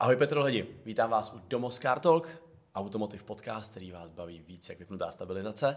Ahoj 0.00 0.16
Petro 0.16 0.40
Ledi, 0.40 0.66
vítám 0.84 1.10
vás 1.10 1.32
u 1.32 1.40
Domos 1.48 1.78
Car 1.78 2.00
Talk, 2.00 2.28
automotive 2.74 3.22
podcast, 3.22 3.70
který 3.70 3.90
vás 3.92 4.10
baví 4.10 4.42
víc 4.48 4.68
jak 4.68 4.78
vypnutá 4.78 5.12
stabilizace. 5.12 5.76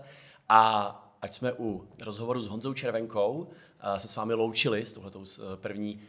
A 0.50 1.16
ať 1.22 1.34
jsme 1.34 1.54
u 1.54 1.88
rozhovoru 2.01 2.42
s 2.42 2.48
Honzou 2.48 2.74
Červenkou, 2.74 3.50
se 3.98 4.08
s 4.08 4.16
vámi 4.16 4.33
loučili 4.33 4.86
s 4.86 4.94
touhletou 4.94 5.24
první 5.56 6.01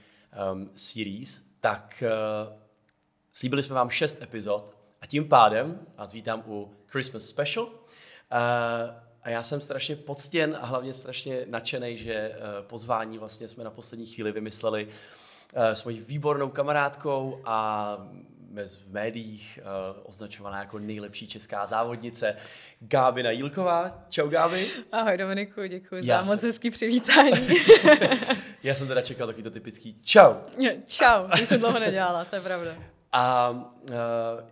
um, 0.52 0.70
series, 0.74 1.42
tak 1.60 2.02
uh, 2.06 2.56
slíbili 3.32 3.62
jsme 3.62 3.74
vám 3.74 3.90
šest 3.90 4.22
epizod 4.22 4.76
a 5.00 5.06
tím 5.06 5.28
pádem 5.28 5.86
vás 5.96 6.12
vítám 6.12 6.42
u 6.46 6.76
Christmas 6.86 7.24
Special. 7.24 7.64
Uh, 7.64 7.72
a 9.22 9.30
já 9.30 9.42
jsem 9.42 9.60
strašně 9.60 9.96
poctěn 9.96 10.58
a 10.60 10.66
hlavně 10.66 10.94
strašně 10.94 11.46
nadšený, 11.48 11.96
že 11.96 12.30
uh, 12.30 12.66
pozvání 12.66 13.18
vlastně 13.18 13.48
jsme 13.48 13.64
na 13.64 13.70
poslední 13.70 14.06
chvíli 14.06 14.32
vymysleli 14.32 14.86
uh, 14.86 14.92
s 15.54 15.84
mojí 15.84 16.00
výbornou 16.00 16.48
kamarádkou 16.48 17.40
a 17.44 17.96
v 18.54 18.92
médiích 18.92 19.58
uh, 19.62 20.00
označovaná 20.04 20.58
jako 20.58 20.78
nejlepší 20.78 21.26
česká 21.26 21.66
závodnice 21.66 22.36
Gábina 22.80 23.30
Jílková. 23.30 23.90
Čau 24.08 24.28
Gáby. 24.28 24.66
Ahoj 24.92 25.18
Dominiku, 25.18 25.66
děkuji 25.66 26.02
za 26.02 26.24
jsem... 26.24 26.32
moc 26.32 26.42
hezký 26.42 26.70
přivítání. 26.70 27.32
já 28.62 28.74
jsem 28.74 28.88
teda 28.88 29.02
čekal 29.02 29.26
taky 29.26 29.42
to 29.42 29.50
typický 29.50 30.00
čau. 30.02 30.34
čau, 30.86 31.24
už 31.42 31.48
jsem 31.48 31.60
dlouho 31.60 31.78
nedělala, 31.78 32.24
to 32.24 32.36
je 32.36 32.42
pravda. 32.42 32.93
A 33.16 33.50
uh, 33.50 33.96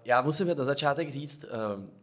já 0.04 0.22
musím 0.22 0.56
na 0.56 0.64
začátek 0.64 1.10
říct, 1.10 1.44
uh, 1.44 1.50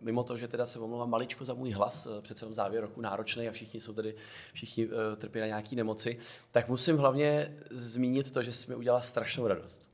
mimo 0.02 0.24
to, 0.24 0.38
že 0.38 0.48
teda 0.48 0.66
se 0.66 0.80
omlouvám 0.80 1.10
maličko 1.10 1.46
za 1.46 1.54
můj 1.54 1.72
hlas, 1.72 2.06
uh, 2.06 2.22
přece 2.22 2.46
jenom 2.46 2.54
závěr 2.54 2.82
roku 2.82 3.02
náročný 3.02 3.50
a 3.50 3.52
všichni 3.52 3.80
jsou 3.80 3.94
tady, 3.94 4.16
všichni 4.54 4.88
uh, 4.88 4.94
trpí 5.18 5.40
na 5.40 5.46
nějaké 5.46 5.76
nemoci, 5.76 6.20
tak 6.52 6.68
musím 6.68 6.98
hlavně 6.98 7.58
zmínit 7.72 8.32
to, 8.32 8.44
že 8.44 8.52
jsi 8.52 8.70
mi 8.70 8.76
udělala 8.76 9.02
strašnou 9.02 9.48
radost. 9.48 9.90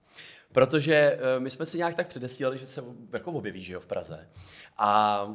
Protože 0.52 1.20
uh, 1.20 1.44
my 1.44 1.50
jsme 1.50 1.66
si 1.66 1.78
nějak 1.78 1.96
tak 1.96 2.08
předesílali, 2.08 2.58
že 2.58 2.68
se 2.68 2.84
jako 3.14 3.32
objeví, 3.32 3.64
že 3.64 3.74
jo, 3.74 3.80
v 3.80 3.88
Praze. 3.88 4.30
A 4.78 5.28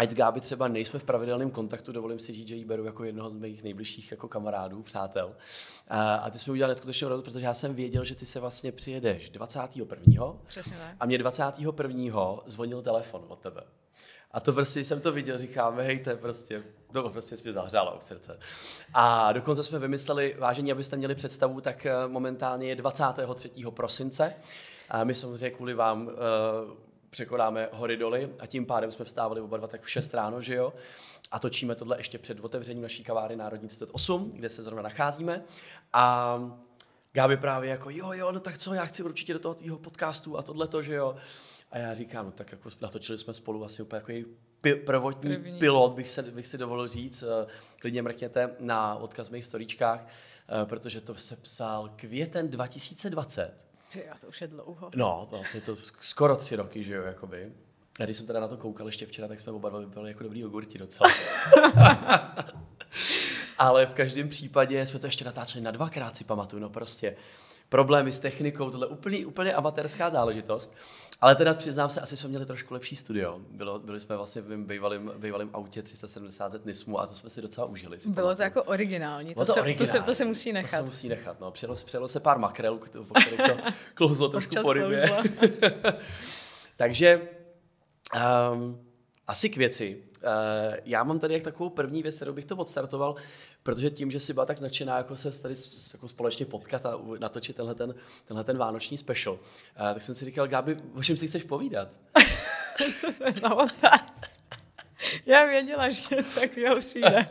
Ať 0.00 0.10
s 0.10 0.14
Gáby 0.14 0.40
třeba 0.40 0.68
nejsme 0.68 0.98
v 0.98 1.04
pravidelném 1.04 1.50
kontaktu, 1.50 1.92
dovolím 1.92 2.18
si 2.18 2.32
říct, 2.32 2.48
že 2.48 2.54
ji 2.54 2.64
beru 2.64 2.84
jako 2.84 3.04
jednoho 3.04 3.30
z 3.30 3.34
mých 3.34 3.62
nejbližších 3.62 4.10
jako 4.10 4.28
kamarádů, 4.28 4.82
přátel. 4.82 5.36
A, 5.88 6.14
a 6.14 6.30
ty 6.30 6.38
jsme 6.38 6.52
udělali 6.52 6.70
neskutečnou 6.70 7.08
radost, 7.08 7.24
protože 7.24 7.46
já 7.46 7.54
jsem 7.54 7.74
věděl, 7.74 8.04
že 8.04 8.14
ty 8.14 8.26
se 8.26 8.40
vlastně 8.40 8.72
přijedeš 8.72 9.30
21. 9.30 10.34
Přesně 10.46 10.76
tak. 10.76 10.96
A 11.00 11.06
mě 11.06 11.18
21. 11.18 12.40
zvonil 12.46 12.82
telefon 12.82 13.24
od 13.28 13.38
tebe. 13.38 13.62
A 14.32 14.40
to 14.40 14.52
prostě 14.52 14.84
jsem 14.84 15.00
to 15.00 15.12
viděl, 15.12 15.38
říkám, 15.38 15.78
hej, 15.78 15.98
to 15.98 16.10
je 16.10 16.16
prostě, 16.16 16.62
no 16.94 17.10
prostě 17.10 17.36
mě 17.44 17.52
zahřálo 17.52 17.96
u 17.96 18.00
srdce. 18.00 18.38
A 18.94 19.32
dokonce 19.32 19.64
jsme 19.64 19.78
vymysleli, 19.78 20.36
vážení, 20.38 20.72
abyste 20.72 20.96
měli 20.96 21.14
představu, 21.14 21.60
tak 21.60 21.86
eh, 21.86 22.08
momentálně 22.08 22.68
je 22.68 22.76
23. 22.76 23.50
prosince. 23.70 24.34
A 24.88 25.04
my 25.04 25.14
samozřejmě 25.14 25.50
kvůli 25.50 25.74
vám 25.74 26.06
uh, 26.06 26.12
překonáme 27.10 27.68
hory 27.72 27.96
doly 27.96 28.30
a 28.38 28.46
tím 28.46 28.66
pádem 28.66 28.92
jsme 28.92 29.04
vstávali 29.04 29.40
oba 29.40 29.56
dva 29.56 29.68
tak 29.68 29.82
v 29.82 29.90
6 29.90 30.14
ráno, 30.14 30.42
že 30.42 30.54
jo? 30.54 30.72
A 31.30 31.38
točíme 31.38 31.74
tohle 31.74 31.98
ještě 31.98 32.18
před 32.18 32.40
otevřením 32.40 32.82
naší 32.82 33.04
kavárny 33.04 33.36
Národní 33.36 33.68
38, 33.68 34.30
kde 34.30 34.48
se 34.48 34.62
zrovna 34.62 34.82
nacházíme. 34.82 35.42
A 35.92 36.38
Gáby 37.12 37.36
právě 37.36 37.70
jako, 37.70 37.90
jo, 37.90 38.12
jo, 38.12 38.32
no 38.32 38.40
tak 38.40 38.58
co, 38.58 38.74
já 38.74 38.84
chci 38.84 39.02
určitě 39.02 39.32
do 39.32 39.38
toho 39.38 39.54
tvýho 39.54 39.78
podcastu 39.78 40.38
a 40.38 40.42
tohle 40.42 40.68
to, 40.68 40.82
že 40.82 40.94
jo. 40.94 41.16
A 41.70 41.78
já 41.78 41.94
říkám, 41.94 42.26
no 42.26 42.32
tak 42.32 42.52
jako 42.52 42.68
natočili 42.80 43.18
jsme 43.18 43.34
spolu 43.34 43.64
asi 43.64 43.82
úplně 43.82 43.98
jako 44.18 44.30
pi- 44.62 44.74
prvotní 44.74 45.30
První. 45.36 45.58
pilot, 45.58 45.92
bych, 45.92 46.10
se, 46.10 46.22
bych 46.22 46.46
si 46.46 46.58
dovolil 46.58 46.88
říct. 46.88 47.22
Eh, 47.22 47.46
klidně 47.80 48.02
mrkněte 48.02 48.50
na 48.60 48.94
odkaz 48.94 49.28
v 49.28 49.32
mých 49.32 49.46
storíčkách, 49.46 50.06
eh, 50.06 50.66
protože 50.66 51.00
to 51.00 51.14
se 51.14 51.36
psal 51.36 51.90
květen 51.96 52.48
2020. 52.50 53.69
Ty, 53.92 54.04
to 54.20 54.26
už 54.26 54.40
je 54.40 54.46
dlouho. 54.46 54.90
No, 54.94 55.28
to, 55.30 55.42
je 55.54 55.60
to 55.60 55.76
skoro 56.00 56.36
tři 56.36 56.56
roky, 56.56 56.82
že 56.82 56.94
jo, 56.94 57.02
jakoby. 57.02 57.52
A 58.00 58.04
když 58.04 58.16
jsem 58.16 58.26
teda 58.26 58.40
na 58.40 58.48
to 58.48 58.56
koukal 58.56 58.86
ještě 58.86 59.06
včera, 59.06 59.28
tak 59.28 59.40
jsme 59.40 59.52
oba 59.52 59.68
dva 59.68 59.78
vypadali 59.78 60.10
jako 60.10 60.22
dobrý 60.22 60.40
jogurti 60.40 60.78
docela. 60.78 61.10
Ale 63.58 63.86
v 63.86 63.94
každém 63.94 64.28
případě 64.28 64.86
jsme 64.86 64.98
to 64.98 65.06
ještě 65.06 65.24
natáčeli 65.24 65.64
na 65.64 65.70
dvakrát, 65.70 66.16
si 66.16 66.24
pamatuju, 66.24 66.62
no 66.62 66.70
prostě 66.70 67.16
problémy 67.68 68.12
s 68.12 68.20
technikou, 68.20 68.70
tohle 68.70 68.86
úplně, 68.86 69.26
úplně 69.26 69.54
amatérská 69.54 70.10
záležitost. 70.10 70.76
Ale 71.20 71.34
teda 71.34 71.54
přiznám 71.54 71.90
se, 71.90 72.00
asi 72.00 72.16
jsme 72.16 72.28
měli 72.28 72.46
trošku 72.46 72.74
lepší 72.74 72.96
studio. 72.96 73.40
Bylo, 73.50 73.78
byli 73.78 74.00
jsme 74.00 74.16
vlastně 74.16 74.42
v 74.42 74.48
mém 74.48 74.64
bývalém, 74.64 75.12
bývalém 75.18 75.50
autě 75.52 75.82
370 75.82 76.66
Nismu 76.66 77.00
a 77.00 77.06
to 77.06 77.14
jsme 77.14 77.30
si 77.30 77.42
docela 77.42 77.66
užili. 77.66 77.96
Bylo 77.96 78.14
pamatuju. 78.14 78.36
to 78.36 78.42
jako 78.42 78.62
originální. 78.62 79.34
To, 79.34 79.34
to, 79.34 79.52
se, 79.52 79.60
originální. 79.60 79.78
To, 79.78 79.98
se, 79.98 80.00
to 80.00 80.14
se 80.14 80.24
musí 80.24 80.52
nechat. 80.52 80.70
To 80.70 80.76
se 80.76 80.82
musí 80.82 81.08
nechat, 81.08 81.40
no. 81.40 81.50
Přijelo, 81.50 81.74
přijelo 81.74 82.08
se 82.08 82.20
pár 82.20 82.38
makrel, 82.38 82.78
po 82.78 83.14
kterých 83.14 83.36
to 83.36 83.70
klouzlo 83.94 84.28
trošku 84.28 84.54
po 84.62 84.74
Takže 86.76 87.28
um, 88.52 88.86
asi 89.26 89.50
k 89.50 89.56
věci. 89.56 90.09
Uh, 90.22 90.76
já 90.84 91.04
mám 91.04 91.18
tady 91.18 91.34
jak 91.34 91.42
takovou 91.42 91.70
první 91.70 92.02
věc, 92.02 92.16
kterou 92.16 92.32
bych 92.32 92.44
to 92.44 92.56
odstartoval, 92.56 93.14
protože 93.62 93.90
tím, 93.90 94.10
že 94.10 94.20
si 94.20 94.32
byla 94.32 94.46
tak 94.46 94.60
nadšená 94.60 94.96
jako 94.96 95.16
se 95.16 95.42
tady 95.42 95.54
jako 95.92 96.08
společně 96.08 96.46
potkat 96.46 96.86
a 96.86 97.00
natočit 97.18 97.56
tenhle 97.56 97.74
ten, 97.74 97.94
tenhle 98.24 98.44
ten 98.44 98.58
vánoční 98.58 98.96
special, 98.96 99.34
uh, 99.34 99.40
tak 99.94 100.02
jsem 100.02 100.14
si 100.14 100.24
říkal, 100.24 100.48
Gáby, 100.48 100.76
o 100.94 101.02
čem 101.02 101.16
si 101.16 101.28
chceš 101.28 101.42
povídat? 101.42 101.98
Co 103.00 103.12
to 103.12 103.24
je 103.24 103.32
za 103.32 103.50
Já 105.26 105.44
věděla, 105.44 105.90
že 105.90 106.16
něco 106.16 106.40
takového 106.40 106.80
přijde. 106.80 107.26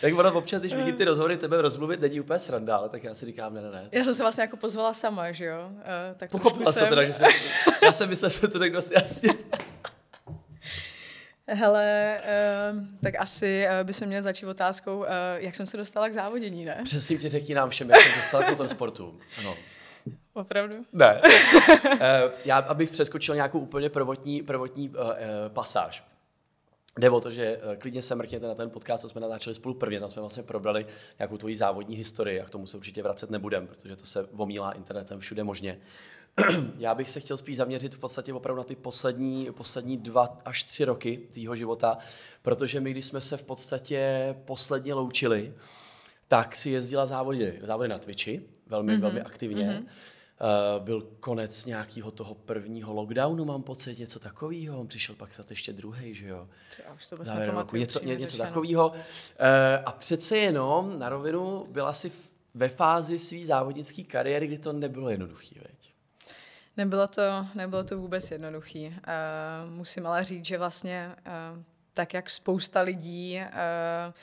tak 0.00 0.14
ono 0.18 0.34
občas, 0.34 0.60
když 0.60 0.74
vidím 0.74 0.96
ty 0.96 1.04
rozhovory 1.04 1.36
tebe 1.36 1.62
rozmluvit, 1.62 2.00
není 2.00 2.20
úplně 2.20 2.38
sranda, 2.38 2.76
ale 2.76 2.88
tak 2.88 3.04
já 3.04 3.14
si 3.14 3.26
říkám, 3.26 3.54
ne, 3.54 3.62
ne, 3.62 3.70
ne. 3.70 3.88
Já 3.92 4.04
jsem 4.04 4.14
se 4.14 4.22
vlastně 4.22 4.42
jako 4.42 4.56
pozvala 4.56 4.94
sama, 4.94 5.32
že 5.32 5.44
jo? 5.44 5.68
Uh, 5.70 5.82
tak 6.16 6.30
Pochopila 6.30 6.72
jsem... 6.72 6.82
to 6.82 6.88
teda, 6.88 7.04
že 7.04 7.12
jsem, 7.12 7.28
já 7.82 7.92
jsem 7.92 8.08
myslel, 8.08 8.30
že 8.30 8.48
to 8.48 8.58
řekl 8.58 8.74
dost 8.74 8.90
jasně. 8.90 9.30
Hele, 11.48 12.18
uh, 12.72 12.84
tak 13.02 13.14
asi 13.18 13.66
uh, 13.66 13.86
bychom 13.86 14.06
měli 14.06 14.22
začít 14.22 14.46
otázkou, 14.46 14.98
uh, 14.98 15.06
jak 15.36 15.54
jsem 15.54 15.66
se 15.66 15.76
dostala 15.76 16.08
k 16.08 16.12
závodění, 16.12 16.64
ne? 16.64 16.80
Přesně 16.84 17.18
ti 17.18 17.28
řekni 17.28 17.54
nám 17.54 17.70
všem, 17.70 17.90
jak 17.90 18.00
jsem 18.00 18.20
dostala 18.20 18.42
k 18.44 18.56
tom 18.56 18.68
sportu. 18.68 19.18
Ano. 19.38 19.56
Opravdu? 20.32 20.74
Ne. 20.92 21.22
uh, 21.22 22.00
já, 22.44 22.58
abych 22.58 22.90
přeskočil 22.90 23.34
nějakou 23.34 23.58
úplně 23.58 23.90
prvotní, 23.90 24.42
prvotní 24.42 24.88
uh, 24.88 24.96
uh, 24.96 25.10
pasáž. 25.48 26.04
Jde 26.98 27.10
o 27.10 27.20
to, 27.20 27.30
že 27.30 27.60
klidně 27.78 28.02
se 28.02 28.14
mrkněte 28.14 28.46
na 28.46 28.54
ten 28.54 28.70
podcast, 28.70 29.02
co 29.02 29.08
jsme 29.08 29.20
natáčeli 29.20 29.54
spolu 29.54 29.74
prvně, 29.74 30.00
tam 30.00 30.10
jsme 30.10 30.20
vlastně 30.22 30.42
probrali 30.42 30.86
nějakou 31.18 31.36
tvoji 31.36 31.56
závodní 31.56 31.96
historii 31.96 32.40
a 32.40 32.44
k 32.44 32.50
tomu 32.50 32.66
se 32.66 32.76
určitě 32.76 33.02
vracet 33.02 33.30
nebudem, 33.30 33.66
protože 33.66 33.96
to 33.96 34.06
se 34.06 34.24
omílá 34.24 34.72
internetem 34.72 35.20
všude 35.20 35.44
možně. 35.44 35.78
já 36.78 36.94
bych 36.94 37.10
se 37.10 37.20
chtěl 37.20 37.36
spíš 37.36 37.56
zaměřit 37.56 37.94
v 37.94 37.98
podstatě 37.98 38.34
opravdu 38.34 38.58
na 38.58 38.64
ty 38.64 38.76
poslední, 38.76 39.48
poslední 39.52 39.96
dva 39.96 40.38
až 40.44 40.64
tři 40.64 40.84
roky 40.84 41.20
tvýho 41.30 41.56
života, 41.56 41.98
protože 42.42 42.80
my, 42.80 42.90
když 42.90 43.06
jsme 43.06 43.20
se 43.20 43.36
v 43.36 43.42
podstatě 43.42 44.34
posledně 44.44 44.94
loučili, 44.94 45.54
tak 46.28 46.56
si 46.56 46.70
jezdila 46.70 47.06
závody, 47.06 47.58
závody 47.62 47.88
na 47.88 47.98
Twitchi, 47.98 48.42
velmi, 48.66 48.92
mm-hmm. 48.92 49.00
velmi 49.00 49.20
aktivně. 49.20 49.64
Mm-hmm. 49.64 49.86
Uh, 50.78 50.84
byl 50.84 51.08
konec 51.20 51.66
nějakého 51.66 52.10
toho 52.10 52.34
prvního 52.34 52.92
lockdownu, 52.92 53.44
mám 53.44 53.62
pocit, 53.62 53.98
něco 53.98 54.18
takového. 54.18 54.80
On 54.80 54.86
přišel 54.86 55.14
pak 55.14 55.32
snad 55.32 55.50
ještě 55.50 55.72
druhý, 55.72 56.14
že 56.14 56.28
jo? 56.28 56.48
už 56.96 57.06
to 57.06 57.16
roku, 57.46 57.76
něco, 57.76 58.04
ně, 58.04 58.16
něco 58.16 58.38
takového. 58.38 58.88
Uh, 58.88 58.96
a 59.84 59.92
přece 59.92 60.38
jenom 60.38 60.98
na 60.98 61.08
rovinu 61.08 61.66
byla 61.70 61.92
si 61.92 62.12
ve 62.54 62.68
fázi 62.68 63.18
své 63.18 63.44
závodnické 63.44 64.02
kariéry, 64.02 64.46
kdy 64.46 64.58
to 64.58 64.72
nebylo 64.72 65.10
jednoduché, 65.10 65.54
veď? 65.54 65.95
Nebylo 66.76 67.08
to, 67.08 67.46
nebylo 67.54 67.84
to 67.84 67.98
vůbec 67.98 68.30
jednoduchý. 68.30 68.86
Uh, 68.88 68.94
musím 69.70 70.06
ale 70.06 70.24
říct, 70.24 70.44
že 70.44 70.58
vlastně 70.58 71.14
uh, 71.16 71.62
tak, 71.94 72.14
jak 72.14 72.30
spousta 72.30 72.80
lidí 72.80 73.40
uh, 73.40 74.14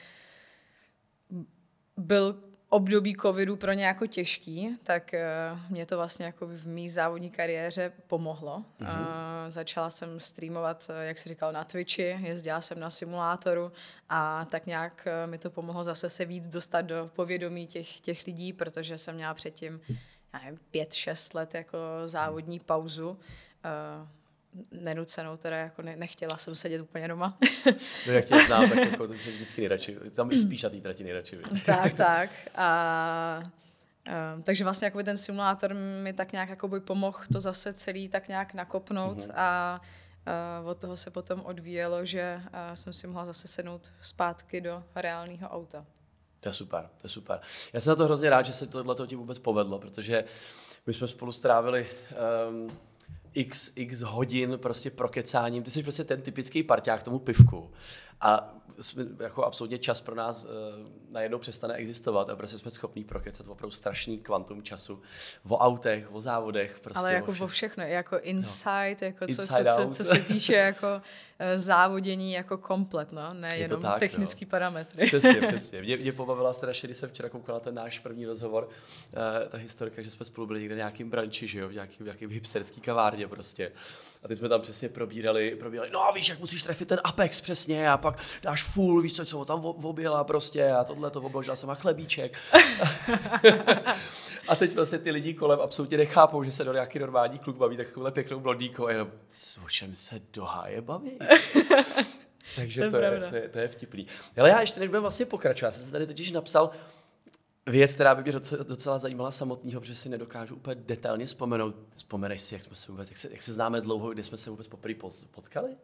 byl 1.97 2.43
období 2.69 3.15
covidu 3.21 3.55
pro 3.55 3.73
ně 3.73 3.85
jako 3.85 4.07
těžký, 4.07 4.77
tak 4.83 5.13
uh, 5.13 5.59
mě 5.69 5.85
to 5.85 5.97
vlastně 5.97 6.25
jako 6.25 6.47
v 6.47 6.67
mý 6.67 6.89
závodní 6.89 7.31
kariéře 7.31 7.91
pomohlo. 8.07 8.65
Mm-hmm. 8.79 8.99
Uh, 8.99 9.49
začala 9.49 9.89
jsem 9.89 10.19
streamovat, 10.19 10.91
jak 11.01 11.19
jsi 11.19 11.29
říkal, 11.29 11.51
na 11.51 11.63
Twitchi, 11.63 12.17
jezdila 12.21 12.61
jsem 12.61 12.79
na 12.79 12.89
simulátoru 12.89 13.71
a 14.09 14.45
tak 14.45 14.65
nějak 14.65 15.07
uh, 15.23 15.31
mi 15.31 15.37
to 15.37 15.51
pomohlo 15.51 15.83
zase 15.83 16.09
se 16.09 16.25
víc 16.25 16.47
dostat 16.47 16.81
do 16.81 17.09
povědomí 17.15 17.67
těch, 17.67 17.99
těch 17.99 18.25
lidí, 18.25 18.53
protože 18.53 18.97
jsem 18.97 19.15
měla 19.15 19.33
předtím 19.33 19.81
já 20.33 20.39
nevím, 20.39 20.59
pět, 20.71 20.93
šest 20.93 21.33
let 21.33 21.55
jako 21.55 21.77
závodní 22.05 22.59
pauzu. 22.59 23.09
Uh, 23.09 24.07
nenucenou, 24.71 25.37
teda 25.37 25.57
jako 25.57 25.81
ne, 25.81 25.95
nechtěla 25.95 26.37
jsem 26.37 26.55
sedět 26.55 26.81
úplně 26.81 27.07
doma. 27.07 27.37
no 28.07 28.13
jak 28.13 28.25
tě 28.25 28.35
znám, 28.47 28.69
tak 28.69 28.91
jako 28.91 29.07
to 29.07 29.13
vždycky 29.13 29.61
nejradši, 29.61 29.97
tam 30.11 30.31
i 30.31 30.39
spíš 30.39 30.63
na 30.63 30.69
té 30.69 30.81
trati 30.81 31.03
nejradši. 31.03 31.37
tak, 31.65 31.93
tak. 31.97 32.29
A, 32.55 33.43
um, 34.35 34.43
takže 34.43 34.63
vlastně 34.63 34.85
jako 34.85 35.03
ten 35.03 35.17
simulátor 35.17 35.73
mi 36.03 36.13
tak 36.13 36.31
nějak 36.31 36.49
jako 36.49 36.67
by 36.67 36.79
pomohl 36.79 37.19
to 37.33 37.39
zase 37.39 37.73
celý 37.73 38.09
tak 38.09 38.27
nějak 38.27 38.53
nakopnout 38.53 39.17
mm-hmm. 39.17 39.33
a 39.35 39.81
uh, 40.61 40.69
od 40.69 40.77
toho 40.77 40.97
se 40.97 41.11
potom 41.11 41.41
odvíjelo, 41.41 42.05
že 42.05 42.41
uh, 42.43 42.49
jsem 42.73 42.93
si 42.93 43.07
mohla 43.07 43.25
zase 43.25 43.47
sednout 43.47 43.91
zpátky 44.01 44.61
do 44.61 44.83
reálného 44.95 45.49
auta. 45.49 45.85
To 46.43 46.49
je 46.49 46.53
super, 46.53 46.89
to 47.01 47.05
je 47.05 47.09
super. 47.09 47.39
Já 47.73 47.79
jsem 47.79 47.91
na 47.91 47.95
to 47.95 48.05
hrozně 48.05 48.29
rád, 48.29 48.45
že 48.45 48.53
se 48.53 48.67
tohle 48.67 49.07
ti 49.07 49.15
vůbec 49.15 49.39
povedlo, 49.39 49.79
protože 49.79 50.23
My 50.87 50.93
jsme 50.93 51.07
spolu 51.07 51.31
strávili 51.31 51.87
um, 52.49 52.69
x, 53.33 53.71
x 53.75 54.01
hodin 54.01 54.59
prostě 54.61 54.89
prokecáním. 54.89 55.63
Ty 55.63 55.71
jsi 55.71 55.83
prostě 55.83 56.03
ten 56.03 56.21
typický 56.21 56.63
parťák 56.63 57.03
tomu 57.03 57.19
pivku. 57.19 57.71
A 58.23 58.53
jsme, 58.79 59.05
jako 59.19 59.45
absolutně 59.45 59.77
čas 59.77 60.01
pro 60.01 60.15
nás 60.15 60.45
uh, 60.45 60.51
najednou 61.09 61.39
přestane 61.39 61.73
existovat 61.73 62.29
a 62.29 62.35
prostě 62.35 62.57
jsme 62.57 62.71
schopní 62.71 63.03
prokecat 63.03 63.47
opravdu 63.47 63.71
strašný 63.71 64.17
kvantum 64.17 64.63
času 64.63 65.01
o 65.47 65.57
autech, 65.57 66.11
o 66.11 66.21
závodech. 66.21 66.79
Prostě 66.79 66.99
Ale 66.99 67.13
jako 67.13 67.31
o 67.31 67.33
vo 67.33 67.47
všechno, 67.47 67.83
jako 67.83 68.19
insight, 68.19 69.01
no. 69.01 69.07
jako 69.07 69.27
co, 69.27 69.41
Inside 69.41 69.63
co, 69.63 69.85
co, 69.85 69.89
co, 69.89 70.03
se 70.03 70.19
týče 70.19 70.55
jako 70.73 71.01
eh, 71.39 71.57
závodění 71.57 72.33
jako 72.33 72.57
komplet, 72.57 73.11
no, 73.11 73.33
ne 73.33 73.57
Je 73.57 73.61
jenom 73.61 73.81
tak, 73.81 73.99
technický 73.99 74.45
parametry. 74.45 75.05
Přesně, 75.05 75.41
přesně. 75.47 75.81
Mě, 75.81 75.97
mě 75.97 76.11
pobavila 76.11 76.53
strašně, 76.53 76.87
když 76.87 76.97
jsem 76.97 77.09
včera 77.09 77.29
koukal 77.29 77.55
na 77.55 77.59
ten 77.59 77.75
náš 77.75 77.99
první 77.99 78.25
rozhovor, 78.25 78.67
uh, 78.67 79.49
ta 79.49 79.57
historka, 79.57 80.01
že 80.01 80.09
jsme 80.09 80.25
spolu 80.25 80.47
byli 80.47 80.59
někde 80.59 80.75
na 80.75 80.79
nějakým 80.79 81.09
branči, 81.09 81.47
že 81.47 81.59
jo, 81.59 81.67
v 81.69 81.73
nějakým, 81.73 82.05
nějakým 82.05 82.29
hipsterský 82.29 82.81
kavárně 82.81 83.27
prostě. 83.27 83.71
A 84.23 84.27
teď 84.27 84.37
jsme 84.37 84.49
tam 84.49 84.61
přesně 84.61 84.89
probírali, 84.89 85.55
probírali, 85.55 85.89
no 85.93 86.11
víš, 86.15 86.29
jak 86.29 86.39
musíš 86.39 86.63
trefit 86.63 86.87
ten 86.87 86.99
Apex 87.03 87.41
přesně 87.41 87.91
a 87.91 87.97
pak 87.97 88.19
dáš 88.43 88.63
full, 88.63 89.01
víš 89.01 89.15
co, 89.15 89.25
co 89.25 89.37
ho 89.37 89.45
tam 89.45 89.65
ob- 89.65 89.85
objela 89.85 90.23
prostě 90.23 90.71
a 90.71 90.83
tohle 90.83 91.11
to 91.11 91.21
obložila 91.21 91.55
jsem 91.55 91.69
a 91.69 91.75
chlebíček. 91.75 92.37
a 94.47 94.55
teď 94.55 94.75
vlastně 94.75 94.97
ty 94.99 95.11
lidi 95.11 95.33
kolem 95.33 95.59
absolutně 95.61 95.97
nechápou, 95.97 96.43
že 96.43 96.51
se 96.51 96.63
do 96.63 96.73
nějaký 96.73 96.99
normální 96.99 97.39
kluk 97.39 97.57
baví 97.57 97.77
takovouhle 97.77 98.11
pěknou 98.11 98.39
blondýkou 98.39 98.85
a 98.87 98.91
jenom, 98.91 99.11
o 99.65 99.69
čem 99.69 99.95
se 99.95 100.21
do 100.33 100.43
háje 100.45 100.81
baví? 100.81 101.19
Takže 102.55 102.79
To 102.79 102.85
je 102.85 102.91
to, 102.91 102.97
je, 102.97 103.29
to, 103.29 103.35
je, 103.35 103.49
to 103.49 103.59
je 103.59 103.67
vtipný. 103.67 104.07
Ale 104.37 104.49
já 104.49 104.61
ještě 104.61 104.79
než 104.79 104.89
budeme 104.89 105.01
vlastně 105.01 105.25
pokračovat, 105.25 105.67
já 105.67 105.71
jsem 105.71 105.85
se 105.85 105.91
tady 105.91 106.07
totiž 106.07 106.31
napsal 106.31 106.69
věc, 107.65 107.93
která 107.93 108.15
by 108.15 108.23
mě 108.23 108.31
docela, 108.31 108.63
docela 108.63 108.99
zajímala 108.99 109.31
samotného, 109.31 109.81
protože 109.81 109.95
si 109.95 110.09
nedokážu 110.09 110.55
úplně 110.55 110.75
detailně 110.75 111.25
vzpomenout. 111.25 111.75
Vzpomeneš 111.93 112.41
si, 112.41 112.55
jak 112.55 112.61
jsme 112.63 112.75
se 112.75 112.91
vůbec, 112.91 113.09
jak 113.09 113.17
se, 113.17 113.29
jak 113.31 113.41
se 113.41 113.53
známe 113.53 113.81
dlouho, 113.81 114.09
kdy 114.13 114.23
jsme 114.23 114.37
se 114.37 114.49
vůbec 114.49 114.67
poprvé 114.67 114.95
potkali? 115.31 115.77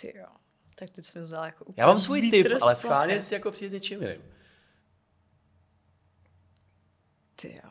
Ty 0.00 0.18
jo. 0.18 0.26
Tak 0.74 0.90
teď 0.90 1.04
jsem 1.04 1.22
vzala 1.22 1.46
jako 1.46 1.64
úplně 1.64 1.82
Já 1.82 1.86
mám 1.86 1.98
svůj 1.98 2.30
tip, 2.30 2.46
ale 2.62 2.76
schválně 2.76 3.22
si 3.22 3.34
jako 3.34 3.50
přijít 3.50 3.68
s 3.68 3.72
něčím 3.72 4.02
jiným. 4.02 4.22
Ty 7.36 7.48
jo. 7.64 7.70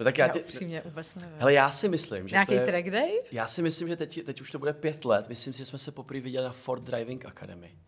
No 0.00 0.04
tak 0.04 0.18
Já, 0.18 0.24
já, 0.24 0.28
já 0.28 0.32
tě, 0.32 0.40
upřímně 0.40 0.82
vůbec 0.84 1.14
nevím. 1.14 1.36
hele, 1.38 1.52
já 1.52 1.70
si 1.70 1.88
myslím, 1.88 2.28
že 2.28 2.34
Nějaký 2.34 2.48
to 2.48 2.52
je, 2.54 2.64
track 2.66 2.90
day? 2.90 3.20
já 3.32 3.46
si 3.46 3.62
myslím, 3.62 3.88
že 3.88 3.96
teď, 3.96 4.24
teď 4.24 4.40
už 4.40 4.50
to 4.50 4.58
bude 4.58 4.72
pět 4.72 5.04
let. 5.04 5.28
Myslím 5.28 5.52
si, 5.52 5.58
že 5.58 5.66
jsme 5.66 5.78
se 5.78 5.92
poprvé 5.92 6.20
viděli 6.20 6.44
na 6.44 6.52
Ford 6.52 6.82
Driving 6.82 7.24
Academy. 7.26 7.78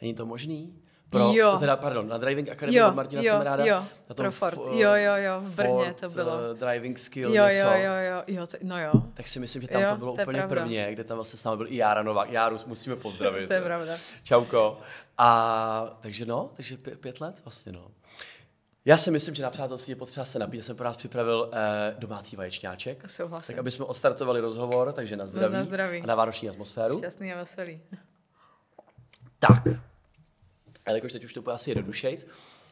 Není 0.00 0.14
to 0.14 0.26
možný? 0.26 0.82
Pro, 1.10 1.32
Jo. 1.32 1.56
Teda, 1.58 1.76
pardon, 1.76 2.08
na 2.08 2.16
Driving 2.18 2.48
Academy 2.50 2.76
Jo, 2.78 2.88
od 2.88 2.94
Martina 2.94 3.22
jo, 3.24 3.30
Semeráda. 3.32 3.64
jo, 3.64 3.84
na 4.08 4.14
pro 4.14 4.30
Ford. 4.32 4.54
F- 4.58 4.72
Jo, 4.72 4.90
jo, 4.94 5.12
jo, 5.16 5.40
v 5.40 5.54
Brně 5.54 5.68
Ford, 5.84 6.00
to 6.00 6.08
bylo. 6.08 6.32
eh, 6.50 6.54
driving 6.54 6.98
skill 6.98 7.34
Jo, 7.34 7.44
něco. 7.46 7.60
jo, 7.66 7.70
jo, 7.72 7.92
jo, 8.10 8.22
jo, 8.26 8.46
to, 8.46 8.56
no 8.62 8.80
jo. 8.82 8.92
Tak 9.14 9.28
si 9.28 9.40
myslím, 9.40 9.62
že 9.62 9.68
tam 9.68 9.82
Jo, 9.82 9.88
to 9.90 9.96
bylo 9.96 10.16
to 10.16 10.22
úplně 10.22 10.38
pravda. 10.38 10.48
prvně, 10.56 10.92
kde 10.92 11.04
tam 11.04 11.16
vlastně 11.16 11.38
s 11.38 11.44
námi 11.44 11.56
byl 11.56 11.66
i 11.68 11.76
Jára 11.76 12.02
Novák. 12.02 12.30
Járu 12.30 12.56
musíme 12.66 12.96
pozdravit. 12.96 13.46
To 13.48 13.54
je 13.54 13.60
pravda. 13.62 13.92
Čauko. 14.22 14.78
A 15.18 15.96
takže 16.00 16.26
no, 16.26 16.50
takže 16.54 16.76
pě- 16.76 16.96
pět 16.96 17.20
let 17.20 17.40
vlastně 17.44 17.72
no. 17.72 17.86
Já 18.84 18.96
si 18.96 19.10
myslím, 19.10 19.34
že 19.34 19.42
na 19.42 19.50
přátelství 19.50 19.90
je 19.90 19.96
potřeba 19.96 20.24
se 20.24 20.38
napít. 20.38 20.58
Já 20.58 20.64
jsem 20.64 20.76
pro 20.76 20.84
nás 20.84 20.96
připravil 20.96 21.50
eh, 21.52 21.94
domácí 21.98 22.36
vaječňáček. 22.36 23.10
Souhlasím. 23.10 23.52
Tak 23.54 23.58
aby 23.60 23.70
jsme 23.70 23.84
odstartovali 23.84 24.40
rozhovor, 24.40 24.92
takže 24.92 25.16
na 25.16 25.26
zdraví, 25.26 25.54
na 25.54 25.64
zdraví. 25.64 26.02
a 26.02 26.06
na 26.06 26.14
vánoční 26.14 26.48
atmosféru. 26.48 26.98
Šťastný 26.98 27.32
a 27.32 27.36
veselý. 27.36 27.80
Tak, 29.38 29.62
a 30.88 30.94
jakož 30.94 31.12
teď 31.12 31.24
už 31.24 31.34
to 31.34 31.42
bude 31.42 31.54
asi 31.54 31.70
jednodušejt, 31.70 32.28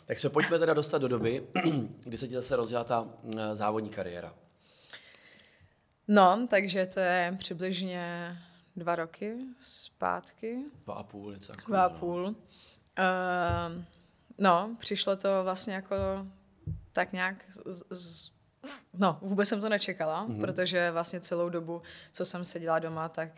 tak 0.07 0.19
se 0.19 0.31
pojďme 0.31 0.59
teda 0.59 0.75
dostat 0.75 0.99
do 0.99 1.09
doby, 1.09 1.47
kdy 2.05 2.19
se 2.19 2.29
ti 2.29 2.35
zase 2.35 2.57
rozjela 2.57 2.85
ta 2.85 3.09
eh, 3.39 3.57
závodní 3.57 3.91
kariéra. 3.91 4.35
No, 6.09 6.47
takže 6.51 6.87
to 6.87 7.01
je 7.01 7.35
přibližně 7.39 8.37
dva 8.77 8.95
roky 8.95 9.37
zpátky, 9.59 10.59
Dva 10.85 10.95
a 10.95 11.03
půl, 11.03 11.33
něco 11.33 11.53
jako, 11.53 11.71
dva 11.71 11.85
a 11.85 11.89
půl. 11.89 12.25
Uh, 12.27 12.35
no, 14.39 14.77
přišlo 14.79 15.17
to 15.17 15.29
vlastně 15.45 15.75
jako 15.75 15.97
tak 16.93 17.13
nějak 17.13 17.45
z, 17.49 17.83
z, 17.91 18.31
No, 18.95 19.19
vůbec 19.23 19.49
jsem 19.49 19.61
to 19.61 19.69
nečekala, 19.69 20.29
mm-hmm. 20.29 20.41
protože 20.41 20.91
vlastně 20.91 21.21
celou 21.21 21.49
dobu, 21.49 21.83
co 22.13 22.25
jsem 22.25 22.45
seděla 22.45 22.79
doma, 22.79 23.09
tak 23.09 23.29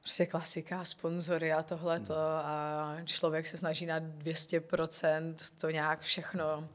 prostě 0.00 0.26
klasika, 0.26 0.84
sponzory 0.84 1.52
a 1.52 1.62
tohleto 1.62 2.14
a 2.16 2.96
člověk 3.04 3.46
se 3.46 3.58
snaží 3.58 3.86
na 3.86 4.00
200% 4.00 5.34
to 5.60 5.70
nějak 5.70 6.00
všechno 6.00 6.68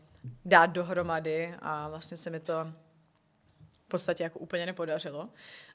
dát 0.45 0.65
dohromady 0.65 1.55
a 1.59 1.89
vlastně 1.89 2.17
se 2.17 2.29
mi 2.29 2.39
to 2.39 2.73
v 3.71 3.87
podstatě 3.87 4.23
jako 4.23 4.39
úplně 4.39 4.65
nepodařilo. 4.65 5.29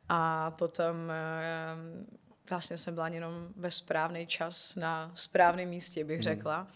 A 0.09 0.51
potom 0.51 1.11
eh, 1.11 2.07
vlastně 2.51 2.79
jsem 2.79 2.95
byla 2.95 3.09
jenom 3.09 3.49
ve 3.57 3.71
správný 3.71 4.27
čas 4.27 4.75
na 4.75 5.13
správném 5.15 5.69
místě, 5.69 6.05
bych 6.05 6.23
řekla. 6.23 6.67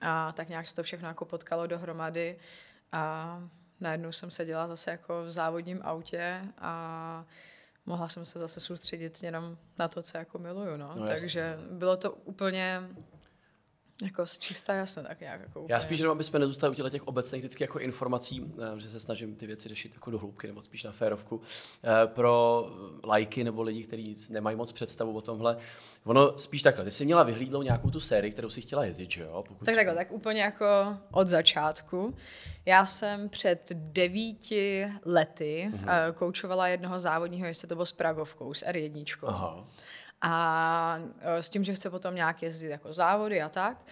A 0.00 0.32
tak 0.32 0.48
nějak 0.48 0.66
se 0.66 0.74
to 0.74 0.82
všechno 0.82 1.08
jako 1.08 1.24
potkalo 1.24 1.66
dohromady 1.66 2.38
a 2.92 3.42
najednou 3.80 4.12
jsem 4.12 4.30
seděla 4.30 4.68
zase 4.68 4.90
jako 4.90 5.24
v 5.24 5.30
závodním 5.30 5.80
autě 5.82 6.40
a 6.58 7.24
mohla 7.88 8.08
jsem 8.08 8.24
se 8.24 8.38
zase 8.38 8.60
soustředit 8.60 9.22
jenom 9.22 9.58
na 9.78 9.88
to, 9.88 10.02
co 10.02 10.18
jako 10.18 10.38
miluju, 10.38 10.76
no. 10.76 10.94
No. 10.96 11.06
Takže 11.06 11.58
bylo 11.70 11.96
to 11.96 12.12
úplně 12.12 12.82
jako 14.02 14.26
z 14.26 14.38
čistá 14.38 14.74
jasné, 14.74 15.02
tak 15.02 15.20
nějak 15.20 15.40
jako 15.40 15.60
úplně. 15.60 15.74
Já 15.74 15.80
spíš 15.80 15.98
jenom, 16.00 16.12
aby 16.12 16.24
jsme 16.24 16.38
nezůstali 16.38 16.70
u 16.70 16.74
těchto 16.74 16.90
těch 16.90 17.08
obecných 17.08 17.40
vždycky 17.42 17.64
jako 17.64 17.78
informací, 17.78 18.52
eh, 18.76 18.80
že 18.80 18.88
se 18.88 19.00
snažím 19.00 19.36
ty 19.36 19.46
věci 19.46 19.68
řešit 19.68 19.94
jako 19.94 20.10
do 20.10 20.18
hloubky 20.18 20.46
nebo 20.46 20.60
spíš 20.60 20.84
na 20.84 20.92
férovku. 20.92 21.40
Eh, 21.84 22.06
Pro 22.06 22.66
lajky 23.04 23.44
nebo 23.44 23.62
lidi, 23.62 23.84
kteří 23.84 24.14
nemají 24.30 24.56
moc 24.56 24.72
představu 24.72 25.16
o 25.16 25.20
tomhle, 25.20 25.56
ono 26.04 26.38
spíš 26.38 26.62
takhle. 26.62 26.84
Ty 26.84 26.90
jsi 26.90 27.04
měla 27.04 27.22
vyhlídnout 27.22 27.62
nějakou 27.64 27.90
tu 27.90 28.00
sérii, 28.00 28.32
kterou 28.32 28.50
si 28.50 28.60
chtěla 28.60 28.84
jezdit, 28.84 29.10
že 29.10 29.22
jo? 29.22 29.44
Pokud 29.48 29.64
Tak 29.64 29.74
takhle, 29.74 29.94
tak 29.94 30.12
úplně 30.12 30.42
jako 30.42 30.66
od 31.12 31.28
začátku. 31.28 32.14
Já 32.66 32.86
jsem 32.86 33.28
před 33.28 33.72
devíti 33.74 34.86
lety 35.04 35.68
Mhm. 35.72 35.84
uh-huh. 35.84 36.12
koučovala 36.12 36.68
jednoho 36.68 37.00
závodního, 37.00 37.46
jestli 37.46 37.68
to 37.68 37.74
bylo 37.74 37.86
s 37.86 37.92
Pragovkou, 37.92 38.54
s 38.54 38.64
R1. 38.66 39.04
Aha. 39.26 39.68
A 40.20 41.00
eh, 41.20 41.42
s 41.42 41.48
tím, 41.48 41.64
že 41.64 41.74
chce 41.74 41.90
potom 41.90 42.14
nějak 42.14 42.42
jezdit 42.42 42.68
jako 42.68 42.92
závody 42.92 43.42
a 43.42 43.48
tak. 43.48 43.86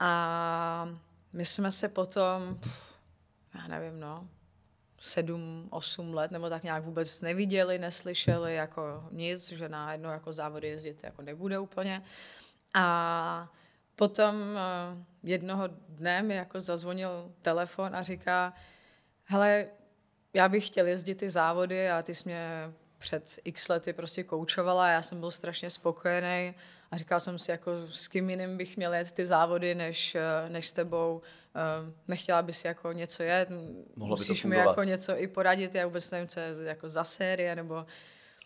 A 0.00 0.88
my 1.32 1.44
jsme 1.44 1.72
se 1.72 1.88
potom, 1.88 2.60
já 3.54 3.66
nevím, 3.68 4.00
no, 4.00 4.28
sedm, 5.00 5.68
osm 5.70 6.14
let, 6.14 6.30
nebo 6.30 6.50
tak 6.50 6.62
nějak 6.62 6.84
vůbec 6.84 7.20
neviděli, 7.20 7.78
neslyšeli, 7.78 8.54
jako 8.54 9.04
nic, 9.10 9.48
že 9.52 9.68
na 9.68 9.92
jedno 9.92 10.10
jako 10.10 10.32
závody 10.32 10.68
jezdit 10.68 11.04
jako 11.04 11.22
nebude 11.22 11.58
úplně. 11.58 12.02
A 12.74 13.52
potom 13.96 14.34
eh, 14.56 15.04
jednoho 15.22 15.68
dne 15.88 16.22
mi 16.22 16.34
jako 16.34 16.60
zazvonil 16.60 17.32
telefon 17.42 17.96
a 17.96 18.02
říká, 18.02 18.54
hele, 19.24 19.66
já 20.34 20.48
bych 20.48 20.66
chtěl 20.66 20.86
jezdit 20.86 21.14
ty 21.14 21.30
závody 21.30 21.90
a 21.90 22.02
ty 22.02 22.14
jsi 22.14 22.28
mě 22.28 22.72
před 22.98 23.38
x 23.44 23.68
lety 23.68 23.92
prostě 23.92 24.24
koučovala, 24.24 24.88
já 24.88 25.02
jsem 25.02 25.20
byl 25.20 25.30
strašně 25.30 25.70
spokojený 25.70 26.54
a 26.90 26.96
říkal 26.96 27.20
jsem 27.20 27.38
si, 27.38 27.50
jako 27.50 27.70
s 27.92 28.08
kým 28.08 28.30
jiným 28.30 28.56
bych 28.56 28.76
měl 28.76 28.94
jet 28.94 29.12
ty 29.12 29.26
závody, 29.26 29.74
než, 29.74 30.14
eh, 30.14 30.48
než 30.48 30.66
s 30.66 30.72
tebou. 30.72 31.22
Eh, 31.56 31.92
Nechtěla 32.08 32.42
bys 32.42 32.64
jako 32.64 32.92
něco 32.92 33.22
jet, 33.22 33.48
Mohlo 33.96 34.16
by 34.16 34.20
to 34.20 34.22
musíš 34.22 34.44
mi 34.44 34.56
jako 34.56 34.82
něco 34.82 35.16
i 35.16 35.26
poradit, 35.26 35.74
já 35.74 35.86
vůbec 35.86 36.10
nevím, 36.10 36.28
co 36.28 36.40
je 36.40 36.54
jako 36.62 36.88
za 36.90 37.04
série, 37.04 37.56
nebo 37.56 37.86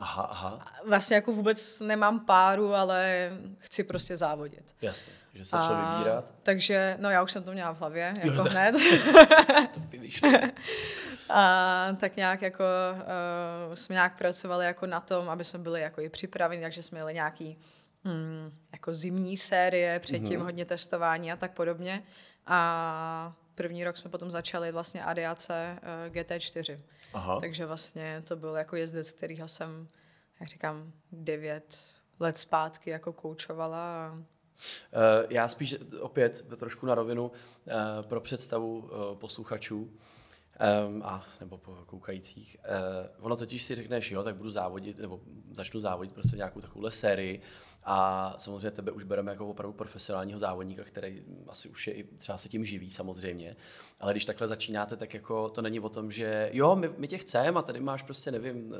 Aha, 0.02 0.22
aha, 0.22 0.66
vlastně 0.86 1.14
jako 1.16 1.32
vůbec 1.32 1.80
nemám 1.80 2.20
páru, 2.20 2.74
ale 2.74 3.30
chci 3.58 3.84
prostě 3.84 4.16
závodit. 4.16 4.74
jasně, 4.82 5.12
že 5.34 5.44
se 5.44 5.56
začal 5.56 5.94
vybírat. 5.94 6.24
Takže, 6.42 6.96
no 7.00 7.10
já 7.10 7.22
už 7.22 7.32
jsem 7.32 7.42
to 7.42 7.52
měla 7.52 7.74
v 7.74 7.80
hlavě, 7.80 8.14
jako 8.24 8.42
tak- 8.42 8.52
hned. 8.52 8.74
To 9.74 9.80
finish. 9.80 10.20
A 11.30 11.96
tak 12.00 12.16
nějak 12.16 12.42
jako 12.42 12.64
uh, 13.68 13.74
jsme 13.74 13.92
nějak 13.92 14.18
pracovali 14.18 14.66
jako 14.66 14.86
na 14.86 15.00
tom, 15.00 15.28
aby 15.28 15.44
jsme 15.44 15.58
byli 15.58 15.80
jako 15.80 16.00
i 16.00 16.08
připraveni, 16.08 16.62
takže 16.62 16.82
jsme 16.82 16.96
měli 16.96 17.14
nějaký 17.14 17.58
mm, 18.04 18.50
jako 18.72 18.94
zimní 18.94 19.36
série, 19.36 20.00
předtím 20.00 20.40
mm-hmm. 20.40 20.44
hodně 20.44 20.64
testování 20.64 21.32
a 21.32 21.36
tak 21.36 21.52
podobně. 21.52 22.02
A 22.46 23.32
první 23.54 23.84
rok 23.84 23.96
jsme 23.96 24.10
potom 24.10 24.30
začali 24.30 24.72
vlastně 24.72 25.04
Adiace 25.04 25.78
uh, 26.06 26.14
GT4. 26.14 26.80
Aha. 27.14 27.40
Takže 27.40 27.66
vlastně 27.66 28.22
to 28.28 28.36
byl 28.36 28.54
jako 28.54 28.76
jezdec, 28.76 29.12
kterýho 29.12 29.48
jsem, 29.48 29.88
jak 30.40 30.48
říkám, 30.48 30.92
devět 31.12 31.94
let 32.20 32.38
zpátky 32.38 32.90
jako 32.90 33.12
koučovala. 33.12 34.06
A 34.06 34.22
Já 35.28 35.48
spíš 35.48 35.76
opět 36.00 36.46
trošku 36.56 36.86
na 36.86 36.94
rovinu 36.94 37.32
eh, 37.66 37.72
pro 38.02 38.20
představu 38.20 38.90
eh, 38.92 39.16
posluchačů. 39.16 39.90
a 41.02 41.24
nebo 41.40 41.60
koukajících. 41.86 42.56
Ono 43.20 43.36
totiž 43.36 43.62
si 43.62 43.74
řekneš, 43.74 44.10
jo, 44.10 44.22
tak 44.22 44.36
budu 44.36 44.50
závodit, 44.50 44.98
nebo 44.98 45.20
začnu 45.50 45.80
závodit 45.80 46.12
prostě 46.12 46.36
nějakou 46.36 46.60
takovouhle 46.60 46.90
sérii 46.90 47.42
a 47.84 48.34
samozřejmě 48.38 48.70
tebe 48.70 48.92
už 48.92 49.04
bereme 49.04 49.30
jako 49.30 49.48
opravdu 49.48 49.72
profesionálního 49.72 50.38
závodníka, 50.38 50.84
který 50.84 51.22
asi 51.48 51.68
už 51.68 51.86
je 51.86 51.94
i 51.94 52.04
třeba 52.04 52.38
se 52.38 52.48
tím 52.48 52.64
živí 52.64 52.90
samozřejmě, 52.90 53.56
ale 54.00 54.12
když 54.12 54.24
takhle 54.24 54.48
začínáte, 54.48 54.96
tak 54.96 55.14
jako 55.14 55.48
to 55.48 55.62
není 55.62 55.80
o 55.80 55.88
tom, 55.88 56.12
že 56.12 56.50
jo, 56.52 56.76
my, 56.76 56.90
my 56.96 57.08
tě 57.08 57.18
chceme 57.18 57.58
a 57.58 57.62
tady 57.62 57.80
máš 57.80 58.02
prostě, 58.02 58.30
nevím, 58.30 58.74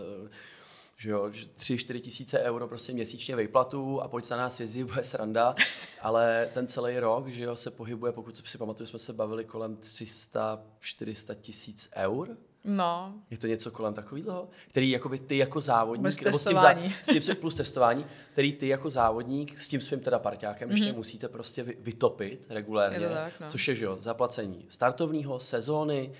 že 1.01 1.11
jo, 1.11 1.25
3-4 1.29 2.01
tisíce 2.01 2.41
euro 2.41 2.69
prostě 2.69 2.93
měsíčně 2.93 3.37
vejplatu 3.37 4.01
a 4.01 4.09
pojď 4.09 4.25
se 4.25 4.35
na 4.35 4.43
nás 4.43 4.61
jezdit, 4.61 4.85
bude 4.93 5.05
sranda, 5.05 5.55
ale 6.01 6.49
ten 6.55 6.67
celý 6.67 6.99
rok, 6.99 7.29
že 7.29 7.45
jo, 7.45 7.57
se 7.57 7.71
pohybuje, 7.71 8.13
pokud 8.13 8.37
si 8.49 8.59
pamatuju, 8.59 8.87
jsme 8.87 8.99
se 8.99 9.13
bavili 9.13 9.45
kolem 9.45 9.77
300-400 9.77 11.35
tisíc 11.41 11.89
eur. 11.97 12.37
No. 12.65 13.15
Je 13.31 13.39
to 13.39 13.47
něco 13.47 13.71
kolem 13.71 13.95
takového, 13.95 14.49
který 14.69 14.91
jakoby 14.91 15.19
ty 15.19 15.37
jako 15.37 15.61
závodník, 15.61 16.05
Bez 16.05 16.21
nebo 16.21 16.39
s 16.39 16.45
tím, 16.45 16.53
testování. 16.53 16.89
za, 16.89 17.13
s 17.13 17.27
tím 17.27 17.37
plus 17.37 17.55
testování, 17.55 18.07
který 18.33 18.53
ty 18.53 18.69
jako 18.69 18.91
závodník 18.91 19.59
s 19.59 19.69
tím 19.69 19.81
svým 19.81 20.01
teda 20.01 20.19
parťákem 20.19 20.69
mm-hmm. 20.69 20.73
ještě 20.73 20.93
musíte 20.93 21.29
prostě 21.29 21.63
vy, 21.63 21.77
vytopit 21.81 22.47
regulérně, 22.51 22.99
Je 22.99 23.09
tak, 23.09 23.33
no. 23.41 23.51
což 23.51 23.69
je, 23.69 23.75
že 23.75 23.85
jo, 23.85 23.97
zaplacení 24.01 24.67
startovního, 24.69 25.39
sezóny, 25.39 26.13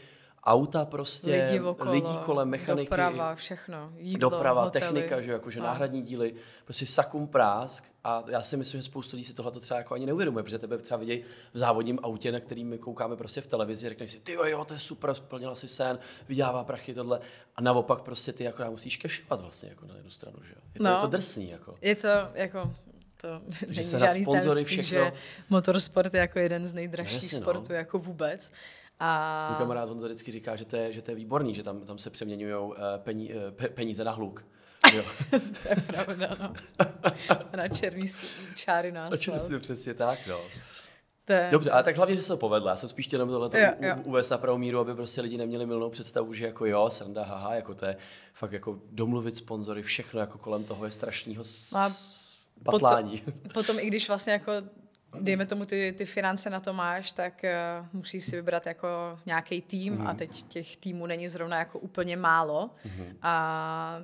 auta 0.45 0.85
prostě, 0.85 1.45
Lidi 1.45 1.61
okolo, 1.61 1.93
lidí 1.93 2.19
kolem, 2.25 2.49
mechaniky, 2.49 2.85
doprava, 2.91 3.35
všechno, 3.35 3.93
jídlo, 3.97 4.31
doprava, 4.31 4.65
hotely. 4.65 4.81
technika, 4.87 5.21
že 5.23 5.31
jakože 5.33 5.61
No. 5.61 5.67
náhradní 5.67 6.03
díly, 6.03 6.35
prostě 6.65 6.87
sakum 6.87 7.27
prásk 7.29 7.85
a 8.05 8.25
já 8.29 8.43
si 8.43 8.57
myslím, 8.57 8.81
že 8.81 8.85
spoustu 8.85 9.17
lidí 9.17 9.25
si 9.25 9.35
tohle 9.35 9.53
třeba 9.53 9.79
jako 9.79 9.95
ani 9.95 10.07
neuvědomuje, 10.07 10.43
protože 10.43 10.59
tebe 10.59 10.79
třeba 10.79 10.99
vidějí 10.99 11.25
v 11.55 11.59
závodním 11.59 11.99
autě, 12.03 12.33
na 12.33 12.41
který 12.41 12.65
my 12.65 12.79
koukáme 12.79 13.17
prostě 13.17 13.41
v 13.41 13.47
televizi, 13.47 13.89
řekneš 13.89 14.11
si, 14.11 14.21
ty 14.21 14.33
jo, 14.33 14.45
jo, 14.45 14.65
to 14.65 14.75
je 14.75 14.81
super, 14.81 15.15
splnila 15.15 15.55
si 15.55 15.69
sen, 15.69 15.99
vydělává 16.29 16.65
prachy, 16.65 16.95
tohle 16.95 17.21
a 17.57 17.63
naopak 17.63 18.01
prostě 18.03 18.33
ty 18.33 18.45
jako 18.45 18.65
musíš 18.71 18.97
kešovat 18.97 19.41
vlastně 19.41 19.69
jako 19.69 19.87
na 19.87 19.95
jednu 19.95 20.11
stranu, 20.11 20.37
že 20.43 20.53
jo. 20.57 20.61
Je 20.75 20.79
to, 20.79 20.85
No. 20.85 20.91
je 20.91 20.97
to 20.97 21.07
drsný 21.07 21.51
jako. 21.51 21.75
Je 21.81 21.95
to 21.97 22.09
jako 22.35 22.75
to 23.21 23.29
není 23.69 23.85
sehnat 23.85 24.09
žádný 24.09 24.23
sponzory, 24.25 24.55
tajemství, 24.55 24.83
všechno. 24.83 25.05
že 25.05 25.13
motorsport 25.51 26.15
je 26.15 26.21
jako 26.21 26.39
jeden 26.39 26.67
z 26.67 26.75
nejdražších 26.75 27.33
No 27.33 27.39
no. 27.39 27.43
sportů 27.43 27.73
jako 27.73 27.99
vůbec. 27.99 28.53
A 29.01 29.49
Můj 29.49 29.59
kamarád 29.59 29.89
Honza 29.89 30.07
vždycky 30.07 30.33
říká, 30.33 30.57
že 30.57 30.65
to 30.65 30.77
je, 30.77 30.93
že 30.93 31.03
to 31.03 31.11
je 31.11 31.15
výborný, 31.15 31.55
že 31.55 31.63
tam, 31.63 31.81
tam 31.81 31.99
se 31.99 32.11
přeměňují 32.11 32.73
pení, 32.99 33.33
eh, 33.33 33.51
pe, 33.51 33.69
peníze 33.69 34.05
na 34.05 34.13
hluk. 34.13 34.45
Jo. 34.95 35.05
to 35.31 35.69
je 35.69 35.77
pravda, 35.87 36.37
no. 36.41 36.55
Na 37.57 37.69
černý 37.69 38.07
čáry 38.57 38.93
na 38.93 39.07
asfalt. 39.07 39.37
Přesně, 39.37 39.59
přesně 39.59 39.95
tak, 39.95 40.19
no. 40.27 40.41
Je, 41.29 41.49
Dobře, 41.53 41.71
ale 41.71 41.83
tak 41.83 41.97
hlavně, 41.97 42.15
že 42.15 42.23
se 42.23 42.29
to 42.29 42.37
povedlo. 42.37 42.69
Já 42.69 42.77
jsem 42.77 42.89
spíš 42.89 43.07
chtěl 43.07 43.21
jenom 43.21 43.29
tohle 43.29 43.77
uvést 44.05 44.31
na 44.31 44.39
pravou 44.39 44.59
míru, 44.59 44.79
aby 44.79 44.95
prostě 44.95 45.21
lidi 45.21 45.39
neměli 45.39 45.67
milnou 45.67 45.91
představu, 45.91 46.33
že 46.35 46.45
jako 46.45 46.67
jo, 46.67 46.91
sranda, 46.91 47.25
haha, 47.25 47.55
jako 47.55 47.75
to 47.75 47.87
je 47.87 47.97
fakt 48.35 48.53
jako 48.53 48.79
domluvit 48.91 49.37
sponzory, 49.37 49.83
všechno 49.83 50.21
jako 50.21 50.39
kolem 50.39 50.65
toho 50.65 50.85
je 50.85 50.91
strašného 50.91 51.45
s... 51.45 51.75
Patlání. 52.65 53.23
Potom 53.55 53.79
i 53.79 53.87
když 53.87 54.09
vlastně 54.09 54.33
jako 54.33 54.53
dejme 55.21 55.47
tomu 55.47 55.65
ty, 55.65 55.95
ty 55.99 56.05
finance 56.07 56.51
na 56.51 56.61
to 56.61 56.73
máš, 56.73 57.13
tak 57.13 57.43
uh, 57.81 57.87
musíš 57.93 58.25
si 58.25 58.37
vybrat 58.37 58.67
jako 58.67 59.19
nějaký 59.27 59.63
tým 59.63 59.95
Mhm. 59.95 60.07
a 60.07 60.15
teď 60.15 60.43
těch 60.43 60.77
týmů 60.77 61.07
není 61.07 61.29
zrovna 61.29 61.59
jako 61.59 61.79
úplně 61.79 62.17
málo 62.17 62.71
a 63.23 64.03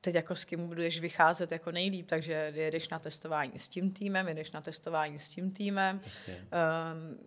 teď 0.00 0.14
jako 0.14 0.36
s 0.36 0.44
kým 0.44 0.66
budeš 0.68 1.00
vycházet 1.00 1.52
jako 1.52 1.70
nejlíp, 1.72 2.06
takže 2.08 2.52
jedeš 2.54 2.88
na 2.88 2.98
testování 2.98 3.52
s 3.56 3.68
tím 3.68 3.90
týmem, 3.90 4.28
jedeš 4.28 4.50
na 4.52 4.60
testování 4.60 5.18
s 5.18 5.28
tím 5.30 5.50
týmem, 5.50 6.00
Jasně. 6.04 6.34
um, 6.36 7.18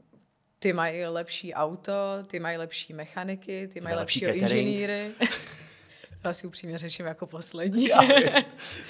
ty 0.59 0.73
mají 0.73 1.05
lepší 1.05 1.53
auto, 1.53 1.93
ty 2.27 2.39
mají 2.39 2.57
lepší 2.57 2.93
mechaniky, 2.93 3.67
ty 3.73 3.81
mají 3.81 3.95
lepší 3.95 4.25
inženýry. 4.25 5.11
Já 6.23 6.33
si 6.33 6.47
upřímně 6.47 6.77
řečím 6.77 7.05
jako 7.05 7.27
poslední. 7.27 7.87
Já. 7.89 7.99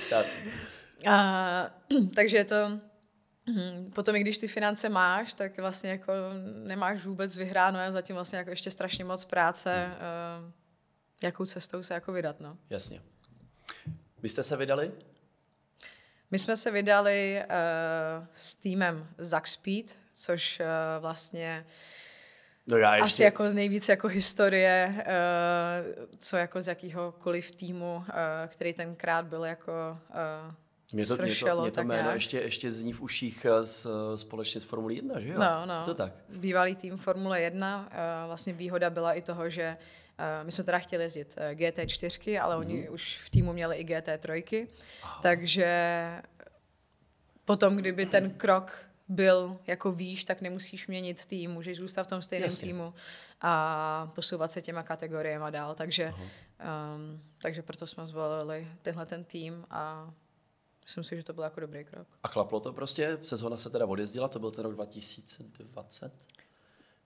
Tak, 0.10 0.26
A, 1.10 1.70
takže 2.16 2.38
je 2.38 2.46
to, 2.46 2.80
hm, 3.50 3.92
potom 3.96 4.16
i 4.16 4.20
když 4.20 4.38
ty 4.38 4.48
finance 4.48 4.90
máš, 4.90 5.34
tak 5.34 5.58
vlastně 5.58 5.90
jako 5.90 6.14
nemáš 6.64 7.06
vůbec 7.06 7.38
vyhráno 7.38 7.80
a 7.80 7.92
zatím 7.92 8.16
vlastně 8.16 8.38
jako 8.38 8.50
ještě 8.50 8.72
strašně 8.72 9.06
moc 9.06 9.26
práce, 9.26 9.92
uh, 9.92 10.52
jakou 11.24 11.46
cestou 11.46 11.84
se 11.84 11.94
jako 11.94 12.12
vydat, 12.14 12.40
no. 12.40 12.58
jasně. 12.70 13.02
Vy 14.24 14.30
jste 14.30 14.44
se 14.44 14.58
vydali? 14.58 14.92
My 16.32 16.40
jsme 16.40 16.58
se 16.58 16.72
vydali 16.72 17.44
uh, 17.44 18.26
s 18.34 18.56
týmem 18.56 19.08
Zaxpeed, 19.18 19.98
což 20.14 20.60
uh, 20.60 21.02
vlastně 21.02 21.66
No 22.68 22.78
já 22.78 22.96
ještě... 22.96 23.06
asi 23.06 23.24
jako 23.24 23.44
nejvíc 23.44 23.90
jako 23.90 24.08
historie, 24.08 24.96
uh, 24.98 26.06
co 26.18 26.38
jako 26.38 26.62
z 26.62 26.68
jakýhokoliv 26.68 27.52
týmu, 27.52 27.96
uh, 27.96 28.04
který 28.48 28.74
tenkrát 28.74 29.26
byl 29.26 29.46
jako 29.46 29.72
uh, 30.10 30.54
Mě 30.94 31.06
to, 31.06 31.18
mě 31.24 31.36
to, 31.36 31.62
mě 31.62 31.72
to 31.72 31.82
jméno 31.82 32.02
nějak. 32.02 32.16
ještě, 32.16 32.40
ještě 32.42 32.72
zní 32.72 32.94
v 32.94 33.02
uších 33.02 33.46
eh, 33.46 33.68
s, 33.68 33.88
společně 34.16 34.62
s 34.62 34.64
Formulí 34.64 34.96
1, 34.96 35.20
že 35.20 35.28
jo? 35.30 35.40
No, 35.40 35.66
no. 35.66 35.82
To 35.86 35.94
tak. 35.96 36.14
Bývalý 36.30 36.76
tým 36.76 36.98
Formule 36.98 37.42
1. 37.42 37.90
eh, 37.92 38.28
Vlastně 38.28 38.54
výhoda 38.54 38.90
byla 38.90 39.14
i 39.14 39.22
toho, 39.22 39.50
že 39.50 39.78
eh, 40.18 40.44
my 40.44 40.52
jsme 40.52 40.64
teda 40.64 40.80
chtěli 40.80 41.04
jezdit 41.04 41.36
eh, 41.38 41.56
GT4, 41.56 42.42
ale 42.44 42.56
oni 42.58 42.82
Mhm. 42.84 42.94
už 42.94 43.22
v 43.26 43.30
týmu 43.30 43.54
měli 43.54 43.76
i 43.78 43.86
GT3, 43.86 44.68
takže 45.22 45.68
potom, 47.46 47.76
kdyby 47.76 48.06
ten 48.06 48.30
krok 48.30 48.86
byl 49.08 49.58
jako 49.68 49.92
výš, 49.92 50.24
tak 50.24 50.42
nemusíš 50.42 50.88
měnit 50.88 51.26
tým, 51.26 51.52
můžeš 51.52 51.78
zůstat 51.78 52.04
v 52.04 52.08
tom 52.08 52.22
stejném 52.22 52.46
Jasně. 52.50 52.68
týmu 52.68 52.94
a 53.42 54.12
posouvat 54.16 54.52
se 54.52 54.62
těma 54.62 54.84
kategoriemi 54.84 55.46
dál. 55.50 55.76
Takže, 55.76 56.14
um, 56.14 57.22
takže 57.42 57.62
proto 57.62 57.88
jsme 57.88 58.08
zvolili 58.08 58.68
tenhle 58.82 59.06
ten 59.06 59.24
tým 59.24 59.66
a 59.70 60.12
myslím 60.84 61.04
si, 61.04 61.18
že 61.18 61.24
to 61.24 61.34
byl 61.34 61.44
jako 61.44 61.60
dobrý 61.60 61.86
krok. 61.86 62.08
A 62.24 62.28
chlaplo 62.28 62.60
to 62.60 62.74
prostě, 62.74 63.18
sezóna 63.24 63.58
se 63.58 63.70
teda 63.70 63.86
odjezdila, 63.86 64.28
to 64.28 64.40
byl 64.40 64.52
ten 64.52 64.64
rok 64.64 64.74
2020? 64.74 66.14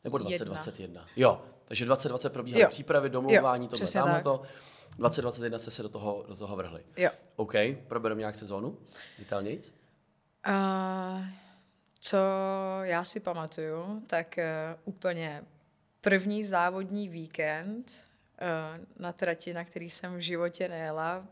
Nebo 0.04 0.18
Jedna. 0.18 0.30
2021? 0.30 1.06
Jo, 1.16 1.42
takže 1.66 1.86
2020 1.86 2.30
probíhaly 2.30 2.64
Jo. 2.64 2.70
přípravy, 2.70 3.10
domlouvání, 3.10 3.68
tohle, 3.68 3.88
tamhle 3.88 4.22
to. 4.22 4.42
2021 4.98 5.60
jste 5.60 5.72
se 5.72 5.84
do 5.84 5.90
toho, 5.90 6.26
do 6.28 6.36
toho 6.36 6.56
vrhli. 6.56 6.84
Jo. 6.98 7.10
OK, 7.36 7.54
probereme 7.88 8.20
nějak 8.20 8.36
sezónu, 8.36 8.78
detailnějc. 9.20 9.74
Uh, 10.48 11.26
co 12.00 12.18
já 12.82 13.04
si 13.04 13.20
pamatuju, 13.20 14.04
tak 14.08 14.36
uh, 14.38 14.44
úplně 14.86 15.44
první 16.02 16.44
závodní 16.44 17.10
víkend 17.10 18.08
uh, 18.42 18.86
na 19.00 19.14
trati, 19.14 19.54
na 19.54 19.64
který 19.64 19.90
jsem 19.90 20.16
v 20.16 20.20
životě 20.20 20.68
nejela, 20.68 21.26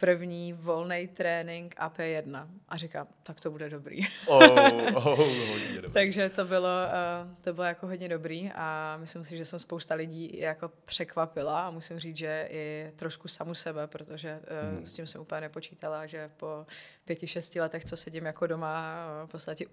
první 0.00 0.52
volný 0.52 1.08
trénink 1.08 1.74
AP1. 1.74 2.48
A 2.68 2.76
říkám, 2.76 3.06
tak 3.22 3.40
to 3.40 3.50
bude 3.50 3.70
dobrý. 3.70 4.00
Oh, 4.26 4.42
oh, 4.94 5.18
hodně 5.50 5.74
dobré. 5.74 5.90
Takže 5.90 6.28
to 6.28 6.44
bylo, 6.44 6.68
uh, 6.68 7.36
to 7.44 7.54
bylo 7.54 7.66
jako 7.66 7.86
hodně 7.86 8.08
dobrý 8.08 8.50
a 8.54 8.96
myslím 8.96 9.24
si, 9.24 9.36
že 9.36 9.44
jsem 9.44 9.58
spousta 9.58 9.94
lidí 9.94 10.38
jako 10.38 10.70
překvapila 10.84 11.66
a 11.66 11.70
musím 11.70 11.98
říct, 11.98 12.16
že 12.16 12.48
i 12.50 12.92
trošku 12.96 13.28
samu 13.28 13.54
sebe, 13.54 13.86
protože 13.86 14.40
uh, 14.40 14.76
hmm. 14.76 14.86
s 14.86 14.92
tím 14.92 15.06
jsem 15.06 15.20
úplně 15.20 15.40
nepočítala, 15.40 16.06
že 16.06 16.30
po 16.36 16.66
pěti, 17.04 17.26
šesti 17.26 17.60
letech, 17.60 17.84
co 17.84 17.96
sedím 17.96 18.26
jako 18.26 18.46
doma 18.46 18.94
uh, 19.22 19.28
v 19.28 19.30
podstatě 19.30 19.64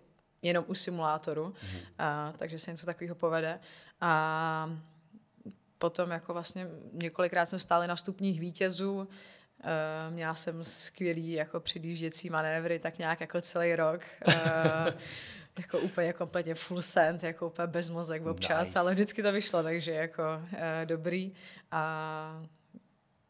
jenom 0.41 0.65
u 0.67 0.73
simulátoru, 0.73 1.43
hmm. 1.43 1.79
uh, 1.79 2.37
takže 2.37 2.59
se 2.59 2.71
něco 2.71 2.85
takového 2.85 3.15
povede. 3.15 3.59
A 4.01 4.79
potom 5.77 6.11
jako 6.11 6.33
vlastně 6.33 6.67
několikrát 6.93 7.45
jsem 7.45 7.59
stála 7.59 7.87
na 7.87 7.95
stupních 7.95 8.39
vítězů, 8.39 9.07
Uh, 9.63 10.13
měla 10.13 10.35
jsem 10.35 10.63
skvělý 10.63 11.31
jako 11.31 11.59
předjížděcí 11.59 12.29
manévry, 12.29 12.79
tak 12.79 12.97
nějak 12.97 13.21
jako 13.21 13.41
celý 13.41 13.75
rok. 13.75 14.01
Uh, 14.27 14.33
jako 15.57 15.79
úplně 15.79 16.13
kompletně 16.13 16.55
full 16.55 16.81
send, 16.81 17.23
jako 17.23 17.47
úplně 17.47 17.67
bez 17.67 17.89
mozek 17.89 18.25
občas, 18.25 18.67
Nice. 18.67 18.79
ale 18.79 18.93
vždycky 18.93 19.23
to 19.23 19.31
vyšlo, 19.31 19.63
takže 19.63 19.91
jako 19.91 20.23
uh, 20.23 20.59
dobrý. 20.85 21.33
A 21.71 22.45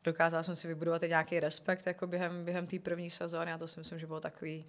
dokázala 0.04 0.44
jsem 0.44 0.56
si 0.56 0.68
vybudovat 0.68 1.04
i 1.04 1.10
nějaký 1.10 1.40
respekt 1.40 1.88
jako 1.88 2.08
během, 2.08 2.46
během 2.46 2.68
té 2.68 2.80
první 2.80 3.10
sezóny 3.10 3.54
a 3.54 3.58
to 3.58 3.68
si 3.68 3.80
myslím, 3.80 4.00
že 4.00 4.08
bylo 4.08 4.20
takový 4.20 4.66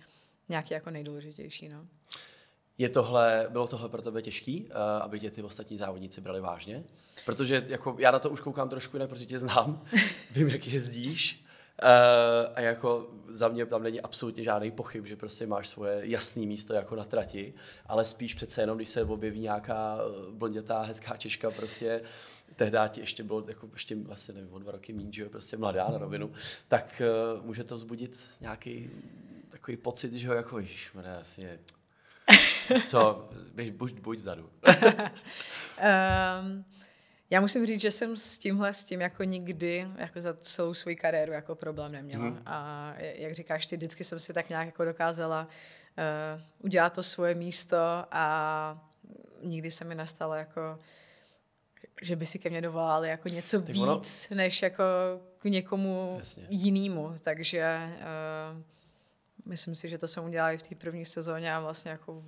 nějaký 0.48 0.74
jako 0.74 0.90
nejdůležitější. 0.90 1.68
No. 1.68 1.86
Je 2.78 2.88
tohle, 2.88 3.46
bylo 3.50 3.66
tohle 3.66 3.88
pro 3.88 4.02
tebe 4.02 4.22
těžký, 4.22 4.64
uh, 4.64 4.72
aby 5.02 5.20
tě 5.20 5.30
ty 5.30 5.42
ostatní 5.42 5.76
závodníci 5.76 6.20
brali 6.20 6.40
vážně? 6.40 6.84
Protože 7.24 7.64
jako, 7.68 7.96
já 7.98 8.10
na 8.10 8.18
to 8.18 8.30
už 8.30 8.40
koukám 8.40 8.68
trošku 8.68 8.96
jinak, 8.96 9.08
protože 9.08 9.26
tě 9.26 9.38
znám, 9.38 9.84
vím, 10.30 10.48
jak 10.48 10.66
jezdíš. 10.66 11.44
Uh, 11.82 12.52
a 12.54 12.61
jako 12.61 13.11
za 13.28 13.49
mě 13.49 13.66
tam 13.66 13.82
není 13.82 14.00
absolutně 14.00 14.44
žádný 14.44 14.70
pochyb, 14.70 15.06
že 15.06 15.16
prostě 15.16 15.47
máš 15.47 15.68
svoje 15.68 16.00
jasné 16.02 16.47
místo 16.47 16.75
jako 16.75 16.97
na 16.97 17.04
trati, 17.04 17.54
ale 17.87 18.04
spíš 18.04 18.35
přece 18.35 18.62
jenom, 18.62 18.76
když 18.76 18.88
se 18.88 19.04
objeví 19.04 19.40
nějaká 19.40 19.99
eh, 19.99 20.32
blondětá, 20.32 20.82
hezká 20.82 21.16
Češka, 21.16 21.50
prostě 21.50 22.00
tehdy 22.56 22.78
ti 22.88 23.00
ještě 23.00 23.23
bylo 23.23 23.44
jako 23.49 23.68
ještě 23.73 23.97
vlastně 23.97 24.35
nevím, 24.35 24.52
o 24.52 24.58
dva 24.58 24.73
roky 24.73 24.92
méně, 24.92 25.12
že 25.12 25.23
jo, 25.23 25.28
prostě 25.28 25.56
mladá 25.56 25.88
na 25.88 25.99
rovinu, 25.99 26.32
tak 26.68 27.02
uh, 27.37 27.44
může 27.44 27.64
to 27.64 27.75
vzbudit 27.75 28.28
nějaký 28.40 28.90
takový 29.49 29.76
pocit, 29.76 30.12
že 30.12 30.28
ho 30.28 30.35
jako, 30.35 30.58
ježišmarja, 30.58 31.14
vlastně, 31.14 31.58
co, 32.87 33.28
běž, 33.54 33.70
buď, 33.70 33.92
buď 33.92 34.18
vzadu. 34.18 34.50
Um, 36.42 36.64
Já 37.30 37.40
musím 37.40 37.66
říct, 37.66 37.80
že 37.80 37.90
jsem 37.90 38.16
s 38.16 38.38
tímhle, 38.38 38.73
s 38.73 38.85
tím 38.85 39.00
jako 39.00 39.25
nikdy, 39.25 39.88
jako 39.97 40.20
za 40.20 40.35
celou 40.35 40.75
svou 40.75 40.92
kariéru 40.97 41.32
jako 41.32 41.54
problém 41.54 41.92
neměla. 41.92 42.25
Mm. 42.25 42.42
A 42.47 42.94
jak 42.99 43.32
říkáš 43.32 43.66
ty, 43.66 43.76
vždycky 43.76 44.04
jsem 44.04 44.20
si 44.20 44.32
tak 44.32 44.49
nějak 44.49 44.66
jako 44.66 44.85
dokázala 44.85 45.49
uh, 45.49 46.42
udělat 46.58 46.92
to 46.92 47.02
svoje 47.02 47.35
místo 47.35 47.76
a 48.11 48.88
nikdy 49.42 49.70
se 49.70 49.85
mi 49.85 49.94
nestalo 49.94 50.35
jako 50.35 50.78
že 52.02 52.16
by 52.16 52.26
si 52.26 52.38
ke 52.38 52.50
mně 52.50 52.61
dovolali 52.62 53.08
jako 53.08 53.28
něco 53.28 53.61
tak 53.61 53.68
víc, 53.68 53.82
ono... 53.82 54.02
než 54.37 54.62
jako 54.62 54.85
k 55.38 55.44
někomu 55.44 56.14
Jasně. 56.18 56.47
jinému. 56.50 57.14
Takže 57.20 57.78
uh, 57.88 58.62
myslím 59.44 59.76
si, 59.76 59.88
že 59.88 59.99
to 59.99 60.08
jsem 60.08 60.25
udělala 60.25 60.52
i 60.52 60.58
v 60.58 60.62
té 60.62 60.75
první 60.75 61.04
sezóně 61.04 61.54
a 61.54 61.61
vlastně 61.61 61.90
jako 61.90 62.25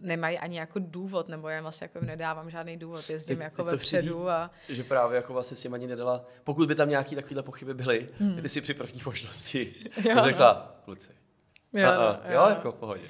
nemají 0.00 0.38
ani 0.38 0.58
jako 0.58 0.78
důvod, 0.82 1.28
nebo 1.28 1.48
já 1.48 1.62
vlastně 1.62 1.84
jako 1.84 2.06
nedávám 2.06 2.50
žádný 2.50 2.76
důvod, 2.76 3.10
jezdím 3.10 3.36
teď, 3.36 3.44
jako 3.44 3.64
teď 3.64 3.72
vepředu 3.72 4.30
a... 4.30 4.50
Že 4.68 4.84
právě 4.84 5.16
jako 5.16 5.32
vlastně 5.32 5.56
si 5.56 5.68
ani 5.68 5.86
nedala, 5.86 6.24
pokud 6.44 6.68
by 6.68 6.74
tam 6.74 6.88
nějaký 6.88 7.14
takovéhle 7.14 7.42
pochyby 7.42 7.74
byly, 7.74 8.08
hmm. 8.18 8.42
ty 8.42 8.48
si 8.48 8.60
při 8.60 8.74
první 8.74 9.00
možnosti 9.06 9.74
jo, 9.96 10.24
řekla, 10.24 10.52
no. 10.52 10.82
kluci, 10.84 11.12
Jo, 11.72 11.88
a, 11.88 12.10
a, 12.10 12.30
jo, 12.30 12.34
jo, 12.34 12.48
jako 12.48 12.72
v 12.72 12.74
pohodě. 12.74 13.08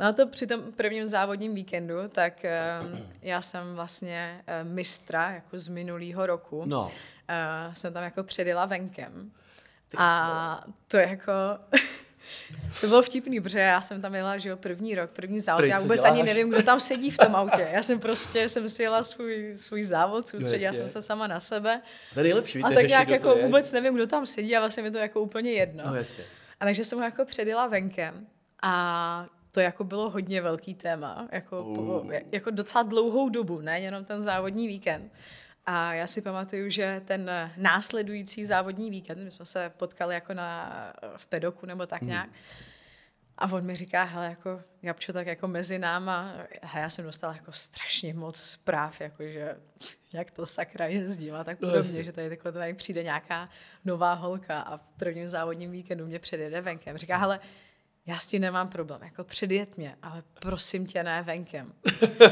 No 0.00 0.06
a 0.06 0.12
to 0.12 0.26
při 0.26 0.46
tom 0.46 0.72
prvním 0.72 1.06
závodním 1.06 1.54
víkendu, 1.54 1.94
tak 2.08 2.44
um, 2.82 3.08
já 3.22 3.40
jsem 3.42 3.74
vlastně 3.74 4.44
uh, 4.62 4.68
mistra 4.68 5.30
jako 5.30 5.58
z 5.58 5.68
minulého 5.68 6.26
roku. 6.26 6.62
No. 6.66 6.82
Uh, 6.82 7.74
jsem 7.74 7.92
tam 7.92 8.04
jako 8.04 8.22
předjela 8.22 8.66
venkem. 8.66 9.32
Ty, 9.88 9.96
a 10.00 10.64
to 10.88 10.96
jako... 10.96 11.32
to 12.80 12.86
bylo 12.86 13.02
vtipný, 13.02 13.40
protože 13.40 13.58
já 13.58 13.80
jsem 13.80 14.02
tam 14.02 14.14
jela, 14.14 14.38
že 14.38 14.48
jo, 14.48 14.56
první 14.56 14.94
rok, 14.94 15.10
první 15.10 15.40
závod. 15.40 15.60
Prý, 15.60 15.68
já 15.68 15.78
vůbec 15.78 16.00
děláš? 16.00 16.12
ani 16.12 16.22
nevím, 16.22 16.50
kdo 16.50 16.62
tam 16.62 16.80
sedí 16.80 17.10
v 17.10 17.18
tom 17.18 17.36
autě. 17.36 17.68
Já 17.72 17.82
jsem 17.82 18.00
prostě, 18.00 18.48
jsem 18.48 18.68
si 18.68 18.82
jela 18.82 19.02
svůj, 19.02 19.52
svůj 19.56 19.84
závod, 19.84 20.26
soustředila 20.26 20.72
jsem 20.72 20.88
se 20.88 21.02
sama 21.02 21.26
na 21.26 21.40
sebe. 21.40 21.82
To 22.14 22.20
je 22.20 22.24
nejlepší, 22.24 22.62
A 22.62 22.70
tak 22.70 22.88
nějak 22.88 23.08
jako 23.08 23.36
vůbec 23.36 23.72
nevím, 23.72 23.94
kdo 23.94 24.06
tam 24.06 24.26
sedí 24.26 24.56
a 24.56 24.60
vlastně 24.60 24.82
mi 24.82 24.90
to 24.90 24.98
jako 24.98 25.20
úplně 25.20 25.52
jedno. 25.52 25.84
No, 25.86 25.94
jasně. 25.94 26.24
A 26.60 26.64
takže 26.64 26.84
jsem 26.84 26.98
ho 26.98 27.04
jako 27.04 27.24
předjela 27.24 27.66
venkem 27.66 28.26
a 28.62 29.26
to 29.52 29.60
jako 29.60 29.84
bylo 29.84 30.10
hodně 30.10 30.42
velký 30.42 30.74
téma, 30.74 31.28
jako, 31.32 31.64
uh. 31.64 31.74
po, 31.74 32.04
jako 32.32 32.50
docela 32.50 32.82
dlouhou 32.82 33.28
dobu, 33.28 33.60
ne 33.60 33.80
jenom 33.80 34.04
ten 34.04 34.20
závodní 34.20 34.68
víkend. 34.68 35.12
A 35.66 35.94
já 35.94 36.06
si 36.06 36.22
pamatuju, 36.22 36.70
že 36.70 37.02
ten 37.04 37.30
následující 37.56 38.44
závodní 38.44 38.90
víkend, 38.90 39.24
my 39.24 39.30
jsme 39.30 39.44
se 39.44 39.72
potkali 39.76 40.14
jako 40.14 40.34
na, 40.34 40.92
v 41.16 41.26
pedoku 41.26 41.66
nebo 41.66 41.86
tak 41.86 42.00
hmm. 42.00 42.08
nějak, 42.08 42.26
hmm. 42.26 42.70
A 43.40 43.52
on 43.52 43.64
mi 43.64 43.74
říká, 43.74 44.04
hele, 44.04 44.26
jako 44.26 44.62
Gabčo, 44.80 45.12
tak 45.12 45.26
jako 45.26 45.48
mezi 45.48 45.78
náma, 45.78 46.34
a 46.62 46.78
já 46.78 46.90
jsem 46.90 47.04
dostala 47.04 47.32
jako 47.32 47.52
strašně 47.52 48.14
moc 48.14 48.40
zpráv, 48.40 49.00
jako 49.00 49.22
že 49.22 49.56
jak 50.12 50.30
to 50.30 50.46
sakra 50.46 50.86
jezdím 50.86 51.34
a 51.34 51.44
tak 51.44 51.58
podobně, 51.58 51.98
no, 51.98 52.02
že 52.02 52.12
tady, 52.12 52.28
jako 52.28 52.52
tady 52.52 52.74
přijde 52.74 53.02
nějaká 53.02 53.48
nová 53.84 54.14
holka 54.14 54.60
a 54.60 54.76
v 54.76 54.92
prvním 54.92 55.28
závodním 55.28 55.70
víkendu 55.70 56.06
mě 56.06 56.18
předjede 56.18 56.60
venkem. 56.60 56.96
Říká, 56.96 57.16
hele, 57.16 57.40
já 58.06 58.18
s 58.18 58.26
tím 58.26 58.42
nemám 58.42 58.68
problém, 58.68 59.00
jako 59.02 59.24
předjet 59.24 59.76
mě, 59.76 59.96
ale 60.02 60.22
prosím 60.40 60.86
tě, 60.86 61.02
ne 61.02 61.22
venkem. 61.22 61.72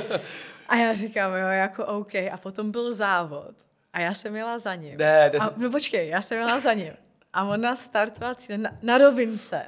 a 0.69 0.77
já 0.77 0.95
říkám, 0.95 1.33
jo, 1.33 1.47
jako 1.47 1.87
OK. 1.87 2.15
A 2.15 2.37
potom 2.43 2.71
byl 2.71 2.95
závod 2.95 3.55
a 3.93 4.01
já 4.01 4.15
jsem 4.15 4.37
jela 4.37 4.59
za 4.59 4.75
ním. 4.75 4.99
Ne, 4.99 5.31
des... 5.31 5.43
a, 5.43 5.55
no 5.57 5.71
počkej, 5.71 6.09
já 6.09 6.23
jsem 6.23 6.39
jela 6.39 6.61
za 6.61 6.73
ním. 6.73 6.93
A 7.33 7.45
on 7.45 7.61
na 7.61 7.75
startovací, 7.75 8.59
na, 8.59 8.71
na 8.83 8.99
rovince, 8.99 9.63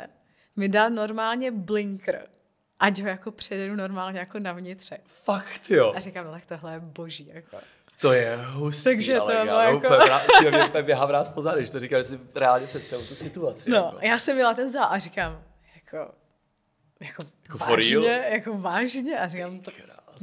mi 0.56 0.68
dal 0.68 0.90
normálně 0.90 1.50
blinker, 1.50 2.26
ať 2.80 3.00
ho 3.00 3.08
jako 3.08 3.30
předjedu 3.30 3.76
normálně 3.76 4.18
jako 4.18 4.38
na 4.38 4.52
vnitře. 4.52 4.98
Fakt 5.06 5.70
jo. 5.70 5.92
A 5.96 6.00
říkám, 6.00 6.26
no 6.26 6.32
tak 6.32 6.46
tohle 6.46 6.72
je 6.72 6.80
boží. 6.80 7.28
Jako. 7.34 7.56
To 8.00 8.12
je 8.12 8.38
hustý, 8.42 8.84
Takže 8.84 9.16
to 9.16 9.22
ale 9.22 9.44
bylo 9.44 9.60
jako... 9.60 9.76
Úplně, 9.76 10.68
mě 10.72 10.82
běhá 10.82 11.06
vrát 11.06 11.34
pozadu, 11.34 11.58
když 11.58 11.70
to 11.70 11.80
říkal, 11.80 12.00
že 12.00 12.04
si 12.04 12.20
reálně 12.34 12.66
představu 12.66 13.06
tu 13.06 13.14
situaci. 13.14 13.70
No, 13.70 13.76
jako. 13.76 13.98
já 14.02 14.18
jsem 14.18 14.36
měla 14.36 14.54
ten 14.54 14.70
zál 14.70 14.88
a 14.90 14.98
říkám, 14.98 15.42
jako, 15.92 16.14
jako, 17.00 17.24
jako 17.44 17.58
vážně, 17.58 18.28
jako 18.32 18.58
vážně 18.58 19.18
a 19.18 19.28
říkám, 19.28 19.60
to, 19.60 19.70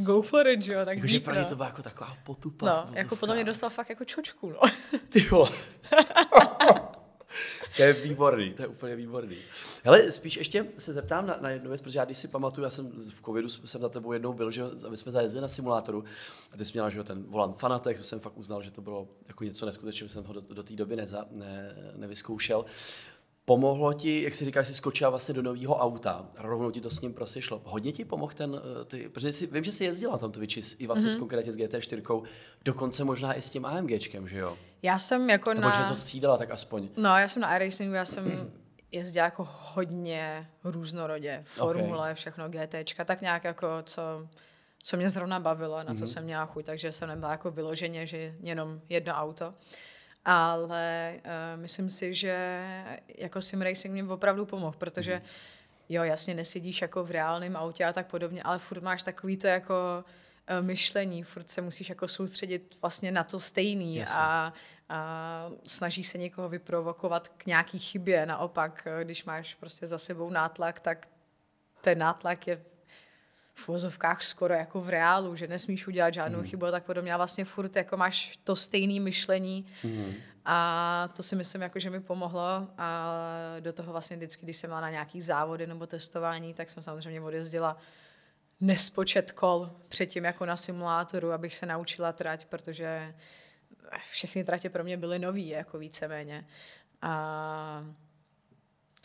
go 0.05 0.21
for 0.21 0.47
it, 0.47 0.67
jo, 0.67 0.85
tak 0.85 0.97
Jakože 0.97 1.19
pro 1.19 1.35
ně 1.35 1.45
to 1.45 1.55
byla 1.55 1.67
jako 1.67 1.83
taková 1.83 2.17
potupa. 2.23 2.65
No, 2.65 2.89
jako 2.93 3.15
potom 3.15 3.35
mě 3.35 3.43
dostal 3.43 3.69
fakt 3.69 3.89
jako 3.89 4.05
čočku, 4.05 4.49
no. 4.49 4.59
Ty 5.09 5.29
to 7.77 7.83
je 7.83 7.93
výborný, 7.93 8.53
to 8.53 8.61
je 8.61 8.67
úplně 8.67 8.95
výborný. 8.95 9.37
Hele, 9.83 10.11
spíš 10.11 10.37
ještě 10.37 10.65
se 10.77 10.93
zeptám 10.93 11.27
na, 11.27 11.37
na 11.41 11.49
jednu 11.49 11.69
věc, 11.69 11.81
protože 11.81 11.99
já 11.99 12.05
když 12.05 12.17
si 12.17 12.27
pamatuju, 12.27 12.63
já 12.65 12.69
jsem 12.69 12.91
v 12.91 13.21
covidu 13.25 13.49
jsem 13.49 13.81
za 13.81 13.89
tebou 13.89 14.13
jednou 14.13 14.33
byl, 14.33 14.51
že 14.51 14.63
aby 14.87 14.97
jsme 14.97 15.11
zajezdili 15.11 15.41
na 15.41 15.47
simulátoru 15.47 16.03
a 16.51 16.57
ty 16.57 16.65
jsi 16.65 16.73
měla, 16.73 16.89
že 16.89 17.03
ten 17.03 17.23
volant 17.23 17.57
Fanatek, 17.57 17.97
to 17.97 18.03
jsem 18.03 18.19
fakt 18.19 18.37
uznal, 18.37 18.61
že 18.61 18.71
to 18.71 18.81
bylo 18.81 19.07
jako 19.27 19.43
něco 19.43 19.65
neskutečného, 19.65 20.09
jsem 20.09 20.23
ho 20.23 20.33
do, 20.33 20.41
do 20.41 20.63
té 20.63 20.73
doby 20.73 20.95
neza, 20.95 21.25
ne, 21.31 21.75
nevyzkoušel. 21.95 22.65
Pomohlo 23.49 23.93
ti, 23.93 24.23
jak 24.23 24.35
si 24.35 24.45
říkáš, 24.45 24.67
jsi 24.67 24.73
skočila 24.73 25.09
vlastně 25.09 25.33
do 25.33 25.41
nového 25.41 25.75
auta, 25.75 26.25
rovnou 26.37 26.71
ti 26.71 26.81
to 26.81 26.89
s 26.89 27.01
ním 27.01 27.13
prostě 27.13 27.41
šlo. 27.41 27.61
Hodně 27.65 27.91
ti 27.91 28.05
pomohl 28.05 28.33
ten, 28.33 28.61
eh, 28.81 28.85
ty, 28.85 29.09
protože 29.09 29.33
jsi, 29.33 29.47
vím, 29.47 29.63
že 29.63 29.71
jsi 29.71 29.85
jezdila 29.85 30.11
na 30.11 30.17
tom 30.17 30.31
Twitchi 30.31 30.61
i 30.79 30.87
vlastně 30.87 31.11
mm-hmm. 31.11 31.19
konkrétně 31.19 31.51
s 31.51 31.57
GT4, 31.57 32.23
dokonce 32.65 33.03
možná 33.03 33.33
i 33.33 33.41
s 33.41 33.49
tím 33.49 33.65
AMGčkem, 33.65 34.27
že 34.27 34.37
jo? 34.37 34.57
Já 34.81 34.99
jsem 34.99 35.29
jako 35.29 35.53
Nebo 35.53 35.67
na... 35.67 35.83
že 35.83 35.89
to 35.89 35.95
střídala 35.95 36.37
tak 36.37 36.51
aspoň. 36.51 36.89
No, 36.97 37.17
já 37.17 37.27
jsem 37.27 37.41
na 37.41 37.57
iRacingu, 37.57 37.93
já 37.93 38.05
jsem 38.05 38.51
jezdila 38.91 39.25
jako 39.25 39.47
hodně 39.49 40.49
různorodě, 40.63 41.41
formule, 41.43 41.99
okay. 41.99 42.15
všechno 42.15 42.49
GTčka, 42.49 43.05
tak 43.05 43.21
nějak 43.21 43.43
jako 43.43 43.67
co, 43.83 44.01
co 44.83 44.97
mě 44.97 45.09
zrovna 45.09 45.39
bavilo, 45.39 45.77
na 45.77 45.83
co 45.83 45.91
mm-hmm. 45.91 46.05
jsem 46.05 46.23
měla 46.23 46.45
chuť, 46.45 46.65
takže 46.65 46.91
jsem 46.91 47.09
nebyla 47.09 47.31
jako 47.31 47.51
vyloženě, 47.51 48.05
že 48.05 48.35
jenom 48.39 48.81
jedno 48.89 49.13
auto 49.13 49.53
ale 50.29 51.13
uh, 51.15 51.61
myslím 51.61 51.89
si, 51.89 52.13
že 52.13 52.63
jako 53.17 53.41
sim 53.41 53.61
racing 53.61 53.93
mě 53.93 54.03
opravdu 54.03 54.45
pomohl, 54.45 54.75
protože 54.77 55.15
mm. 55.15 55.21
jo, 55.89 56.03
jasně 56.03 56.33
nesedíš 56.33 56.81
jako 56.81 57.03
v 57.03 57.11
reálném 57.11 57.57
autě 57.57 57.85
a 57.85 57.93
tak 57.93 58.07
podobně, 58.07 58.43
ale 58.43 58.59
furt 58.59 58.83
máš 58.83 59.03
takový 59.03 59.37
to 59.37 59.47
jako 59.47 60.03
uh, 60.03 60.65
myšlení, 60.65 61.23
furt 61.23 61.49
se 61.49 61.61
musíš 61.61 61.89
jako 61.89 62.07
soustředit 62.07 62.77
vlastně 62.81 63.11
na 63.11 63.23
to 63.23 63.39
stejný 63.39 64.03
a, 64.03 64.53
a 64.89 65.49
snažíš 65.65 66.07
se 66.07 66.17
někoho 66.17 66.49
vyprovokovat 66.49 67.27
k 67.27 67.45
nějaký 67.45 67.79
chybě. 67.79 68.25
Naopak, 68.25 68.87
eh, 68.87 69.03
když 69.03 69.25
máš 69.25 69.55
prostě 69.55 69.87
za 69.87 69.97
sebou 69.97 70.29
nátlak, 70.29 70.79
tak 70.79 71.07
ten 71.81 71.97
nátlak 71.97 72.47
je 72.47 72.61
v 73.57 73.69
uvozovkách 73.69 74.23
skoro 74.23 74.53
jako 74.53 74.81
v 74.81 74.89
reálu, 74.89 75.35
že 75.35 75.47
nesmíš 75.47 75.87
udělat 75.87 76.13
žádnou 76.13 76.39
mm. 76.39 76.45
chybu 76.45 76.65
a 76.65 76.71
tak 76.71 76.85
podobně. 76.85 77.13
A 77.13 77.17
vlastně 77.17 77.45
furt 77.45 77.75
jako 77.75 77.97
máš 77.97 78.39
to 78.43 78.55
stejné 78.55 78.99
myšlení 78.99 79.65
mm. 79.83 80.13
a 80.45 81.09
to 81.15 81.23
si 81.23 81.35
myslím, 81.35 81.61
jako, 81.61 81.79
že 81.79 81.89
mi 81.89 81.99
pomohlo 81.99 82.67
a 82.77 83.13
do 83.59 83.73
toho 83.73 83.91
vlastně 83.91 84.17
vždycky, 84.17 84.45
když 84.45 84.57
jsem 84.57 84.69
měla 84.69 84.81
na 84.81 84.89
nějaký 84.89 85.21
závody 85.21 85.67
nebo 85.67 85.87
testování, 85.87 86.53
tak 86.53 86.69
jsem 86.69 86.83
samozřejmě 86.83 87.21
odjezdila 87.21 87.77
nespočet 88.61 89.31
kol 89.31 89.69
předtím 89.89 90.25
jako 90.25 90.45
na 90.45 90.57
simulátoru, 90.57 91.31
abych 91.31 91.55
se 91.55 91.65
naučila 91.65 92.11
trať, 92.11 92.45
protože 92.45 93.15
všechny 94.11 94.43
tratě 94.43 94.69
pro 94.69 94.83
mě 94.83 94.97
byly 94.97 95.19
nový, 95.19 95.47
jako 95.47 95.77
víceméně. 95.77 96.47
A 97.01 97.85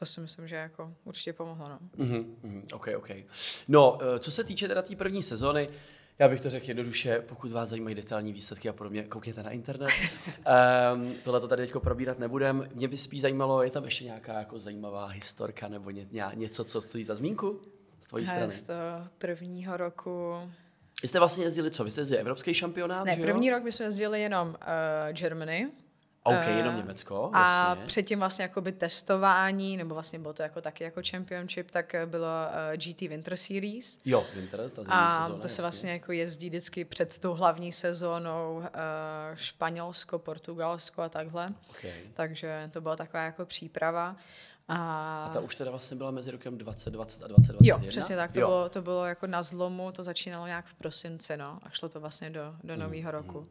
to 0.03 0.07
si 0.07 0.21
myslím, 0.21 0.49
že 0.49 0.57
jako 0.57 0.95
určitě 1.05 1.33
pomohlo. 1.33 1.69
No. 1.69 1.79
Mm-hmm, 1.99 2.62
OK, 2.73 2.88
OK. 2.97 3.09
No, 3.69 3.99
eh, 4.03 4.19
co 4.19 4.31
se 4.31 4.45
týče 4.45 4.69
teda 4.69 4.83
té 4.83 4.88
tý 4.88 4.97
první 4.97 5.23
sezony, 5.23 5.69
já 6.19 6.29
bych 6.29 6.41
to 6.41 6.51
řekl 6.51 6.69
jednoduše, 6.69 7.21
pokud 7.21 7.53
vás 7.53 7.69
zajímají 7.69 7.95
detailní 7.95 8.33
výsledky 8.33 8.69
a 8.69 8.73
podobně, 8.73 9.03
koukněte 9.03 9.43
na 9.43 9.51
internet. 9.51 9.91
um, 10.95 11.15
tohle 11.25 11.41
to 11.41 11.49
tady 11.49 11.67
teď 11.67 11.83
probírat 11.83 12.19
nebudem. 12.19 12.69
Mě 12.75 12.88
by 12.88 12.97
spíš 12.97 13.23
zajímalo, 13.23 13.62
je 13.62 13.71
tam 13.71 13.85
ještě 13.85 14.05
nějaká 14.05 14.38
jako 14.38 14.59
zajímavá 14.59 15.07
historka 15.07 15.69
nebo 15.69 15.91
ně, 15.91 16.07
ně, 16.11 16.25
něco, 16.35 16.65
co 16.65 16.81
stojí 16.81 17.05
za 17.05 17.15
zmínku 17.15 17.61
z 18.01 18.07
tvojí 18.07 18.27
strany? 18.27 18.53
Z 18.53 18.62
toho 18.62 19.09
prvního 19.19 19.77
roku 19.77 20.35
vy 21.03 21.09
jste 21.09 21.19
vlastně 21.19 21.45
jezdili 21.45 21.71
co? 21.71 21.85
Vy 21.85 21.91
jste 21.91 22.01
jezdili 22.01 22.21
evropský 22.21 22.55
šampionát? 22.55 23.07
Ne, 23.07 23.17
první 23.17 23.51
rok 23.51 23.62
my 23.62 23.73
jsme 23.73 23.85
jezdili 23.85 24.21
jenom 24.21 24.49
uh, 24.49 24.55
Germany, 25.12 25.71
OK, 26.25 26.47
jenom 26.47 26.77
Německo, 26.77 27.31
A 27.33 27.71
jasně. 27.71 27.87
předtím 27.87 28.19
vlastně 28.19 28.43
jakoby 28.43 28.73
testování, 28.73 29.77
nebo 29.77 29.95
vlastně 29.95 30.19
bylo 30.19 30.35
to 30.35 30.43
jako 30.43 30.61
taky 30.61 30.85
jako 30.85 31.01
championship, 31.11 31.71
tak 31.71 31.95
bylo 32.07 32.29
uh, 32.29 32.77
GT 32.77 33.01
Winter 33.01 33.37
Series. 33.37 33.99
Jo, 34.05 34.27
Winter, 34.35 34.71
ta 34.71 34.83
A 34.89 35.09
sezóna, 35.09 35.43
to 35.43 35.49
se 35.49 35.63
vlastně 35.63 35.93
jako 35.93 36.13
jezdí 36.13 36.49
vždycky 36.49 36.85
před 36.85 37.19
tou 37.19 37.35
hlavní 37.35 37.73
sezónou 37.73 38.57
uh, 38.57 38.65
Španělsko, 39.35 40.19
Portugalsko 40.19 41.03
a 41.03 41.09
takhle. 41.09 41.55
Okay. 41.71 41.93
Takže 42.15 42.71
to 42.73 42.81
byla 42.81 42.97
taková 42.97 43.23
jako 43.23 43.47
příprava. 43.47 44.17
A... 44.69 45.25
a 45.25 45.29
ta 45.33 45.41
už 45.41 45.55
teda 45.55 45.71
vlastně 45.71 45.97
byla 45.97 46.11
mezi 46.11 46.31
rokem 46.31 46.59
2020 46.59 47.23
a 47.23 47.27
2021? 47.27 47.85
Jo, 47.85 47.91
přesně 47.91 48.17
tak. 48.17 48.33
To, 48.33 48.41
jo. 48.41 48.47
Bylo, 48.47 48.69
to 48.69 48.83
bylo 48.83 49.07
jako 49.07 49.27
na 49.27 49.43
zlomu, 49.43 49.93
to 49.93 50.03
začínalo 50.03 50.47
nějak 50.47 50.67
v 50.67 50.75
prosinci, 50.75 51.37
no, 51.37 51.59
a 51.63 51.71
šlo 51.71 51.89
to 51.89 52.01
vlastně 52.01 52.31
do, 52.31 52.55
do 52.65 52.77
nového 52.77 53.13
mm, 53.13 53.19
roku. 53.19 53.41
Mm 53.41 53.49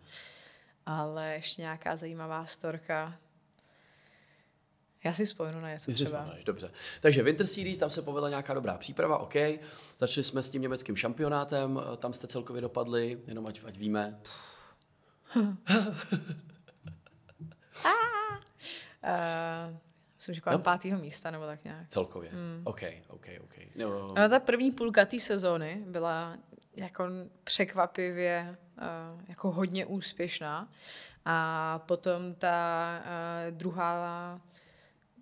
ale 0.86 1.34
ještě 1.34 1.62
nějaká 1.62 1.96
zajímavá 1.96 2.46
storka. 2.46 3.17
Já 5.04 5.13
si 5.13 5.26
vzpomenu 5.26 5.60
na 5.62 5.70
něco 5.70 5.91
třeba. 5.91 6.20
Vzpomeneš, 6.20 6.44
dobře. 6.44 6.72
Takže 7.02 7.24
Winter 7.24 7.48
Series, 7.48 7.78
tam 7.78 7.89
se 7.89 8.02
povedla 8.02 8.30
nějaká 8.30 8.54
dobrá 8.54 8.78
příprava, 8.78 9.17
OK. 9.17 9.34
Začali 10.00 10.24
jsme 10.24 10.44
s 10.44 10.50
tím 10.50 10.62
německým 10.62 10.96
šampionátem, 10.96 11.80
tam 11.98 12.13
jste 12.13 12.28
celkově 12.28 12.62
dopadli, 12.62 13.20
jenom 13.28 13.48
ať, 13.48 13.62
ať 13.65 13.78
víme. 13.78 14.20
Uh, 15.36 15.54
myslím, 20.17 20.36
že 20.36 20.41
kolem 20.41 20.60
No. 20.60 20.63
pátého 20.63 21.00
místa, 21.00 21.32
nebo 21.32 21.46
tak 21.46 21.63
nějak. 21.63 21.89
Celkově. 21.89 22.32
Mm. 22.32 22.62
OK, 22.63 22.82
OK, 23.08 23.26
OK. 23.44 23.56
No, 23.76 24.08
No, 24.13 24.30
ta 24.30 24.39
první 24.39 24.72
půlka 24.72 25.06
té 25.06 25.20
sezóny 25.20 25.84
byla 25.88 26.38
jako 26.76 27.04
překvapivě 27.44 28.58
jako 29.28 29.52
hodně 29.52 29.86
úspěšná. 29.86 30.70
A 31.26 31.80
potom 31.86 32.36
ta 32.36 33.00
uh, 33.00 33.58
druhá 33.58 34.41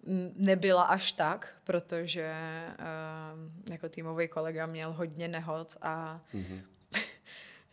mm, 0.05 0.33
nebyla 0.35 0.83
až 0.83 1.11
tak, 1.11 1.55
protože 1.63 2.33
uh, 2.69 3.71
jako 3.71 3.89
týmový 3.89 4.27
kolega 4.27 4.65
měl 4.65 4.91
hodně 4.91 5.27
nehod 5.27 5.77
a 5.81 6.21
mm-hmm. 6.33 6.61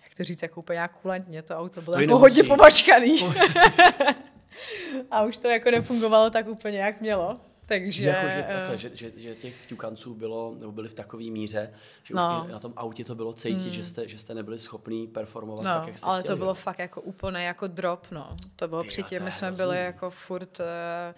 jak 0.03 0.15
to 0.17 0.25
říct, 0.25 0.43
jako 0.43 0.61
úplně 0.61 0.89
kulantně, 1.03 1.43
to 1.43 1.59
auto 1.59 1.83
bylo 1.83 1.97
To 1.97 2.03
jako 2.03 2.19
hodně 2.19 2.43
pomačkaný. 2.45 3.21
a 5.11 5.25
už 5.25 5.37
to 5.37 5.49
jako 5.49 5.71
nefungovalo 5.71 6.31
tak 6.31 6.49
úplně, 6.49 6.79
jak 6.79 7.01
mělo. 7.01 7.41
Takže, 7.67 8.07
jako, 8.07 8.29
že, 8.31 8.45
eh, 8.49 8.55
takhle, 8.57 8.79
že, 8.79 8.91
že, 8.97 9.13
že 9.17 9.35
těch 9.35 9.67
ťukanců 9.67 10.15
bylo, 10.15 10.55
nebo 10.61 10.73
byli 10.73 10.89
v 10.89 10.95
takové 10.95 11.25
míře, 11.25 11.75
že 12.03 12.15
No. 12.15 12.43
už 12.47 12.53
na 12.53 12.59
tom 12.59 12.73
autě 12.77 13.05
to 13.05 13.15
bylo 13.15 13.33
cítit, 13.33 13.73
že, 13.73 13.85
jste, 13.85 14.09
že 14.09 14.19
jste 14.19 14.35
nebyli 14.35 14.59
schopní 14.59 15.07
performovat 15.07 15.65
No, 15.65 15.71
tak, 15.75 15.87
jak 15.89 15.99
jste 15.99 16.07
ale 16.07 16.21
chtěli. 16.23 16.35
to 16.35 16.39
bylo 16.39 16.51
jo. 16.51 16.55
fakt 16.55 16.79
jako 16.79 17.01
úplně 17.01 17.45
jako 17.45 17.67
drop, 17.67 18.07
no. 18.11 18.37
To 18.57 18.69
bylo 18.69 18.83
Ty 18.83 18.89
předtím, 18.89 19.19
to 19.19 19.25
my 19.25 19.33
jsme 19.33 19.53
byli 19.53 19.79
jako 19.85 20.11
furt 20.11 20.61
eh, 20.61 21.15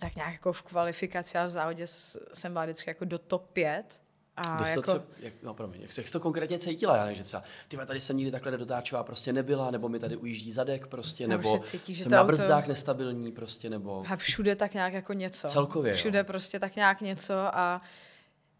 tak 0.00 0.16
nějak 0.16 0.32
jako 0.32 0.52
v 0.52 0.62
kvalifikaci 0.62 1.38
a 1.38 1.46
v 1.46 1.50
závodě 1.50 1.86
jsem 2.34 2.52
byla 2.52 2.64
vždycky 2.64 2.90
jako 2.90 3.04
do 3.04 3.18
top 3.18 3.46
5. 3.52 4.00
A 4.48 4.56
Když 4.56 4.68
jako, 4.70 4.82
to, 4.82 4.92
co, 4.92 5.02
jak, 5.18 5.34
no, 5.42 5.54
promiň, 5.54 5.80
jak, 5.80 5.98
jak 5.98 6.10
to 6.10 6.20
konkrétně 6.20 6.58
cítila, 6.58 6.96
já 6.96 7.12
že 7.12 7.22
třeba, 7.22 7.42
ty 7.68 7.76
tady 7.76 8.00
jsem 8.00 8.16
nikdy 8.16 8.30
takhle 8.32 8.56
dotáčová 8.58 9.02
prostě 9.02 9.32
nebyla, 9.32 9.70
nebo 9.70 9.88
mi 9.88 9.98
tady 9.98 10.16
ujíždí 10.16 10.52
zadek 10.52 10.86
prostě, 10.86 11.28
nebo 11.28 11.58
se 11.58 11.64
cítí, 11.64 11.94
že 11.94 12.02
jsem 12.02 12.10
to 12.10 12.16
na 12.16 12.22
auto- 12.22 12.26
brzdách 12.26 12.66
nestabilní 12.66 13.32
prostě, 13.32 13.70
nebo... 13.70 14.04
a 14.08 14.16
všude 14.16 14.56
tak 14.56 14.74
nějak 14.74 14.92
jako 14.92 15.12
něco. 15.12 15.48
Celkově, 15.48 15.92
jo. 15.92 15.96
Všude 15.96 16.24
prostě 16.24 16.58
tak 16.58 16.76
nějak 16.76 17.00
něco 17.00 17.34
a 17.34 17.82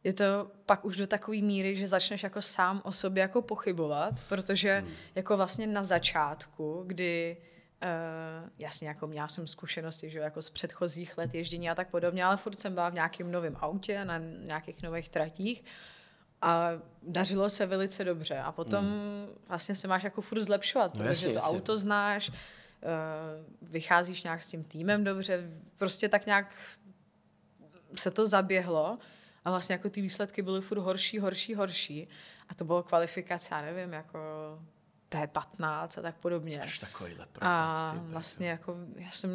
je 0.05 0.13
to 0.13 0.25
pak 0.67 0.85
už 0.85 0.97
do 0.97 1.07
takové 1.07 1.37
míry, 1.37 1.77
že 1.77 1.89
začneš 1.89 2.23
jako 2.23 2.43
sám 2.43 2.83
o 2.85 2.93
sobě 2.93 3.21
jako 3.21 3.43
pochybovat, 3.43 4.15
protože 4.29 4.79
Hmm. 4.79 4.91
jako 5.15 5.37
vlastně 5.37 5.67
na 5.67 5.83
začátku, 5.83 6.83
kdy 6.87 7.37
Uh, 7.83 8.49
jasně, 8.59 8.89
jako 8.89 9.07
měla 9.07 9.29
jsem 9.29 9.47
zkušenosti, 9.47 10.11
že 10.11 10.19
jo, 10.19 10.25
jako 10.25 10.43
z 10.43 10.51
předchozích 10.51 11.19
let 11.19 11.35
ježdění 11.35 11.71
a 11.71 11.75
tak 11.75 11.91
podobně, 11.91 12.25
ale 12.25 12.37
furt 12.37 12.59
jsem 12.59 12.75
byla 12.75 12.89
v 12.89 12.95
nějakém 12.95 13.33
novém 13.33 13.57
autě, 13.61 14.05
na 14.05 14.19
nějakých 14.19 14.83
nových 14.83 15.09
tratích 15.09 15.65
a 16.43 16.71
dařilo 17.03 17.51
se 17.51 17.67
velice 17.67 18.05
dobře. 18.05 18.39
A 18.39 18.53
potom 18.53 18.87
vlastně 19.49 19.75
se 19.75 19.89
máš 19.89 20.03
jako 20.03 20.21
furt 20.21 20.41
zlepšovat, 20.41 20.95
No 20.95 20.99
protože 20.99 21.09
jasně, 21.09 21.29
to 21.29 21.35
jasně. 21.35 21.57
auto 21.57 21.79
znáš, 21.79 22.29
uh, 22.29 22.35
vycházíš 23.63 24.23
nějak 24.23 24.43
s 24.43 24.49
tím 24.51 24.65
týmem 24.65 25.05
dobře, 25.05 25.51
prostě 25.77 26.09
tak 26.09 26.27
nějak 26.27 26.57
se 27.95 28.11
to 28.11 28.27
zaběhlo 28.27 28.99
a 29.45 29.51
vlastně 29.51 29.73
jako 29.73 29.91
ty 29.91 30.01
výsledky 30.01 30.43
byly 30.43 30.61
furt 30.61 30.79
horší, 30.79 31.19
horší, 31.19 31.55
horší. 31.55 32.09
A 32.49 32.55
to 32.55 32.65
bylo 32.65 32.83
kvalifikace, 32.83 33.55
já 33.55 33.63
nevím, 33.63 33.93
jako 33.93 34.19
P15 35.11 35.99
a 35.99 36.03
tak 36.03 36.17
podobně. 36.17 36.63
Až 36.63 36.79
takovýhle 36.79 37.27
propad, 37.27 37.49
A 37.49 37.91
ty 37.93 37.99
vlastně 37.99 38.49
jako 38.49 38.77
já 38.97 39.11
jsem, 39.11 39.31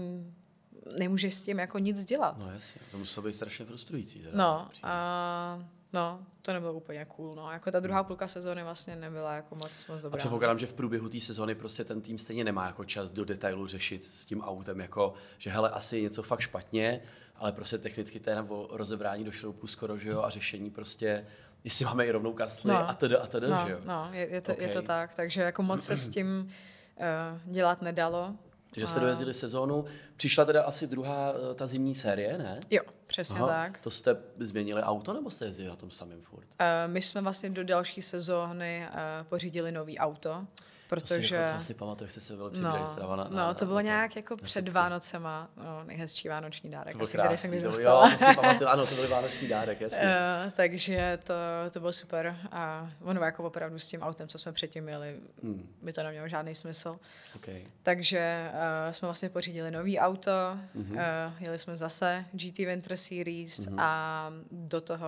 nemůžeš 0.99 1.35
s 1.35 1.43
tím 1.43 1.59
jako 1.59 1.79
nic 1.79 2.05
dělat. 2.05 2.37
No 2.37 2.51
jasně, 2.51 2.81
to 2.91 2.97
muselo 2.97 3.25
být 3.27 3.33
strašně 3.33 3.65
frustrující. 3.65 4.19
Teda, 4.19 4.37
No, 4.37 4.67
a 4.83 5.63
no, 5.93 6.19
to 6.41 6.53
nebylo 6.53 6.73
úplně 6.73 7.05
cool, 7.05 7.35
no. 7.35 7.51
Jako 7.51 7.71
ta 7.71 7.79
druhá 7.79 8.03
půlka 8.03 8.27
sezóny 8.27 8.63
vlastně 8.63 8.95
nebyla 8.95 9.33
jako 9.35 9.55
moc, 9.55 9.87
moc 9.87 9.99
A 9.99 10.01
dobrá. 10.01 10.17
předpokládám, 10.17 10.59
že 10.59 10.65
v 10.65 10.73
průběhu 10.73 11.09
té 11.09 11.19
sezony 11.19 11.55
prostě 11.55 11.83
ten 11.83 12.01
tým 12.01 12.17
stejně 12.17 12.43
nemá 12.43 12.65
jako 12.67 12.85
čas 12.85 13.09
do 13.11 13.25
detailu 13.25 13.67
řešit 13.67 14.05
s 14.05 14.25
tím 14.25 14.41
autem, 14.41 14.79
jako, 14.79 15.13
že 15.37 15.49
hele, 15.49 15.69
asi 15.69 15.97
je 15.97 16.01
něco 16.03 16.23
fakt 16.23 16.39
špatně, 16.39 17.01
ale 17.35 17.51
prostě 17.51 17.77
technicky 17.77 18.19
to 18.19 18.29
je 18.29 18.35
nebo 18.35 18.67
rozebrání 18.71 19.23
do 19.23 19.31
šroubku 19.31 19.67
skoro, 19.67 19.97
že 19.97 20.09
jo, 20.09 20.21
a 20.21 20.29
řešení 20.29 20.69
prostě, 20.69 21.27
jestli 21.65 21.85
máme 21.85 22.05
i 22.05 22.11
rovnou 22.11 22.33
kasly 22.33 22.71
No. 22.71 22.89
a 22.89 22.93
teda 22.93 23.19
a 23.19 23.27
teda, 23.27 23.47
no, 23.47 23.67
že 23.67 23.71
jo. 23.73 23.79
no, 23.85 24.09
je, 24.13 24.29
je, 24.29 24.41
to, 24.41 24.51
je 24.57 24.67
to 24.67 24.81
tak, 24.81 25.15
takže 25.15 25.41
jako 25.41 25.63
moc 25.63 25.85
se 25.85 25.97
s 25.97 26.09
tím 26.09 26.51
uh, 26.97 27.53
dělat 27.53 27.81
nedalo. 27.81 28.35
Takže 28.71 28.87
jste 28.87 28.99
dojezdili 28.99 29.33
sezónu, 29.33 29.85
přišla 30.17 30.45
teda 30.45 30.63
asi 30.63 30.87
druhá 30.87 31.33
eh, 31.51 31.55
ta 31.55 31.67
zimní 31.67 31.95
série, 31.95 32.37
ne? 32.37 32.59
Jo, 32.69 32.81
přesně 33.07 33.39
tak. 33.39 33.79
To 33.79 33.89
jste 33.89 34.17
změnili 34.39 34.81
auto, 34.81 35.13
nebo 35.13 35.29
jste 35.31 35.45
jezdili 35.45 35.69
na 35.69 35.75
tom 35.75 35.91
samém 35.91 36.21
furt? 36.21 36.43
Uh, 36.47 36.91
my 36.91 37.01
jsme 37.01 37.21
vlastně 37.21 37.49
do 37.49 37.63
další 37.63 38.01
sezóny 38.01 38.87
uh, 38.89 38.95
pořídili 39.29 39.71
nový 39.71 39.97
auto, 39.99 40.47
To 40.89 40.99
si 40.99 41.13
protože... 41.13 41.35
dokonce 41.37 41.55
asi 41.55 41.73
pamatuju, 41.73 42.05
jak 42.05 42.11
jste 42.11 42.19
se 42.21 42.35
byl 42.35 42.51
No, 42.61 42.87
strava 42.87 43.15
na, 43.15 43.23
no, 43.23 43.35
na, 43.35 43.53
to 43.53 43.65
bylo 43.65 43.75
na 43.75 43.81
nějak 43.81 44.15
jako 44.15 44.33
na 44.33 44.37
před 44.43 44.61
Sicky. 44.61 44.71
Vánocema, 44.73 45.49
no, 45.57 45.83
nejhezčí 45.83 46.27
vánoční 46.29 46.69
dárek, 46.69 46.93
To 46.93 46.97
bylo 46.97 47.03
asi, 47.03 47.17
který 47.17 47.37
jsem 47.37 47.49
krásný, 47.49 47.49
kdy 47.49 47.61
to 47.61 47.67
dostala. 47.67 48.09
jo, 48.11 48.17
to 48.17 48.25
si 48.25 48.35
pamatuju, 48.35 48.69
ano, 48.69 48.85
to 48.85 48.95
byl 48.95 49.07
vánoční 49.07 49.47
dárek, 49.47 49.81
jasně. 49.81 50.05
Uh, 50.45 50.51
takže 50.51 51.19
to, 51.23 51.33
to 51.71 51.79
bylo 51.79 51.93
super 51.93 52.37
a 52.51 52.89
ono 53.01 53.21
jako 53.21 53.43
opravdu 53.43 53.79
s 53.79 53.87
tím 53.87 54.01
autem, 54.01 54.27
co 54.27 54.37
jsme 54.37 54.51
předtím 54.51 54.83
měli, 54.83 55.15
Hmm, 55.43 55.69
by 55.81 55.93
to 55.93 56.03
nemělo 56.03 56.27
žádný 56.27 56.55
smysl. 56.55 56.99
okay. 57.35 57.63
Takže 57.83 58.51
uh, 58.53 58.91
jsme 58.91 59.05
vlastně 59.05 59.29
pořídili 59.29 59.71
nový 59.71 59.99
auto, 59.99 60.31
Mhm. 60.73 60.83
mm-hmm. 60.95 61.27
uh, 61.27 61.33
jeli 61.43 61.59
jsme 61.59 61.77
zase 61.77 62.25
GT 62.31 62.57
Winter 62.59 62.97
Series 62.97 63.67
Mhm. 63.67 63.75
mm-hmm. 63.75 63.81
a 63.83 64.31
do 64.51 64.81
toho 64.81 65.07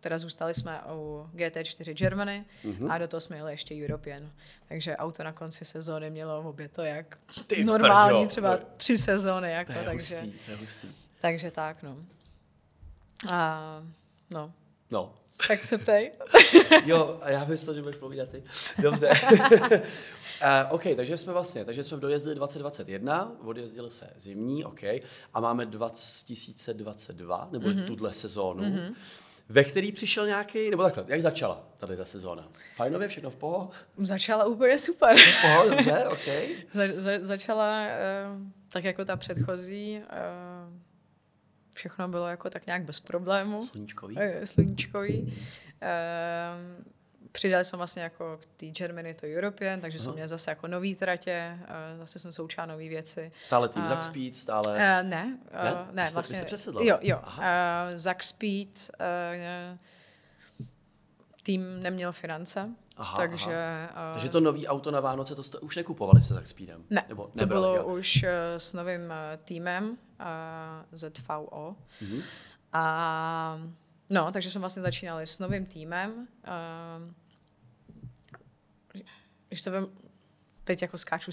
teda 0.00 0.18
zůstali 0.18 0.54
jsme 0.54 0.80
u 0.94 1.26
GT4 1.34 1.94
Germany 1.94 2.44
Mhm. 2.64 2.74
mm-hmm. 2.74 2.92
a 2.92 2.98
do 2.98 3.08
toho 3.08 3.20
jsme 3.20 3.36
jeli 3.36 3.52
ještě 3.52 3.74
European. 3.84 4.30
Takže 4.68 4.96
auto 4.96 5.24
na 5.24 5.32
konci 5.32 5.64
sezóny 5.64 6.10
mělo 6.10 6.42
obě 6.48 6.68
to 6.68 6.82
jak 6.82 7.18
Ty 7.46 7.64
normální 7.64 8.18
brďo, 8.18 8.28
třeba 8.28 8.58
tři 8.76 8.98
sezóny. 8.98 9.50
Jako, 9.50 9.72
To 9.72 9.78
je 9.78 9.84
takže, 9.84 10.20
hustý, 10.20 10.38
to 10.44 10.50
je 10.50 10.56
hustý. 10.56 10.88
takže 11.20 11.50
tak, 11.50 11.82
no. 11.82 11.96
A, 13.32 13.82
no, 14.30 14.52
No, 14.90 15.14
tak 15.48 15.64
se 15.64 15.78
ptej. 15.78 16.12
jo, 16.84 17.18
a 17.22 17.30
já 17.30 17.44
myslel, 17.44 17.74
že 17.74 17.82
budeš 17.82 17.96
povídat 17.96 18.28
ty. 18.28 18.42
Dobře. 18.82 19.10
uh, 19.10 19.78
OK, 20.70 20.82
takže 20.96 21.18
jsme 21.18 21.32
vlastně, 21.32 21.64
takže 21.64 21.84
jsme 21.84 21.96
dojezdili 21.96 22.34
2021, 22.34 23.32
odjezdili 23.44 23.90
se 23.90 24.10
zimní, 24.18 24.64
OK, 24.64 24.82
a 25.34 25.40
máme 25.40 25.66
2022, 25.66 27.48
nebo 27.52 27.68
mm-hmm. 27.68 27.86
tuhle 27.86 28.12
sezónu, 28.12 28.62
mm-hmm. 28.64 28.94
Ve 29.50 29.64
který 29.64 29.92
přišel 29.92 30.26
nějaký, 30.26 30.70
nebo 30.70 30.82
takhle, 30.82 31.04
jak 31.08 31.22
začala 31.22 31.64
tady 31.76 31.96
ta 31.96 32.04
sezóna? 32.04 32.48
Fajnově, 32.76 33.08
všechno 33.08 33.30
v 33.30 33.36
poho? 33.36 33.70
Začala 33.98 34.44
úplně 34.44 34.78
super. 34.78 35.16
V 35.18 35.42
poho, 35.42 35.68
dobře, 35.70 36.04
OK. 36.08 36.26
Za, 36.72 36.82
za, 36.96 37.10
začala 37.22 37.82
uh, 37.86 38.42
tak 38.72 38.84
jako 38.84 39.04
ta 39.04 39.16
předchozí, 39.16 40.00
uh, 40.02 40.74
všechno 41.74 42.08
bylo 42.08 42.28
jako 42.28 42.50
tak 42.50 42.66
nějak 42.66 42.84
bez 42.84 43.00
problému, 43.00 43.66
Sluníčkový. 43.66 44.16
eh, 44.18 44.46
sluníčkový. 44.46 45.22
Uh, 45.22 46.84
přidali 47.32 47.64
jsme 47.64 47.76
vlastně 47.76 48.02
jako 48.02 48.38
k 48.42 48.46
té 48.46 48.66
Germany 48.66 49.14
to 49.14 49.26
European, 49.26 49.80
takže 49.80 49.98
jsem 49.98 50.12
měla 50.12 50.28
zase 50.28 50.50
jako 50.50 50.66
nový 50.68 50.94
tratě, 50.94 51.58
uh, 51.60 51.98
zase 51.98 52.18
jsem 52.18 52.32
se 52.32 52.42
učila 52.42 52.66
nové 52.66 52.88
věci. 52.88 53.32
Stále 53.44 53.68
tým 53.68 53.82
A- 53.82 53.88
Zack 53.88 54.02
Speed, 54.02 54.36
stále... 54.36 54.72
Uh, 54.74 55.08
ne, 55.08 55.38
uh, 55.52 55.64
Ne? 55.64 55.86
ne, 55.92 56.06
jste- 56.06 56.14
vlastně. 56.14 56.36
jste 56.38 56.46
přesedla? 56.46 56.80
Jo, 56.84 56.98
jo. 57.00 57.20
Aha. 57.22 57.42
Uh, 57.90 57.96
Zack 57.96 58.22
Speed 58.22 58.90
uh, 59.00 59.78
tým 61.42 61.82
neměl 61.82 62.12
finance, 62.12 62.68
Aha, 62.96 63.16
takže... 63.18 63.56
aha. 63.94 64.08
Uh, 64.08 64.12
Takže 64.12 64.28
to 64.28 64.40
nový 64.40 64.66
auto 64.68 64.90
na 64.90 65.00
Vánoce, 65.00 65.34
to 65.34 65.42
jste 65.42 65.58
už 65.58 65.76
nekupovali 65.76 66.22
se 66.22 66.34
Zack 66.34 66.46
Speedem? 66.46 66.84
Ne, 66.90 67.04
Nebo 67.08 67.24
to 67.24 67.30
nebrali, 67.34 67.62
bylo 67.62 67.76
jo? 67.76 67.98
už 67.98 68.22
uh, 68.22 68.28
s 68.56 68.72
novým 68.72 69.00
uh, 69.00 69.16
týmem 69.44 69.90
uh, 69.90 69.96
ZVO. 70.92 71.76
Mhm. 72.02 72.22
A 72.72 73.60
no, 74.10 74.30
takže 74.32 74.50
jsme 74.50 74.60
vlastně 74.60 74.82
začínali 74.82 75.26
s 75.26 75.38
novým 75.38 75.66
týmem. 75.66 76.28
Uh, 76.46 77.12
když 79.48 79.62
to 79.62 79.70
vem, 79.70 79.86
teď 80.64 80.82
jako 80.82 80.98
skáču 80.98 81.30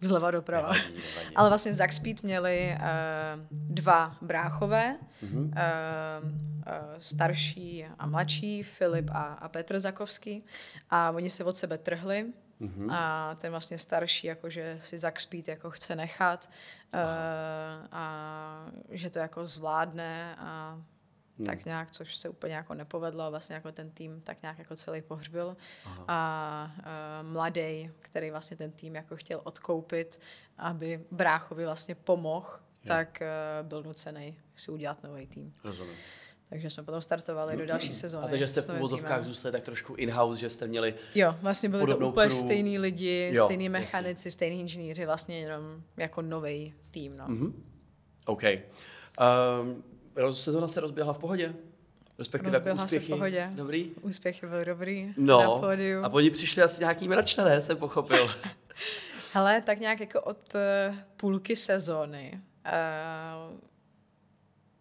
zleva 0.00 0.30
doprava. 0.30 0.72
Nevadí, 0.72 0.94
nevadí. 0.94 1.36
Ale 1.36 1.48
vlastně 1.48 1.74
Zack 1.74 1.92
Speed 1.92 2.22
měli 2.22 2.76
uh, 2.76 3.46
dva 3.50 4.16
bráchové, 4.22 4.98
Mhm. 5.22 5.38
uh, 5.38 5.48
uh, 5.48 5.52
starší 6.98 7.86
a 7.98 8.06
mladší, 8.06 8.62
Filip 8.62 9.10
a, 9.12 9.22
a 9.34 9.48
Petr 9.48 9.80
Zakovský. 9.80 10.44
A 10.90 11.10
oni 11.10 11.30
se 11.30 11.44
od 11.44 11.56
sebe 11.56 11.78
trhli. 11.78 12.26
Mhm. 12.60 12.90
A 12.90 13.34
ten 13.34 13.50
vlastně 13.50 13.78
starší, 13.78 14.26
jakože 14.26 14.78
si 14.82 14.98
Zack 14.98 15.20
Speed 15.20 15.48
jako 15.48 15.70
chce 15.70 15.96
nechat 15.96 16.50
uh, 16.94 17.00
a 17.92 18.66
že 18.90 19.10
to 19.10 19.18
jako 19.18 19.46
zvládne 19.46 20.36
a 20.38 20.82
Hmm. 21.38 21.46
tak 21.46 21.64
nějak, 21.64 21.90
což 21.90 22.16
se 22.16 22.28
úplně 22.28 22.54
jako 22.54 22.74
nepovedlo 22.74 23.22
a 23.24 23.30
vlastně 23.30 23.54
jako 23.54 23.72
ten 23.72 23.90
tým 23.90 24.20
tak 24.20 24.42
nějak 24.42 24.58
jako 24.58 24.76
celý 24.76 25.02
pohřbil. 25.02 25.56
Aha. 25.84 26.04
A 26.08 26.72
uh, 26.78 27.32
mladý, 27.32 27.90
který 28.00 28.30
vlastně 28.30 28.56
ten 28.56 28.70
tým 28.70 28.94
jako 28.96 29.16
chtěl 29.16 29.40
odkoupit, 29.44 30.20
aby 30.58 31.04
bráchovi 31.10 31.64
vlastně 31.64 31.94
pomohl, 31.94 32.48
tak 32.86 33.22
uh, 33.62 33.68
byl 33.68 33.82
nucený 33.82 34.38
si 34.56 34.70
udělat 34.70 35.02
nový 35.02 35.26
tým. 35.26 35.54
Rozumím. 35.64 35.94
Takže 36.50 36.70
jsme 36.70 36.82
potom 36.82 37.02
startovali 37.02 37.56
do 37.56 37.66
další 37.66 37.94
sezóny. 37.94 38.26
A 38.26 38.28
takže 38.28 38.46
jste 38.48 38.60
v 38.60 38.68
uvozovkách 38.76 39.18
týmem. 39.18 39.24
zůstali 39.24 39.52
tak 39.52 39.62
trošku 39.62 39.94
in-house, 39.94 40.40
že 40.40 40.48
jste 40.50 40.66
měli 40.66 40.94
Jo, 41.14 41.36
vlastně 41.42 41.68
byli 41.68 41.86
to 41.86 42.08
úplně 42.08 42.28
crew. 42.28 42.38
stejný 42.38 42.78
lidi, 42.78 43.30
Jo, 43.34 43.44
stejný 43.44 43.64
jasně. 43.64 43.78
mechanici, 43.78 44.30
stejný 44.30 44.60
inženýři, 44.60 45.06
vlastně 45.06 45.40
jenom 45.40 45.82
jako 45.96 46.22
nový 46.22 46.74
tým. 46.90 47.16
No. 47.16 47.24
Mhm. 47.28 47.64
OK. 48.26 48.42
Um, 48.42 49.84
sezona 50.30 50.68
se 50.68 50.80
rozběhla 50.80 51.12
v 51.12 51.18
pohodě? 51.18 51.54
Respektive 52.18 52.56
jako 52.56 52.68
Rozběhla 52.68 52.78
se 52.78 52.82
v 52.82 52.86
úspěchy? 53.02 53.12
pohodě. 53.12 53.50
Dobrý? 53.54 53.90
Úspěchy 54.00 54.46
byly 54.46 54.64
dobrý 54.64 55.06
na 55.06 55.14
No, 55.16 55.58
pódiu. 55.60 56.04
a 56.04 56.08
oni 56.12 56.30
přišli 56.30 56.62
asi 56.62 56.80
nějaký 56.82 57.08
mračnané, 57.08 57.62
jsem 57.62 57.76
pochopil. 57.76 58.28
Hele, 59.32 59.60
tak 59.62 59.80
nějak 59.80 60.00
jako 60.00 60.20
od 60.20 60.54
uh, 60.54 60.60
půlky 61.16 61.56
sezóny 61.56 62.40
uh, 62.66 63.56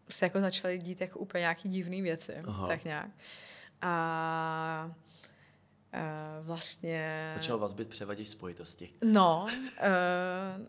se 0.10 0.26
jako 0.26 0.40
začaly 0.40 0.78
dít 0.78 1.02
jako 1.02 1.20
úplně 1.20 1.42
nějaký 1.42 1.70
divné 1.70 2.02
věci, 2.02 2.36
Aha. 2.36 2.58
Aha. 2.58 2.68
tak 2.68 2.84
nějak. 2.84 3.10
A 3.82 4.92
uh, 5.94 6.46
vlastně... 6.46 7.32
Začal 7.36 7.58
vás 7.58 7.74
být 7.74 7.88
převaděč 7.90 8.28
spojitosti. 8.28 8.90
No, 9.04 9.48
uh, 9.54 10.66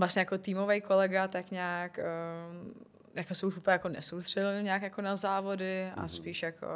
vlastně 0.00 0.20
jako 0.20 0.38
týmový 0.38 0.80
kolega 0.80 1.28
tak 1.28 1.50
nějak 1.50 1.98
uh, 1.98 2.72
jako 3.16 3.34
se 3.34 3.46
už 3.46 3.56
úplně 3.56 3.72
jako 3.72 3.88
nesoustředil 3.88 4.62
nějak 4.62 4.82
jako 4.82 5.02
na 5.02 5.16
závody 5.16 5.90
a 5.96 6.08
spíš 6.08 6.42
jako 6.42 6.66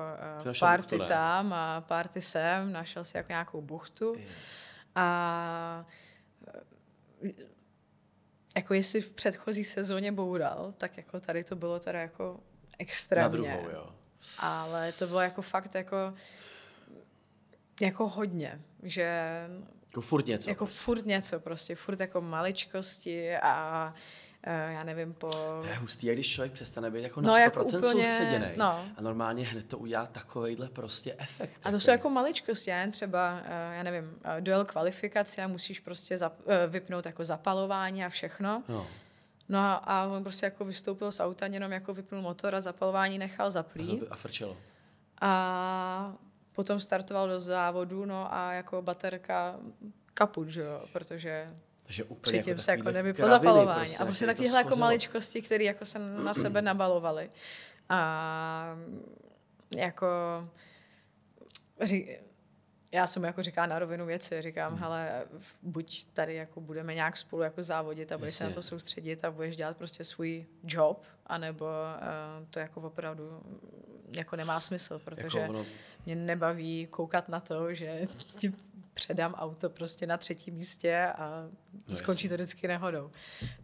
uh, 0.46 0.53
party 0.61 0.96
buchtu, 0.96 1.09
tam 1.09 1.53
a 1.53 1.81
party 1.81 2.20
sem, 2.20 2.72
našel 2.72 3.05
si 3.05 3.16
jako 3.16 3.33
nějakou 3.33 3.61
buchtu 3.62 4.14
a 4.94 5.85
eh, 7.24 7.31
jako 8.57 8.74
jestli 8.74 9.00
v 9.00 9.11
předchozí 9.12 9.64
sezóně 9.64 10.12
boural, 10.12 10.74
tak 10.76 10.96
jako 10.96 11.20
tady 11.20 11.44
to 11.44 11.57
bylo 11.57 11.79
teda 11.81 12.00
jako 12.00 12.24
Na 12.24 12.74
extrémně. 12.79 13.29
druhou, 13.31 13.68
jo. 13.72 13.94
Ale 14.42 14.92
to 14.92 15.07
bylo 15.07 15.20
jako 15.20 15.42
fakt 15.42 15.74
jako 15.74 16.14
jako 17.81 18.09
hodně, 18.09 18.61
že 18.83 19.20
Jako 19.87 20.00
furt 20.00 20.26
něco. 20.26 20.50
jako 20.50 20.66
furt 20.66 21.07
něco 21.07 21.40
prostě, 21.40 21.74
furt 21.76 22.00
jako 22.00 22.20
maličkosti 22.20 23.37
a 23.37 23.94
já 24.46 24.85
nevím, 24.85 25.12
po... 25.14 25.31
To 25.31 25.66
je 25.68 25.74
hustý, 25.74 26.07
jak 26.07 26.16
když 26.16 26.33
člověk 26.33 26.53
přestane 26.53 26.90
být 26.90 27.03
jako 27.03 27.20
na 27.20 27.29
No, 27.29 27.35
100% 27.35 27.40
jako 27.42 27.62
úplně, 27.64 28.05
soustředěný. 28.05 28.46
no. 28.57 28.85
A 28.96 29.03
normálně 29.03 29.44
hned 29.44 29.66
to 29.68 29.79
udělá 29.79 30.07
takovejhle 30.07 30.68
prostě 30.68 31.14
efekt. 31.18 31.61
A 31.64 31.70
to 31.70 31.81
jsou 31.81 31.90
jako 31.90 32.11
maličkosti, 32.11 32.70
já 32.70 32.81
jen 32.81 32.90
třeba, 32.90 33.40
uh, 33.40 33.74
já 33.76 33.83
nevím, 33.83 34.05
uh, 34.05 34.40
dojel 34.40 34.64
kvalifikace 34.64 35.42
a 35.42 35.48
musíš 35.48 35.81
prostě 35.81 36.18
zap, 36.18 36.33
vypnout 36.68 37.07
jako 37.07 37.24
zapalování 37.24 38.05
a 38.05 38.09
všechno. 38.09 38.62
No. 38.68 38.87
No 39.48 39.59
a, 39.59 39.74
a 39.74 40.07
on 40.07 40.22
prostě 40.22 40.46
jako 40.46 40.64
vystoupil 40.64 41.12
z 41.12 41.20
auta, 41.20 41.46
jenom 41.46 41.72
jako 41.72 41.94
vypnul 41.94 42.22
motor 42.22 42.55
a 42.55 42.61
zapalování 42.61 43.18
nechal 43.18 43.50
zaplý. 43.50 44.00
a 44.11 44.16
frčelo. 44.16 44.57
A 45.20 46.12
potom 46.53 46.81
startoval 46.81 47.29
do 47.29 47.40
závodu, 47.40 48.05
no 48.05 48.35
a 48.35 48.53
jako 48.53 48.83
baterka 48.83 49.57
kaput, 50.14 50.48
že 50.48 50.62
jo, 50.62 50.85
protože 50.92 51.50
Takže 51.90 52.05
úplně 52.05 52.20
předtím 52.22 52.50
jako 52.50 52.61
se 52.61 52.70
jako 52.70 52.79
takovýhle 52.79 53.03
nevyplo 53.03 53.26
kraviny 53.26 53.46
zapalování. 53.46 53.81
prostě, 53.81 54.03
a 54.03 54.07
prostě 54.07 54.26
takovéhle 54.26 54.59
jako 54.59 54.76
maličkosti, 54.76 55.42
které 55.42 55.64
jako 55.64 55.85
se 55.85 55.98
na 55.98 56.35
sebe 56.35 56.62
nabalovaly. 56.62 57.31
A 57.88 58.79
jako 59.76 60.07
ří, 61.81 62.16
já 62.94 63.07
jsem 63.07 63.24
jako 63.24 63.42
říká 63.42 63.66
na 63.66 63.79
rovinu 63.79 64.07
věci, 64.07 64.42
říkám, 64.42 64.72
Hmm. 64.72 64.81
hele, 64.83 65.24
buď 65.62 66.07
tady 66.12 66.35
jako 66.35 66.61
budeme 66.61 66.94
nějak 66.94 67.16
spolu 67.16 67.42
jako 67.42 67.62
závodit 67.62 68.12
a 68.12 68.18
budeš 68.18 68.35
se 68.35 68.44
na 68.44 68.48
Jasně. 68.50 68.62
to 68.62 68.68
soustředit 68.68 69.24
a 69.24 69.31
budeš 69.31 69.57
dělat 69.57 69.76
prostě 69.76 70.05
svůj 70.05 70.46
job, 70.64 71.05
anebo 71.26 71.64
uh, 71.64 72.46
to 72.50 72.59
jako 72.59 72.81
opravdu 72.81 73.42
jako 74.16 74.37
nemá 74.37 74.61
smysl, 74.61 74.98
protože 75.05 75.38
Jako 75.38 75.50
ono, 75.53 75.66
mě 76.07 76.16
nebaví 76.16 76.87
koukat 76.87 77.29
na 77.29 77.40
to, 77.40 77.74
že 77.74 78.00
ti 78.37 78.53
předám 79.00 79.34
auto 79.34 79.70
prostě 79.70 80.06
na 80.06 80.16
třetím 80.16 80.54
místě 80.54 81.06
a 81.18 81.48
No 81.88 81.96
skončí 81.96 82.28
to 82.28 82.34
vždycky 82.34 82.68
nehodou. 82.68 83.10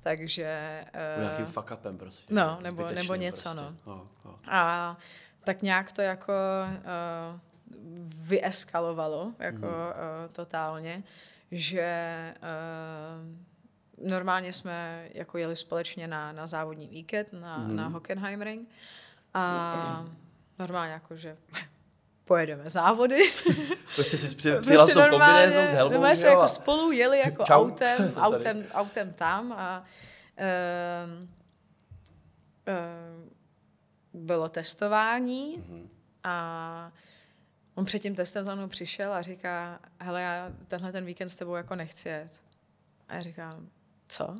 Takže... 0.00 0.84
uh, 1.16 1.22
nějakým 1.22 1.44
Uh, 1.44 1.50
fuck 1.50 1.70
upem 1.74 1.98
prostě. 1.98 2.34
no, 2.34 2.58
nebo- 2.62 2.86
nebo 2.86 3.14
něco, 3.14 3.48
prostě. 3.54 3.60
no. 3.86 3.94
no. 3.94 4.08
no. 4.24 4.38
a 4.46 4.96
tak 5.44 5.62
nějak 5.62 5.92
to 5.92 6.02
jako 6.02 6.32
uh, 6.32 7.40
vyeskalovalo, 8.28 9.32
jako 9.38 9.66
mm. 9.66 9.66
uh, 9.66 10.32
totálně, 10.32 11.02
že 11.50 12.34
uh, 12.42 14.10
normálně 14.10 14.52
jsme 14.52 15.08
jako 15.14 15.38
jeli 15.38 15.56
společně 15.56 16.08
na, 16.08 16.32
na 16.32 16.46
závodní 16.46 16.88
víkend 16.88 17.32
na, 17.32 17.58
mm. 17.58 17.76
na 17.76 17.88
Hockenheimring 17.88 18.68
a 19.34 20.06
normálně 20.58 20.92
jako, 20.92 21.16
že 21.16 21.36
pojedeme 22.26 22.70
závody. 22.70 23.32
Prostě 23.94 24.16
si 24.18 24.34
při, 24.36 24.52
přijela 24.60 24.86
s 24.86 24.90
tou 24.92 25.00
kombinézou 25.10 25.68
s 25.68 25.72
helmou, 25.72 25.92
normálně 25.92 26.16
jsme 26.16 26.28
jako 26.28 26.40
a- 26.42 26.48
spolu 26.48 26.92
jeli 26.92 27.18
jako 27.18 27.44
Čau, 27.44 27.54
autem, 27.64 28.12
autem, 28.16 28.64
autem 28.72 29.12
tam 29.12 29.52
a 29.52 29.84
um, 31.06 31.28
um, 32.68 33.30
bylo 34.26 34.48
testování 34.48 35.56
Mhm. 35.68 35.88
a 36.24 36.92
on 37.74 37.84
před 37.84 37.98
tím 37.98 38.14
testem 38.14 38.44
za 38.44 38.54
mnou 38.54 38.68
přišel 38.68 39.12
a 39.14 39.22
říká, 39.22 39.80
hele, 40.00 40.22
já 40.22 40.52
tenhle 40.66 40.92
ten 40.92 41.04
víkend 41.04 41.28
s 41.28 41.36
tebou 41.36 41.54
jako 41.54 41.74
nechci 41.74 42.08
jet. 42.08 42.40
A 43.08 43.14
já 43.14 43.20
říkám, 43.20 43.68
co? 44.08 44.36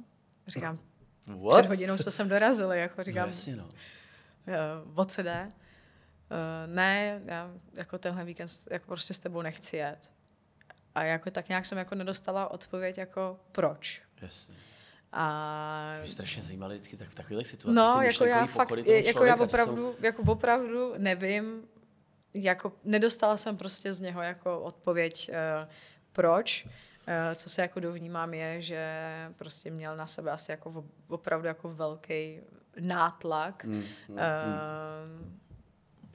Říkám, 0.47 0.79
What? 1.27 1.59
před 1.59 1.69
hodinou 1.69 1.97
jsme 1.99 2.11
sem 2.11 2.29
dorazili, 2.29 2.81
jako 2.81 2.95
No, 2.99 3.05
říkám, 3.05 3.29
jasně, 3.29 3.57
no. 3.57 3.65
uh, 3.65 3.71
o 4.95 5.05
co 5.05 5.23
jde? 5.23 5.49
Uh, 6.31 6.75
ne, 6.75 7.21
já 7.25 7.51
jako 7.75 7.99
tenhle 7.99 8.25
víkend 8.25 8.49
s- 8.49 8.69
jako 8.71 8.87
prostě 8.87 9.15
s 9.15 9.21
tebou 9.21 9.43
nechci 9.43 9.77
jet. 9.77 10.11
A 10.95 11.03
jako 11.03 11.31
tak 11.31 11.49
nějak 11.49 11.67
jsem 11.67 11.79
jako 11.79 11.95
nedostala 11.95 12.51
odpověď 12.51 12.99
jako 12.99 13.41
proč. 13.53 14.03
Jasně. 14.23 14.55
A 15.13 15.95
Mě 15.99 16.09
strašně 16.09 16.43
zajímaly 16.43 16.75
vždycky 16.75 16.97
tak 16.97 17.09
v 17.09 17.15
takových 17.15 17.47
situacích. 17.49 17.77
no, 17.77 17.97
ty 18.01 18.07
jako 18.07 18.25
já 18.25 18.47
fakt, 18.47 18.71
jako 18.71 18.91
já 18.93 19.13
člověka, 19.13 19.37
jsou- 19.37 19.45
opravdu, 19.45 19.97
jako 20.01 20.23
opravdu 20.23 20.95
nevím, 20.99 21.63
jako 22.35 22.73
nedostala 22.85 23.37
jsem 23.37 23.57
prostě 23.57 23.93
z 23.93 24.01
něho 24.01 24.23
jako 24.23 24.61
odpověď, 24.61 25.31
uh, 25.63 25.69
proč. 26.13 26.65
Uh, 26.65 27.35
co 27.35 27.51
se 27.51 27.63
jako 27.63 27.81
dovnímám 27.81 28.35
je, 28.35 28.63
že 28.63 28.99
prostě 29.37 29.71
měl 29.71 29.97
na 29.97 30.07
sebe 30.07 30.31
asi 30.31 30.51
jako 30.51 30.71
op- 30.71 30.91
opravdu 31.09 31.47
jako 31.47 31.69
velký 31.75 32.41
nátlak. 32.81 33.65
Mm, 33.65 33.73
mm, 33.75 33.85
mm. 34.09 35.39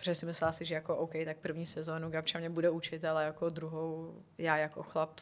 Protože 0.02 0.16
si 0.16 0.26
myslela 0.26 0.52
si, 0.52 0.66
že 0.66 0.76
jako 0.76 0.98
OK, 0.98 1.12
tak 1.26 1.38
první 1.38 1.66
sezónu 1.66 2.10
Gabča 2.10 2.40
mě 2.40 2.50
bude 2.50 2.70
učit, 2.70 3.06
ale 3.06 3.26
jako 3.26 3.50
druhou 3.50 4.16
já 4.38 4.58
jako 4.58 4.84
chlap 4.84 5.20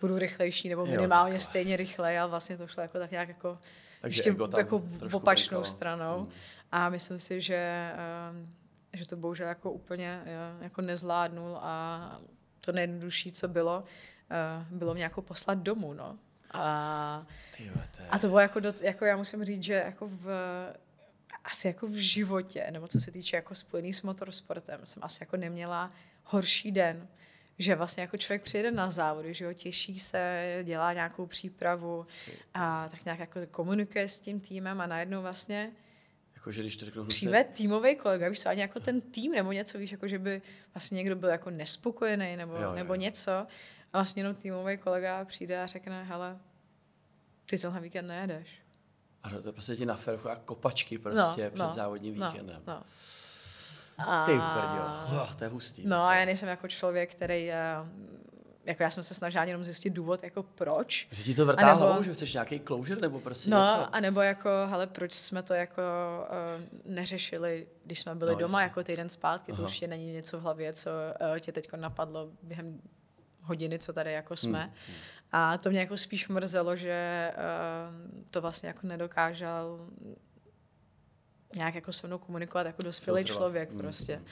budu 0.00 0.18
rychlejší 0.18 0.68
nebo 0.68 0.80
Jo, 0.86 0.86
minimálně 0.90 1.32
takhle. 1.32 1.46
stejně 1.46 1.76
rychlej, 1.76 2.18
ale 2.18 2.30
vlastně 2.30 2.56
to 2.56 2.66
šlo 2.66 2.82
jako 2.82 2.98
tak 2.98 3.10
nějak 3.10 3.28
jako 3.28 3.58
Takže 4.00 4.18
ještě 4.18 4.34
jako 4.56 4.82
opačnou 5.12 5.48
blinkalo. 5.58 5.64
stranou. 5.64 6.20
Mm. 6.20 6.30
A 6.72 6.88
myslím 6.88 7.18
si, 7.18 7.40
že, 7.40 7.92
um, 8.30 8.54
že 8.92 9.08
to 9.08 9.16
bohužel 9.16 9.48
jako 9.48 9.70
úplně 9.72 10.22
uh, 10.56 10.62
jako 10.62 10.82
nezvládnul 10.82 11.58
a 11.62 12.20
to 12.60 12.72
nejjednodušší, 12.72 13.32
co 13.32 13.48
bylo, 13.48 13.84
uh, 14.70 14.78
bylo 14.78 14.94
mě 14.94 15.02
jako 15.02 15.22
poslat 15.22 15.58
domů, 15.58 15.94
no. 15.94 16.18
A, 16.50 17.26
a 18.10 18.18
to 18.18 18.26
bylo 18.26 18.40
jako, 18.40 18.60
doc, 18.60 18.82
jako 18.82 19.04
já 19.04 19.16
musím 19.16 19.44
říct, 19.44 19.62
že 19.62 19.74
jako 19.74 20.06
v, 20.08 20.26
asi 21.50 21.66
jako 21.66 21.86
v 21.86 21.94
životě, 21.94 22.66
nebo 22.70 22.88
co 22.88 23.00
se 23.00 23.10
týče 23.10 23.36
jako 23.36 23.54
spojený 23.54 23.92
s 23.92 24.02
motorsportem, 24.02 24.80
jsem 24.84 25.02
asi 25.04 25.22
jako 25.22 25.36
neměla 25.36 25.90
horší 26.24 26.72
den, 26.72 27.08
že 27.58 27.74
vlastně 27.74 28.00
jako 28.00 28.16
člověk 28.16 28.42
přijede 28.42 28.70
na 28.70 28.90
závody, 28.90 29.34
že 29.34 29.44
jo, 29.44 29.52
těší 29.52 30.00
se, 30.00 30.44
dělá 30.64 30.92
nějakou 30.92 31.26
přípravu 31.26 32.06
a 32.54 32.88
tak 32.88 33.04
nějak 33.04 33.18
jako 33.18 33.40
komunikuje 33.50 34.08
s 34.08 34.20
tím 34.20 34.40
týmem 34.40 34.80
a 34.80 34.86
najednou 34.86 35.22
vlastně 35.22 35.72
Jako, 36.34 36.52
že 36.52 36.62
když 36.62 36.76
to 36.76 36.84
řeknu 36.84 37.04
přijme 37.04 37.44
týmový 37.44 37.96
kolega, 37.96 38.28
víš 38.28 38.40
co, 38.40 38.48
ani 38.48 38.60
jako 38.60 38.80
ten 38.80 39.00
tým 39.00 39.32
nebo 39.32 39.52
něco, 39.52 39.78
víš, 39.78 39.92
jako 39.92 40.08
že 40.08 40.18
by 40.18 40.42
vlastně 40.74 40.96
někdo 40.96 41.16
byl 41.16 41.28
jako 41.28 41.50
nespokojený 41.50 42.36
nebo, 42.36 42.54
Jo, 42.54 42.62
jo, 42.62 42.72
nebo 42.74 42.94
něco 42.94 43.32
a 43.32 43.46
vlastně 43.92 44.20
jenom 44.20 44.34
týmový 44.34 44.76
kolega 44.76 45.24
přijde 45.24 45.62
a 45.62 45.66
řekne, 45.66 46.04
hele, 46.04 46.38
ty 47.46 47.58
tenhle 47.58 47.80
víkend 47.80 48.06
nejedeš. 48.06 48.62
A 49.22 49.30
to 49.42 49.52
prostě 49.52 49.76
ti 49.76 49.86
na 49.86 49.94
ferovku 49.94 50.30
a 50.30 50.36
kopačky 50.36 50.98
prostě 50.98 51.44
no, 51.44 51.50
před 51.50 51.62
no, 51.64 51.72
závodním 51.72 52.14
víkendem. 52.14 52.62
No, 52.66 52.74
no. 52.74 52.82
A... 53.98 54.24
Ty 54.24 54.32
uprdio. 54.32 54.82
Oh, 55.22 55.32
to 55.34 55.44
je 55.44 55.50
hustý. 55.50 55.82
No 55.86 55.96
docela. 55.96 56.08
a 56.12 56.14
já 56.14 56.24
nejsem 56.24 56.48
jako 56.48 56.68
člověk, 56.68 57.10
který, 57.14 57.50
eh, 57.50 57.76
jako 58.64 58.82
já 58.82 58.90
jsem 58.90 59.02
se 59.02 59.14
snažila 59.14 59.44
jenom 59.44 59.64
zjistit 59.64 59.90
důvod, 59.90 60.22
jako 60.22 60.42
proč. 60.42 61.08
Že 61.10 61.22
ti 61.22 61.34
to 61.34 61.46
vrtáhlo, 61.46 61.72
A 61.72 61.74
nebo- 61.86 61.92
nebo... 61.92 62.02
že 62.02 62.14
chceš 62.14 62.32
nějaký 62.34 62.60
closure 62.60 63.00
nebo 63.00 63.20
prostě 63.20 63.50
No, 63.50 63.60
něco? 63.60 63.94
a 63.94 64.00
nebo 64.00 64.20
jako, 64.20 64.48
hele, 64.66 64.86
proč 64.86 65.12
jsme 65.12 65.42
to 65.42 65.54
jako 65.54 65.82
uh, 66.56 66.92
neřešili, 66.92 67.66
když 67.84 68.00
jsme 68.00 68.14
byli 68.14 68.30
No, 68.32 68.34
no, 68.34 68.40
doma 68.46 68.60
jasně. 68.60 68.68
jako 68.70 68.82
týden 68.82 69.08
zpátky, 69.08 69.52
to 69.52 69.58
Aha. 69.58 69.64
určitě 69.64 69.88
není 69.88 70.12
něco 70.12 70.38
v 70.38 70.42
hlavě, 70.42 70.72
co 70.72 70.90
uh, 71.32 71.38
tě 71.38 71.52
teď 71.52 71.68
napadlo 71.76 72.28
během 72.42 72.80
hodiny, 73.42 73.78
co 73.78 73.92
tady 73.92 74.12
jako 74.12 74.36
jsme. 74.36 74.58
Hmm, 74.60 74.72
hmm. 74.86 74.96
A 75.32 75.58
to 75.58 75.70
mě 75.70 75.80
jako 75.80 75.96
spíš 75.96 76.28
mrzelo, 76.28 76.76
že 76.76 77.30
uh, 77.36 78.24
to 78.30 78.40
vlastně 78.40 78.66
jako 78.68 78.86
nedokázal 78.86 79.78
nějak 81.56 81.74
jako 81.74 81.92
se 81.92 82.06
mnou 82.06 82.18
komunikovat 82.18 82.66
jako 82.66 82.82
dospělý 82.82 83.22
Filtrovat. 83.22 83.38
člověk 83.38 83.70
Mm, 83.72 83.78
prostě. 83.78 84.16
mm, 84.16 84.24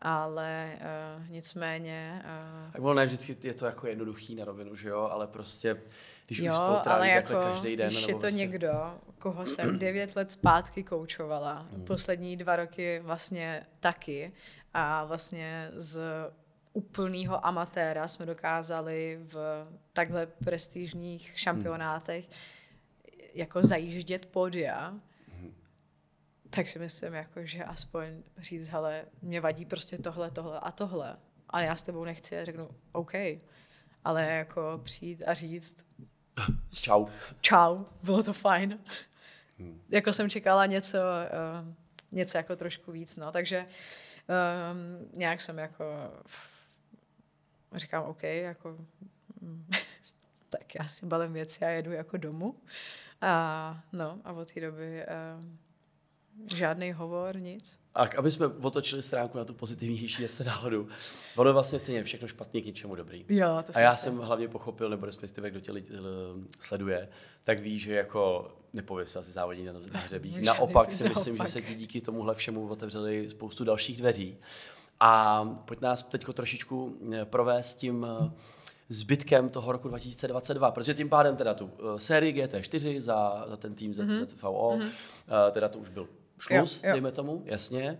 Ale 0.00 0.78
uh, 1.18 1.28
nicméně... 1.30 2.22
Uh, 2.66 2.72
Tak 2.72 2.82
ono 2.82 2.94
ne 2.94 3.06
vždycky 3.06 3.36
je 3.42 3.54
to 3.54 3.66
jako 3.66 3.86
jednoduchý 3.86 4.34
na 4.34 4.44
rovinu, 4.44 4.76
že 4.76 4.88
jo, 4.88 5.00
ale 5.12 5.26
prostě, 5.26 5.82
když 6.26 6.40
už 6.40 6.46
jo, 6.46 6.52
spolu 6.52 6.68
ale 6.68 6.80
tráví 6.82 7.08
jako, 7.08 7.32
každý 7.34 7.76
den. 7.76 7.88
když 7.88 8.08
je 8.08 8.14
to 8.14 8.20
prostě, 8.20 8.38
někdo, 8.38 8.94
koho 9.18 9.46
jsem 9.46 9.78
devět 9.78 10.16
let 10.16 10.32
zpátky 10.32 10.82
koučovala, 10.82 11.66
Hmm. 11.72 11.84
poslední 11.84 12.36
dva 12.36 12.56
roky 12.56 13.00
vlastně 13.04 13.66
taky 13.80 14.32
a 14.74 15.04
vlastně 15.04 15.70
z 15.74 16.00
úplného 16.76 17.46
amatéra 17.46 18.08
jsme 18.08 18.26
dokázali 18.26 19.18
v 19.22 19.66
takhle 19.92 20.26
prestižních 20.26 21.32
šampionátech 21.36 22.28
jako 23.34 23.62
zajíždět 23.62 24.26
podia, 24.26 24.94
tak 26.50 26.68
si 26.68 26.78
myslím, 26.78 27.14
jako, 27.14 27.40
že 27.44 27.64
aspoň 27.64 28.22
říct, 28.38 28.68
hele, 28.68 29.04
mě 29.22 29.40
vadí 29.40 29.64
prostě 29.64 29.98
tohle, 29.98 30.30
tohle 30.30 30.60
a 30.60 30.70
tohle. 30.70 31.16
Ale 31.50 31.64
já 31.64 31.76
s 31.76 31.82
tebou 31.82 32.04
nechci 32.04 32.38
a 32.38 32.44
řeknu, 32.44 32.68
OK. 32.92 33.12
Ale 34.04 34.30
jako 34.30 34.80
přijít 34.82 35.22
a 35.26 35.34
říct, 35.34 35.86
Čau. 36.72 37.06
čau, 37.40 37.84
bylo 38.02 38.22
to 38.22 38.32
fajn. 38.32 38.78
Hmm. 39.58 39.82
Jako 39.88 40.12
jsem 40.12 40.30
čekala 40.30 40.66
něco, 40.66 40.98
uh, 40.98 41.74
něco 42.12 42.38
jako 42.38 42.56
trošku 42.56 42.92
víc, 42.92 43.16
no, 43.16 43.32
takže 43.32 43.66
um, 44.28 45.08
nějak 45.18 45.40
jsem 45.40 45.58
jako 45.58 45.84
říkám, 47.76 48.02
OK, 48.04 48.22
jako 48.22 48.76
mm, 49.40 49.66
tak 50.50 50.74
já 50.74 50.88
si 50.88 51.06
balím 51.06 51.32
věci 51.32 51.64
a 51.64 51.68
jedu 51.68 51.92
jako 51.92 52.16
domů. 52.16 52.54
A 53.20 53.80
no, 53.92 54.18
a 54.24 54.32
od 54.32 54.52
té 54.52 54.60
doby 54.60 55.02
um, 55.40 55.58
žádný 56.56 56.92
hovor, 56.92 57.36
nic. 57.36 57.80
A 57.94 58.02
aby 58.18 58.30
jsme 58.30 58.46
otočili 58.46 59.02
stránku 59.02 59.38
na 59.38 59.44
tu 59.44 59.54
pozitivnější 59.54 60.22
zase 60.22 60.44
náhodu, 60.44 60.88
ono 61.36 61.52
vlastně 61.52 61.78
stejně 61.78 62.04
všechno 62.04 62.28
špatně 62.28 62.60
k 62.62 62.66
něčemu 62.66 62.94
dobrý. 62.94 63.24
Jo, 63.28 63.62
to 63.66 63.72
A 63.74 63.80
já 63.80 63.96
jsem 63.96 64.18
hlavně 64.18 64.48
pochopil, 64.48 64.88
nebo 64.90 65.06
respektive 65.06 65.50
kdo 65.50 65.60
tě 65.60 65.72
lidi, 65.72 65.88
l- 65.96 66.04
sleduje, 66.60 67.08
tak 67.44 67.60
ví, 67.60 67.78
že 67.78 67.94
jako 67.94 68.52
nepověsil 68.72 69.22
si 69.22 69.32
závodní 69.32 69.64
na, 69.64 69.72
na 69.92 70.00
hřebích. 70.00 70.42
Naopak 70.42 70.92
si 70.92 71.08
myslím, 71.08 71.36
že 71.36 71.46
se 71.48 71.62
ti 71.62 71.74
díky 71.74 72.00
tomuhle 72.00 72.34
všemu 72.34 72.68
otevřeli 72.68 73.30
spoustu 73.30 73.64
dalších 73.64 73.98
dveří. 73.98 74.38
A 75.00 75.44
pojď 75.64 75.80
nás 75.80 76.02
teď 76.02 76.24
trošičku 76.32 76.96
eh, 77.12 77.24
provést 77.24 77.74
tím 77.74 78.06
eh, 78.08 78.30
zbytkem 78.88 79.48
toho 79.48 79.72
roku 79.72 79.88
2022, 79.88 80.70
protože 80.70 80.94
tím 80.94 81.08
pádem 81.08 81.36
teda 81.36 81.54
tu 81.54 81.70
eh, 81.78 81.98
sérii 81.98 82.32
GT4 82.32 83.00
za, 83.00 83.44
za 83.48 83.56
ten 83.56 83.74
tým 83.74 83.90
Mhm. 83.90 84.00
mm-hmm. 84.08 84.26
ZVO, 84.26 84.76
mm-hmm. 84.78 84.90
teda 85.50 85.68
to 85.68 85.78
už 85.78 85.88
byl 85.88 86.08
šluz, 86.38 86.82
Jo, 86.82 86.88
jo. 86.88 86.92
dejme 86.92 87.12
tomu, 87.12 87.42
jasně. 87.44 87.98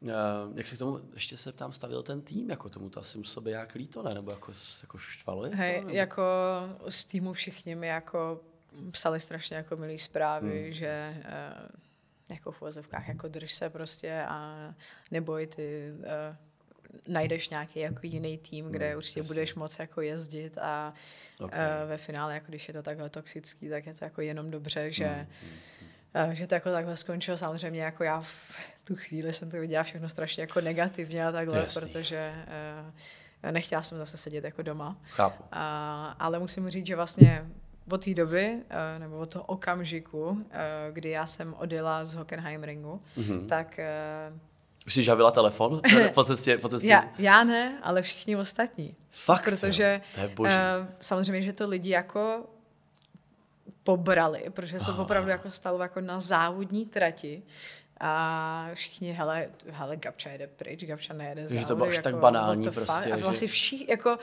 Uh, 0.00 0.10
jak 0.54 0.66
se 0.66 0.76
k 0.76 0.78
tomu, 0.78 1.00
ještě 1.14 1.36
se 1.36 1.52
tam 1.52 1.72
stavil 1.72 2.02
ten 2.02 2.20
tým, 2.20 2.50
jako 2.50 2.68
tomu 2.68 2.90
to 2.90 3.00
asi 3.00 3.18
muselo 3.18 3.44
být 3.44 3.50
jak 3.50 3.74
líto, 3.74 4.02
ne? 4.02 4.14
Nebo 4.14 4.30
jako, 4.30 4.52
jako 4.82 4.98
štvalo 4.98 5.44
je 5.44 5.50
to? 5.50 5.56
Hej, 5.56 5.80
nebo? 5.80 5.90
jako 5.90 6.22
z 6.88 7.04
týmu 7.04 7.32
všichni 7.32 7.74
mi 7.74 7.86
jako 7.86 8.40
psali 8.90 9.20
strašně 9.20 9.56
jako 9.56 9.76
milý 9.76 9.98
zprávy, 9.98 10.62
Hmm. 10.62 10.72
že 10.72 11.14
uh, 11.18 11.66
jako 12.28 12.52
v 12.52 12.62
uvozovkách 12.62 13.08
jako 13.08 13.28
drž 13.28 13.52
se 13.52 13.70
prostě 13.70 14.22
a 14.28 14.56
neboj 15.10 15.46
ty 15.46 15.90
uh, 15.98 16.36
najdeš 17.08 17.48
nějaký 17.48 17.80
jako 17.80 18.00
jiný 18.02 18.38
tým, 18.38 18.68
kde 18.70 18.86
Hmm, 18.88 18.96
určitě 18.96 19.20
jasně. 19.20 19.28
budeš 19.28 19.54
moc 19.54 19.78
jako 19.78 20.00
jezdit 20.00 20.58
a 20.58 20.94
Ok. 21.40 21.46
okay. 21.46 21.66
ve 21.86 21.96
finále, 21.98 22.34
jako 22.34 22.46
když 22.48 22.68
je 22.68 22.74
to 22.74 22.82
takhle 22.82 23.10
toxický, 23.10 23.68
tak 23.68 23.86
je 23.86 23.94
to 23.94 24.04
jako 24.04 24.20
jenom 24.20 24.50
dobře, 24.50 24.90
že 24.92 25.06
Hmm, 25.06 25.26
eh, 26.14 26.34
že 26.34 26.46
to 26.46 26.54
jako 26.54 26.72
takhle 26.72 26.96
skončilo. 26.96 27.38
Samozřejmě 27.38 27.82
jako 27.82 28.04
já 28.04 28.20
v 28.20 28.34
tu 28.84 28.96
chvíli 28.96 29.32
jsem 29.32 29.50
to 29.50 29.56
viděla 29.60 29.82
všechno 29.84 30.08
strašně 30.08 30.40
jako 30.40 30.60
negativně 30.60 31.26
a 31.26 31.32
takhle, 31.32 31.58
jasný. 31.58 31.80
protože 31.80 32.32
uh, 33.44 33.50
nechtěla 33.52 33.82
jsem 33.82 33.98
zase 33.98 34.16
sedět 34.16 34.44
jako 34.44 34.62
doma. 34.62 34.96
Chápu. 35.04 35.44
A, 35.52 36.16
ale 36.18 36.38
musím 36.38 36.68
říct, 36.70 36.86
že 36.86 36.96
vlastně 36.96 37.46
od 37.90 38.04
té 38.04 38.14
doby, 38.14 38.58
eh, 38.70 38.98
nebo 38.98 39.18
od 39.18 39.32
toho 39.32 39.44
okamžiku, 39.44 40.44
eh, 40.50 40.88
kdy 40.92 41.10
já 41.10 41.26
jsem 41.26 41.54
odjela 41.58 42.04
z 42.04 42.14
Hockenheimringu, 42.14 43.02
Mhm. 43.16 43.46
tak 43.46 43.78
eh, 43.78 44.32
Už 44.86 44.94
jsi 44.94 45.02
žavila 45.02 45.30
telefon 45.30 45.80
po 46.14 46.24
cestě? 46.24 46.58
Po 46.58 46.68
cestě? 46.68 46.88
já, 46.90 47.08
já 47.18 47.44
ne, 47.44 47.78
ale 47.82 48.02
všichni 48.02 48.36
ostatní. 48.36 48.94
Fakt, 49.10 49.44
Protože 49.44 50.00
jo? 50.04 50.10
To 50.14 50.20
je 50.20 50.28
boží. 50.28 50.52
samozřejmě, 51.00 51.42
že 51.42 51.52
to 51.52 51.68
lidi 51.68 51.90
jako 51.90 52.44
pobrali, 53.82 54.42
protože 54.50 54.80
se 54.80 54.92
opravdu 54.92 55.30
jako 55.30 55.50
stalo 55.50 55.82
jako 55.82 56.00
na 56.00 56.20
závodní 56.20 56.86
trati 56.86 57.42
a 58.00 58.68
všichni, 58.74 59.12
hele, 59.12 59.48
hele, 59.70 59.96
Gabča 59.96 60.30
jede 60.30 60.46
pryč, 60.46 60.84
Gabča 60.84 61.14
nejede 61.14 61.42
to 61.42 61.48
závody, 61.48 61.74
bylo 61.74 61.86
až 61.88 61.94
jako, 61.96 62.02
tak 62.04 62.16
banální 62.16 62.62
the 62.64 62.70
fuck? 62.70 62.84
prostě, 62.86 63.12
A 63.12 63.16
že- 63.16 63.22
vlastně 63.24 63.48
všichni, 63.48 63.86
jako, 63.90 64.18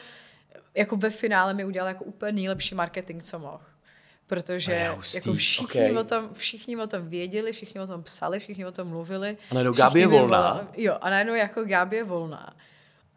jako 0.75 0.97
ve 0.97 1.09
finále 1.09 1.53
mi 1.53 1.65
udělal 1.65 1.87
jako 1.87 2.03
úplně 2.03 2.31
nejlepší 2.31 2.75
marketing, 2.75 3.23
co 3.23 3.39
mohl. 3.39 3.57
To 3.57 4.35
Protože 4.35 4.89
hustý, 4.89 5.17
jako 5.17 5.33
všichni, 5.33 5.91
ok. 5.91 5.97
o 5.97 6.03
tom, 6.03 6.29
všichni 6.33 6.77
o 6.77 6.87
tom 6.87 7.09
věděli, 7.09 7.51
všichni 7.51 7.81
o 7.81 7.87
tom 7.87 8.03
psali, 8.03 8.39
všichni 8.39 8.65
o 8.65 8.71
tom 8.71 8.87
mluvili. 8.87 9.37
A 9.51 9.53
najednou 9.53 9.73
Gabi 9.73 9.99
je 9.99 10.07
volná. 10.07 10.67
Jo, 10.77 10.97
a 11.01 11.09
najednou 11.09 11.33
jako 11.33 11.65
Gábě 11.65 11.99
je 11.99 12.03
volná. 12.03 12.53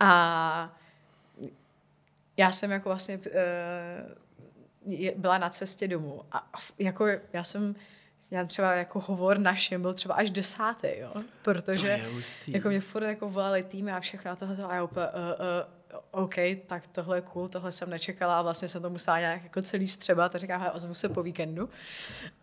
A 0.00 0.78
já 2.36 2.52
jsem 2.52 2.70
jako 2.70 2.88
vlastně 2.88 3.18
uh, 3.18 5.02
byla 5.16 5.38
na 5.38 5.50
cestě 5.50 5.88
domů 5.88 6.22
a 6.32 6.50
jako 6.78 7.06
já 7.32 7.44
jsem, 7.44 7.74
já 8.30 8.44
třeba 8.44 8.72
jako 8.72 9.00
hovor 9.00 9.38
našem 9.38 9.82
byl 9.82 9.94
třeba 9.94 10.14
až 10.14 10.30
desátý, 10.30 10.88
jo, 10.98 11.12
protože 11.42 12.04
jako 12.46 12.68
mě 12.68 12.80
furt 12.80 13.04
jako 13.04 13.30
volali 13.30 13.62
týmy 13.62 13.92
a 13.92 14.00
všechno 14.00 14.30
a 14.30 14.36
tohle 14.36 14.56
a 14.64 14.74
já 14.74 14.82
úplně, 14.82 15.06
uh, 15.06 15.12
uh, 15.12 15.75
OK, 16.10 16.34
tak 16.66 16.86
tohle 16.86 17.16
je 17.16 17.20
cool, 17.20 17.48
tohle 17.48 17.72
jsem 17.72 17.90
nečekala 17.90 18.38
a 18.38 18.42
vlastně 18.42 18.68
jsem 18.68 18.82
to 18.82 18.90
musela 18.90 19.18
nějak 19.20 19.42
jako 19.42 19.62
celý 19.62 19.88
střebat 19.88 20.34
a 20.34 20.38
říkám, 20.38 20.60
"Hele, 20.60 20.72
ozvu 20.72 20.94
se 20.94 21.08
po 21.08 21.22
víkendu. 21.22 21.68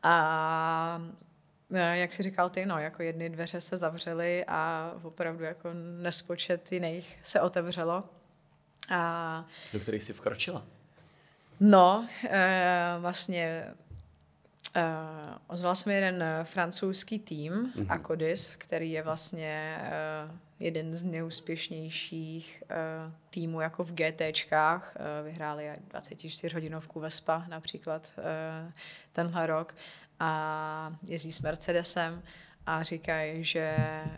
A 0.03 1.01
eh, 1.73 1.97
jak 1.97 2.13
jsi 2.13 2.23
říkal 2.23 2.49
ty, 2.49 2.65
no, 2.65 2.79
jako 2.79 3.03
jedny 3.03 3.29
dveře 3.29 3.62
se 3.62 3.77
zavřely 3.77 4.45
a 4.47 4.91
opravdu 5.03 5.43
jako 5.43 5.69
nespočet 6.01 6.71
jiných 6.71 7.19
se 7.23 7.41
otevřelo. 7.41 8.03
A 8.89 9.45
Do 9.73 9.79
kterých 9.79 10.03
jsi 10.03 10.13
vkročila? 10.13 10.63
no, 11.60 12.08
e, 12.29 12.95
vlastně 12.99 13.65
e, 14.75 14.83
ozval 15.47 15.75
se 15.75 15.89
mi 15.89 15.95
jeden 15.95 16.23
eh, 16.23 16.43
francouzský 16.43 17.19
tým, 17.19 17.53
Mhm. 17.53 17.71
mm-hmm. 17.75 17.86
Akodis, 17.89 18.55
který 18.55 18.91
je 18.91 19.03
vlastně 19.03 19.77
e, 19.79 19.93
jeden 20.59 20.93
z 20.93 21.03
nejúspěšnějších 21.03 22.63
e, 22.69 22.75
týmů 23.29 23.62
jako 23.62 23.83
v 23.83 23.93
GTčkách. 23.93 24.95
E, 24.95 25.23
vyhráli 25.23 25.71
24 25.88 26.53
hodinovku 26.55 26.99
Vespa 26.99 27.45
například 27.49 28.13
e, 28.17 28.71
tenhle 29.12 29.47
rok 29.47 29.75
a 30.19 30.95
jezdí 31.09 31.31
s 31.31 31.41
Mercedesem 31.41 32.21
a 32.65 32.81
říkají, 32.83 33.43
že 33.43 33.59
e, 33.59 34.13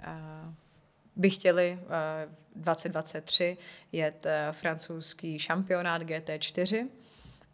by 1.16 1.30
chtěli 1.30 1.80
eh, 1.82 2.30
2023 2.56 3.58
jet 3.92 4.26
eh, 4.26 4.48
francouzský 4.52 5.40
šampionát 5.40 6.02
GT4 6.02 6.88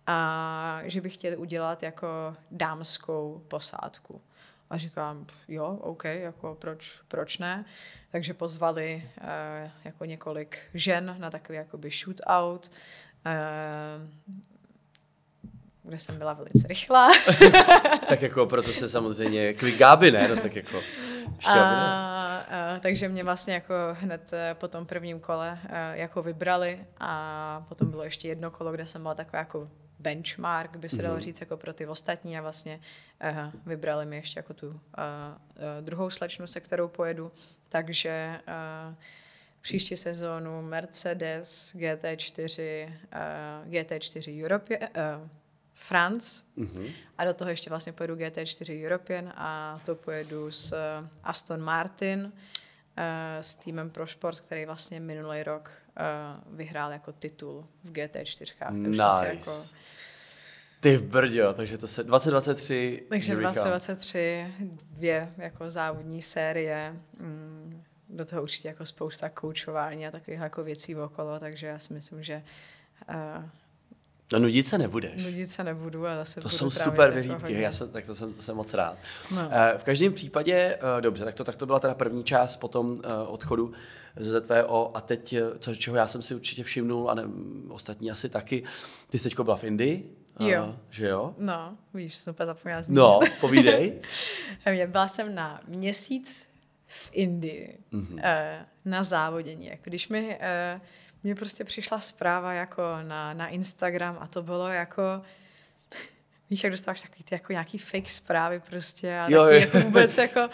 a 0.08 0.82
že 0.84 1.02
by 1.02 1.10
chtěli 1.10 1.38
udělat 1.38 1.84
jako 1.84 2.36
dámskou 2.52 3.46
posádku. 3.48 4.22
A 4.70 4.78
říkám, 4.78 5.26
jo, 5.48 5.78
OK, 5.82 6.04
jako 6.04 6.58
proč, 6.60 7.02
proč 7.08 7.38
ne? 7.38 7.66
Takže 8.10 8.34
pozvali 8.34 9.10
eh, 9.22 9.72
jako 9.84 10.06
několik 10.06 10.60
žen 10.74 11.16
na 11.20 11.30
takový 11.30 11.58
jakoby 11.58 11.90
shootout, 11.90 12.72
eh, 13.26 13.40
kde 15.84 16.00
jsem 16.00 16.18
byla 16.18 16.34
velice 16.34 16.68
rychlá. 16.68 17.10
tak 18.10 18.22
jako 18.22 18.46
proto 18.46 18.74
se 18.74 18.90
samozřejmě, 18.90 19.54
kvůli 19.54 19.78
Gáby, 19.78 20.12
ne? 20.12 20.28
No 20.28 20.42
tak 20.42 20.56
jako. 20.56 20.82
A, 21.46 21.54
a, 21.54 22.80
takže 22.80 23.10
mě 23.10 23.24
vlastně 23.24 23.54
jako 23.54 23.74
hned 23.92 24.34
eh, 24.34 24.56
po 24.60 24.68
tom 24.68 24.86
prvním 24.86 25.20
kole 25.20 25.60
eh, 25.70 25.98
jako 25.98 26.22
vybrali 26.24 26.86
a 27.00 27.66
potom 27.70 27.92
bylo 27.92 28.04
ještě 28.04 28.28
jedno 28.28 28.52
kolo, 28.52 28.72
kde 28.72 28.88
jsem 28.88 29.02
byla 29.02 29.16
taková 29.16 29.40
jako 29.40 29.70
benchmark, 30.02 30.78
by 30.78 30.90
se 30.90 31.02
dalo 31.02 31.14
Mhm. 31.16 31.24
říct, 31.24 31.40
jako 31.42 31.58
pro 31.58 31.74
ty 31.74 31.88
ostatní 31.88 32.38
a 32.38 32.42
vlastně 32.42 32.80
uh, 33.32 33.38
vybrali 33.66 34.06
mi 34.06 34.16
ještě 34.16 34.40
jako 34.40 34.54
tu 34.54 34.68
uh, 34.68 34.74
uh, 34.74 34.82
druhou 35.82 36.10
slečnu, 36.10 36.48
se 36.48 36.60
kterou 36.60 36.88
pojedu, 36.88 37.32
takže 37.70 38.40
uh, 38.48 38.96
příští 39.62 39.98
sezónu 39.98 40.62
Mercedes 40.62 41.76
GT4, 41.76 42.86
uh, 42.88 43.72
GT4 43.72 44.44
Europe, 44.44 44.78
uh, 44.80 44.86
France, 45.74 46.44
Mhm. 46.56 46.88
a 47.18 47.26
do 47.26 47.34
toho 47.34 47.50
ještě 47.50 47.70
vlastně 47.70 47.94
pojedu 47.94 48.16
GT4 48.16 48.84
European 48.86 49.34
a 49.36 49.80
to 49.86 49.96
pojedu 49.96 50.52
s 50.52 50.76
Aston 51.24 51.62
Martin, 51.62 52.34
eh, 52.98 53.38
s 53.44 53.56
týmem 53.56 53.90
Pro 53.90 54.08
Sport, 54.08 54.40
který 54.40 54.66
vlastně 54.66 55.00
minulý 55.00 55.44
rok 55.44 55.72
eh, 55.98 56.04
vyhrál 56.52 56.92
jako 56.92 57.12
titul 57.12 57.66
v 57.84 57.92
GT4. 57.92 58.54
Takže 58.60 58.88
Nice. 58.90 59.04
asi 59.04 59.26
jako 59.26 59.52
Ty 60.80 60.98
brďo, 60.98 61.54
takže 61.54 61.78
to 61.78 61.88
se 61.88 62.04
2023. 62.04 63.04
Takže 63.10 63.34
here 63.34 63.48
we 63.48 63.54
come. 63.54 63.70
2023, 63.70 64.48
dvě 64.92 65.34
jako 65.38 65.70
závodní 65.70 66.22
série, 66.22 66.96
mm, 67.20 67.84
do 68.10 68.26
toho 68.26 68.42
určitě 68.42 68.68
jako 68.68 68.86
spousta 68.86 69.30
koučování 69.30 70.08
a 70.08 70.12
takových 70.12 70.40
jako 70.40 70.64
věcí 70.64 70.96
okolo, 70.96 71.40
takže 71.40 71.68
já 71.68 71.80
si 71.80 71.94
myslím, 71.94 72.24
že 72.24 72.44
uh, 73.10 73.46
No 74.34 74.40
nudit 74.40 74.68
se 74.68 74.78
nebudeš. 74.78 75.24
nudit 75.26 75.48
se 75.50 75.64
nebudu 75.64 76.08
a 76.08 76.16
zase 76.16 76.42
To 76.42 76.48
budu 76.48 76.56
jsou 76.58 76.70
super 76.70 77.04
jako 77.04 77.16
vyhlídky, 77.16 77.44
hodně. 77.44 77.62
já 77.66 77.72
jsem, 77.72 77.90
tak 77.90 78.06
to 78.06 78.16
jsem, 78.16 78.34
to 78.34 78.42
jsem 78.42 78.56
moc 78.56 78.74
rád. 78.74 78.98
No. 79.36 79.50
Eh, 79.52 79.78
V 79.78 79.84
každém 79.84 80.14
případě, 80.14 80.78
dobře, 81.00 81.26
tak 81.26 81.36
to, 81.36 81.44
tak 81.44 81.56
to 81.56 81.66
byla 81.66 81.80
teda 81.80 81.94
první 81.94 82.24
část 82.24 82.58
po 82.58 82.68
tom 82.68 83.02
eh, 83.04 83.28
odchodu 83.28 83.74
ZVO 84.20 84.98
a 84.98 85.02
teď, 85.02 85.34
eh, 85.34 85.42
co, 85.60 85.76
čeho 85.76 85.98
já 85.98 86.08
jsem 86.08 86.22
si 86.22 86.36
určitě 86.36 86.64
všimnul 86.64 87.10
a 87.10 87.14
ne, 87.14 87.24
ostatní 87.70 88.12
asi 88.12 88.30
taky, 88.30 88.64
ty 89.10 89.18
jsi 89.18 89.24
teďko 89.24 89.44
byla 89.44 89.58
v 89.58 89.64
Indii, 89.64 90.16
eh, 90.40 90.50
Jo. 90.52 90.76
že 90.90 91.08
jo? 91.08 91.36
No, 91.38 91.78
víš, 91.94 92.16
jsem 92.16 92.32
úplně 92.32 92.46
zapomněla 92.48 92.82
zmínit. 92.82 92.98
No, 93.00 93.20
povídej. 93.40 94.02
Byla 94.88 95.08
jsem 95.08 95.36
na 95.36 95.62
měsíc 95.68 96.50
v 96.88 97.10
Indii 97.14 97.78
Mhm. 97.92 98.06
mm-hmm. 98.06 98.66
na 98.86 99.04
závodění. 99.04 99.66
Jako 99.68 99.82
když 99.84 100.08
mi, 100.10 100.40
mě 101.24 101.36
prostě 101.36 101.64
přišla 101.64 102.00
zpráva 102.00 102.54
jako 102.54 102.82
na, 103.04 103.34
na 103.34 103.48
Instagram 103.48 104.18
a 104.22 104.28
to 104.28 104.44
bylo 104.44 104.68
jako 104.68 105.22
Víš, 106.52 106.64
jak 106.64 106.72
dostáváš 106.72 107.02
takový 107.02 107.24
ty 107.24 107.36
jako 107.36 107.52
nějaký 107.52 107.78
fake 107.78 108.10
zprávy 108.10 108.60
prostě 108.60 109.20
a 109.20 109.30
Jo, 109.30 109.44
taky 109.44 109.56
jo. 109.56 109.60
jako 109.62 109.80
vůbec 109.80 110.18
jako... 110.18 110.50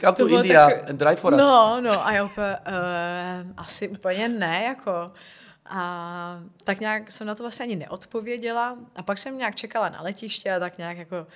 Come 0.00 0.12
to 0.12 0.28
India 0.28 0.66
takový- 0.68 0.88
and 0.90 0.96
drive 0.96 1.16
for 1.16 1.34
us. 1.34 1.40
No, 1.40 1.80
no 1.80 2.06
a 2.06 2.12
já 2.12 2.24
úplně, 2.24 2.56
uh, 2.68 3.52
asi 3.56 3.88
úplně 3.88 4.28
ne, 4.28 4.64
jako. 4.64 5.12
A 5.66 6.40
tak 6.64 6.80
nějak 6.80 7.10
jsem 7.12 7.26
na 7.26 7.34
to 7.34 7.42
vlastně 7.42 7.64
ani 7.64 7.76
neodpověděla 7.76 8.76
a 8.96 9.02
pak 9.02 9.18
jsem 9.18 9.38
nějak 9.38 9.54
čekala 9.54 9.88
na 9.88 10.02
letiště 10.02 10.54
a 10.54 10.58
tak 10.58 10.78
nějak 10.78 10.96
jako 10.98 11.26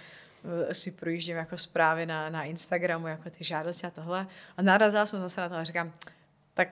eh, 0.70 0.74
si 0.74 0.90
projíždím 0.92 1.36
jako 1.36 1.58
zprávy 1.58 2.06
na, 2.06 2.28
na 2.30 2.44
Instagramu, 2.44 3.06
jako 3.06 3.30
ty 3.30 3.44
žádosti 3.44 3.86
a 3.86 3.90
tohle. 3.90 4.26
A 4.56 4.62
narazila 4.62 5.06
jsem 5.06 5.20
zase 5.20 5.40
na 5.40 5.48
to 5.48 5.54
a 5.54 5.64
říkám, 5.64 5.92
tak, 6.54 6.68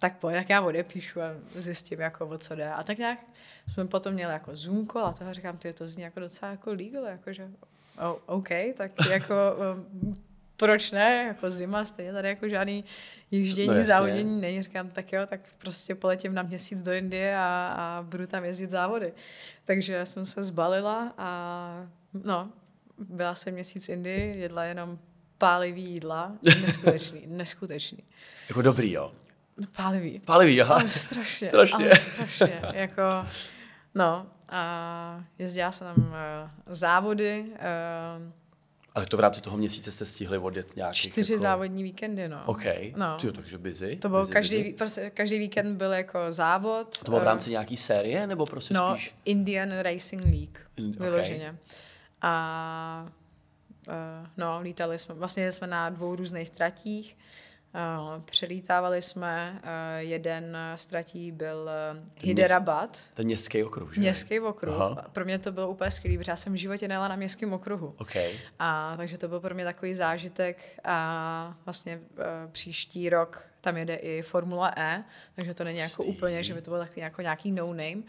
tak 0.00 0.18
pojď, 0.18 0.36
tak 0.36 0.50
já 0.50 0.60
odepíšu 0.60 1.20
a 1.20 1.24
zjistím, 1.54 2.00
jako 2.00 2.26
o 2.26 2.38
co 2.38 2.54
jde. 2.54 2.72
A 2.72 2.82
tak 2.82 2.98
nějak 2.98 3.18
jsme 3.72 3.84
potom 3.84 4.14
měli 4.14 4.32
jako 4.32 4.56
Zoom 4.56 4.86
call 4.86 5.06
a 5.06 5.12
toho 5.12 5.34
říkám, 5.34 5.58
ty 5.58 5.72
to 5.72 5.88
zní 5.88 6.02
jako 6.02 6.20
docela 6.20 6.50
jako 6.50 6.70
legal, 6.70 7.04
jakože 7.04 7.48
oh, 7.98 8.16
OK, 8.26 8.48
tak 8.76 8.90
jako 9.10 9.34
um, 9.76 10.14
proč 10.56 10.90
ne, 10.90 11.24
jako 11.26 11.50
zima, 11.50 11.84
stejně 11.84 12.12
tady 12.12 12.28
jako 12.28 12.48
žádný 12.48 12.84
jíždění, 13.30 13.74
No 13.74 13.82
závodění 13.82 14.40
není, 14.40 14.62
říkám, 14.62 14.90
tak 14.90 15.12
jo, 15.12 15.26
tak 15.26 15.40
prostě 15.58 15.94
poletím 15.94 16.34
na 16.34 16.42
měsíc 16.42 16.82
do 16.82 16.92
Indie 16.92 17.36
a, 17.36 17.74
a 17.78 18.02
budu 18.02 18.26
tam 18.26 18.44
jezdit 18.44 18.70
závody. 18.70 19.12
Takže 19.64 20.06
jsem 20.06 20.26
se 20.26 20.44
zbalila 20.44 21.14
a 21.18 21.88
no, 22.24 22.50
byla 22.98 23.34
jsem 23.34 23.54
měsíc 23.54 23.86
v 23.86 23.92
Indii, 23.92 24.38
jedla 24.38 24.64
jenom 24.64 24.98
pálivý 25.38 25.84
jídla, 25.84 26.32
neskutečný, 26.62 27.22
neskutečný. 27.26 27.98
Jako 28.48 28.62
dobrý, 28.62 28.92
jo. 28.92 29.12
Pálivý, 29.76 30.18
Pálivý, 30.24 30.62
aha. 30.62 30.74
ale 30.74 30.88
strašně, 30.88 31.46
Strašně. 31.48 31.76
ale 31.84 31.96
strašně, 31.96 32.60
jako, 32.72 33.02
no, 33.94 34.26
a 34.48 35.24
jezdila 35.38 35.72
jsem 35.72 35.86
tam 35.86 35.96
uh, 36.08 36.14
závody, 36.66 37.44
uh, 37.48 38.32
Ale 38.94 39.06
to 39.06 39.16
v 39.16 39.20
rámci 39.20 39.40
toho 39.40 39.56
měsíce 39.56 39.92
jste 39.92 40.04
stihli 40.04 40.38
odjet 40.38 40.76
nějakých 40.76 41.02
čtyři 41.02 41.32
jako... 41.32 41.42
závodní 41.42 41.82
víkendy, 41.82 42.28
no. 42.28 42.42
OK, 42.46 42.62
No. 42.96 43.16
Tyjo, 43.20 43.32
takže 43.32 43.58
busy. 43.58 43.96
To 43.96 44.08
bylo 44.08 44.20
busy, 44.20 44.32
každý, 44.32 44.58
busy. 44.62 44.72
prostě 44.72 45.10
každý 45.10 45.38
víkend 45.38 45.76
byl 45.76 45.92
jako 45.92 46.18
závod. 46.28 46.98
To 46.98 47.10
bylo 47.10 47.20
v 47.20 47.22
eh, 47.22 47.26
rámci 47.26 47.50
nějaký 47.50 47.76
série, 47.76 48.26
nebo 48.26 48.46
prostě 48.46 48.74
No, 48.74 48.92
spíš? 48.94 49.14
Indian 49.24 49.70
Racing 49.78 50.22
League, 50.22 50.58
In- 50.76 50.90
ok. 50.90 51.00
vyloženě. 51.00 51.56
A 52.22 53.06
uh, 53.88 53.94
no, 54.36 54.60
lítali 54.60 54.98
jsme, 54.98 55.14
vlastně 55.14 55.52
jsme 55.52 55.66
na 55.66 55.90
dvou 55.90 56.16
různých 56.16 56.50
tratích. 56.50 57.16
Uh, 57.18 57.22
přelítávali 58.24 59.02
jsme, 59.02 59.60
uh, 59.62 59.68
jeden 59.98 60.56
z 60.76 60.86
tratí 60.86 61.32
byl 61.32 61.70
uh, 61.94 62.24
Hyderabad, 62.24 63.10
Ten 63.14 63.26
městský 63.26 63.64
okruh, 63.64 63.94
že? 63.94 64.00
městský 64.00 64.40
okruh. 64.40 64.74
Aha. 64.74 65.06
Pro 65.12 65.24
mě 65.24 65.38
to 65.38 65.52
bylo 65.52 65.68
úplně 65.68 65.90
skvělý, 65.90 66.18
protože 66.18 66.30
já 66.32 66.36
jsem 66.36 66.52
v 66.52 66.56
životě 66.56 66.88
nejela 66.88 67.08
na 67.08 67.16
městském 67.16 67.52
okruhu. 67.52 67.94
OK. 67.98 68.16
A 68.58 68.94
takže 68.96 69.18
to 69.18 69.28
byl 69.28 69.40
pro 69.40 69.54
mě 69.54 69.64
takový 69.64 69.94
zážitek 69.94 70.80
a 70.84 71.56
vlastně 71.64 72.00
příští 72.52 73.10
rok 73.10 73.42
tam 73.60 73.76
jede 73.76 73.94
i 73.94 74.22
Formule 74.22 74.72
E, 74.76 75.04
takže 75.34 75.54
to 75.54 75.64
není 75.64 75.78
jako 75.78 76.02
Hustý. 76.02 76.16
úplně, 76.16 76.42
že 76.42 76.54
by 76.54 76.62
to 76.62 76.70
bylo 76.70 76.80
takový 76.80 77.00
jako 77.00 77.22
nějaký 77.22 77.52
no 77.52 77.66
name. 77.66 78.02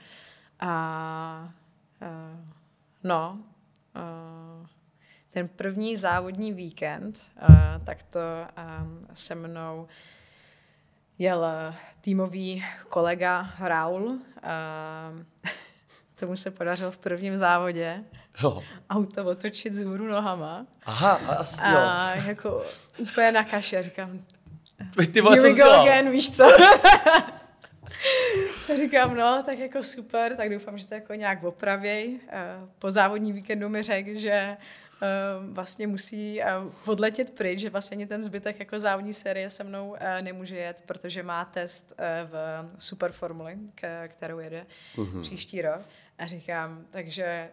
A 0.59 1.53
uh, 2.01 2.39
no, 3.03 3.39
uh, 3.95 4.67
ten 5.35 5.47
první 5.47 5.95
závodní 5.95 6.53
víkend, 6.53 7.31
uh, 7.49 7.55
tak 7.83 8.03
to 8.03 8.19
um, 8.79 9.01
se 9.13 9.35
mnou 9.35 9.87
jel 11.19 11.45
eh, 11.45 11.75
týmový 12.01 12.65
kolega 12.89 13.49
Raul. 13.59 14.05
Uh, 14.05 14.19
tomu 16.15 16.35
se 16.35 16.51
podařilo 16.51 16.91
v 16.91 16.97
prvním 16.97 17.37
závodě 17.37 18.03
Jo. 18.43 18.63
auto 18.89 19.25
otočit 19.25 19.73
z 19.73 19.83
hůru 19.83 20.07
nohama. 20.07 20.65
Aha, 20.85 21.11
a 21.11 21.33
asi 21.35 21.61
jo. 21.67 21.77
A 21.77 22.15
jako 22.15 22.63
úplně 22.99 23.31
na 23.31 23.43
kaši. 23.43 23.77
A 23.77 23.81
říkám, 23.81 24.19
Ty 25.11 25.21
vole, 25.21 25.35
here 25.37 25.49
co 25.49 25.55
we 25.55 25.63
go 25.63 25.71
again, 25.71 26.11
víš 26.11 26.35
co? 26.35 26.43
Říkám, 28.77 29.15
no, 29.15 29.43
tak 29.45 29.59
jako 29.59 29.83
super, 29.83 30.35
tak 30.35 30.49
doufám, 30.49 30.77
že 30.77 30.87
to 30.87 30.93
jako 30.93 31.13
nějak 31.13 31.43
opravěj. 31.43 32.19
Eh, 32.29 32.43
Po 32.79 32.91
závodní 32.91 33.33
víkendu 33.33 33.69
mi 33.69 33.83
řekl, 33.83 34.09
že 34.15 34.29
eh, 34.31 34.57
vlastně 35.51 35.87
musí 35.87 36.41
eh, 36.41 36.45
odletět 36.85 37.29
pryč, 37.35 37.59
že 37.59 37.69
vlastně 37.69 37.95
ani 37.95 38.07
ten 38.07 38.23
zbytek 38.23 38.59
jako 38.59 38.79
závodní 38.79 39.13
série 39.13 39.49
se 39.49 39.63
mnou 39.63 39.95
eh, 39.99 40.21
nemůže 40.21 40.57
jet, 40.57 40.83
protože 40.85 41.23
má 41.23 41.45
test 41.45 41.93
eh, 41.97 42.27
v 42.31 42.35
Superformuli, 42.79 43.57
k- 43.75 44.07
kterou 44.07 44.39
jede 44.39 44.65
Mhm. 44.97 45.21
příští 45.21 45.61
rok. 45.61 45.81
A 46.17 46.25
říkám, 46.27 46.85
takže 46.91 47.49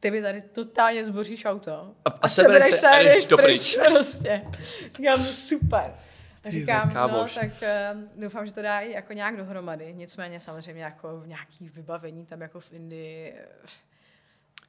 ty 0.00 0.10
mi 0.10 0.22
tady 0.22 0.40
totálně 0.42 1.04
zboříš 1.04 1.44
auto 1.44 1.94
A- 2.04 2.18
a 2.22 2.28
sebereš 2.28 2.74
se 2.74 2.88
a 2.88 2.98
jdeš 2.98 3.24
do 3.26 3.36
pryč. 3.36 3.78
prostě. 3.86 4.42
Říkám, 4.96 5.18
no 5.18 5.24
super. 5.24 5.94
A 6.44 6.50
říkám, 6.50 6.88
no, 6.88 6.94
kámoš. 6.94 7.34
tak 7.34 7.50
uh, 7.94 8.00
doufám, 8.22 8.46
že 8.46 8.52
to 8.52 8.62
dá 8.62 8.80
i 8.80 8.92
jako 8.92 9.12
nějak 9.12 9.36
dohromady. 9.36 9.94
Nicméně 9.94 10.40
samozřejmě 10.40 10.82
jako 10.84 11.22
nějaký 11.26 11.68
vybavení 11.68 12.26
tam 12.26 12.40
jako 12.40 12.60
v 12.60 12.72
Indii, 12.72 13.34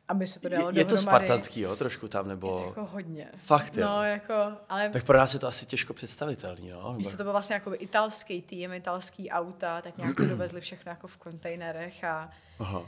aby 0.07 0.27
se 0.27 0.39
to 0.39 0.49
dalo 0.49 0.69
Je, 0.69 0.77
je 0.77 0.85
to 0.85 0.97
spartanský, 0.97 1.61
jo, 1.61 1.75
trošku 1.75 2.07
tam, 2.07 2.25
Je 2.25 2.29
nebo... 2.29 2.59
to 2.59 2.65
jako 2.65 2.85
hodně. 2.85 3.31
Fakt, 3.37 3.77
jo. 3.77 3.85
No, 3.85 4.03
jako, 4.03 4.33
ale 4.69 4.89
Tak 4.89 5.03
pro 5.03 5.17
nás 5.17 5.33
je 5.33 5.39
to 5.39 5.47
asi 5.47 5.65
těžko 5.65 5.93
představitelný, 5.93 6.67
jo? 6.67 6.93
Víš, 6.97 7.07
co, 7.07 7.17
to 7.17 7.23
byl 7.23 7.31
vlastně 7.31 7.53
jako 7.53 7.73
italský 7.79 8.41
tým, 8.41 8.73
italský 8.73 9.29
auta, 9.29 9.81
tak 9.81 9.97
nějak 9.97 10.15
to 10.15 10.25
dovezli 10.25 10.61
všechno 10.61 10.89
jako 10.89 11.07
v 11.07 11.17
kontejnerech 11.17 12.03
a 12.03 12.29
Aha. 12.59 12.79
uh, 12.79 12.85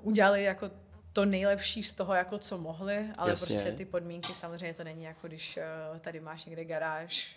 udělali 0.00 0.42
jako 0.44 0.70
to 1.12 1.24
nejlepší 1.24 1.82
z 1.82 1.92
toho, 1.92 2.14
jako 2.14 2.38
co 2.38 2.58
mohli, 2.58 3.08
ale 3.18 3.30
Jasně. 3.30 3.56
prostě 3.56 3.72
ty 3.72 3.84
podmínky 3.84 4.34
samozřejmě 4.34 4.74
to 4.74 4.84
není 4.84 5.04
jako 5.04 5.28
když 5.28 5.58
uh, 5.92 5.98
tady 5.98 6.20
máš 6.20 6.44
někde 6.44 6.64
garáž, 6.64 7.36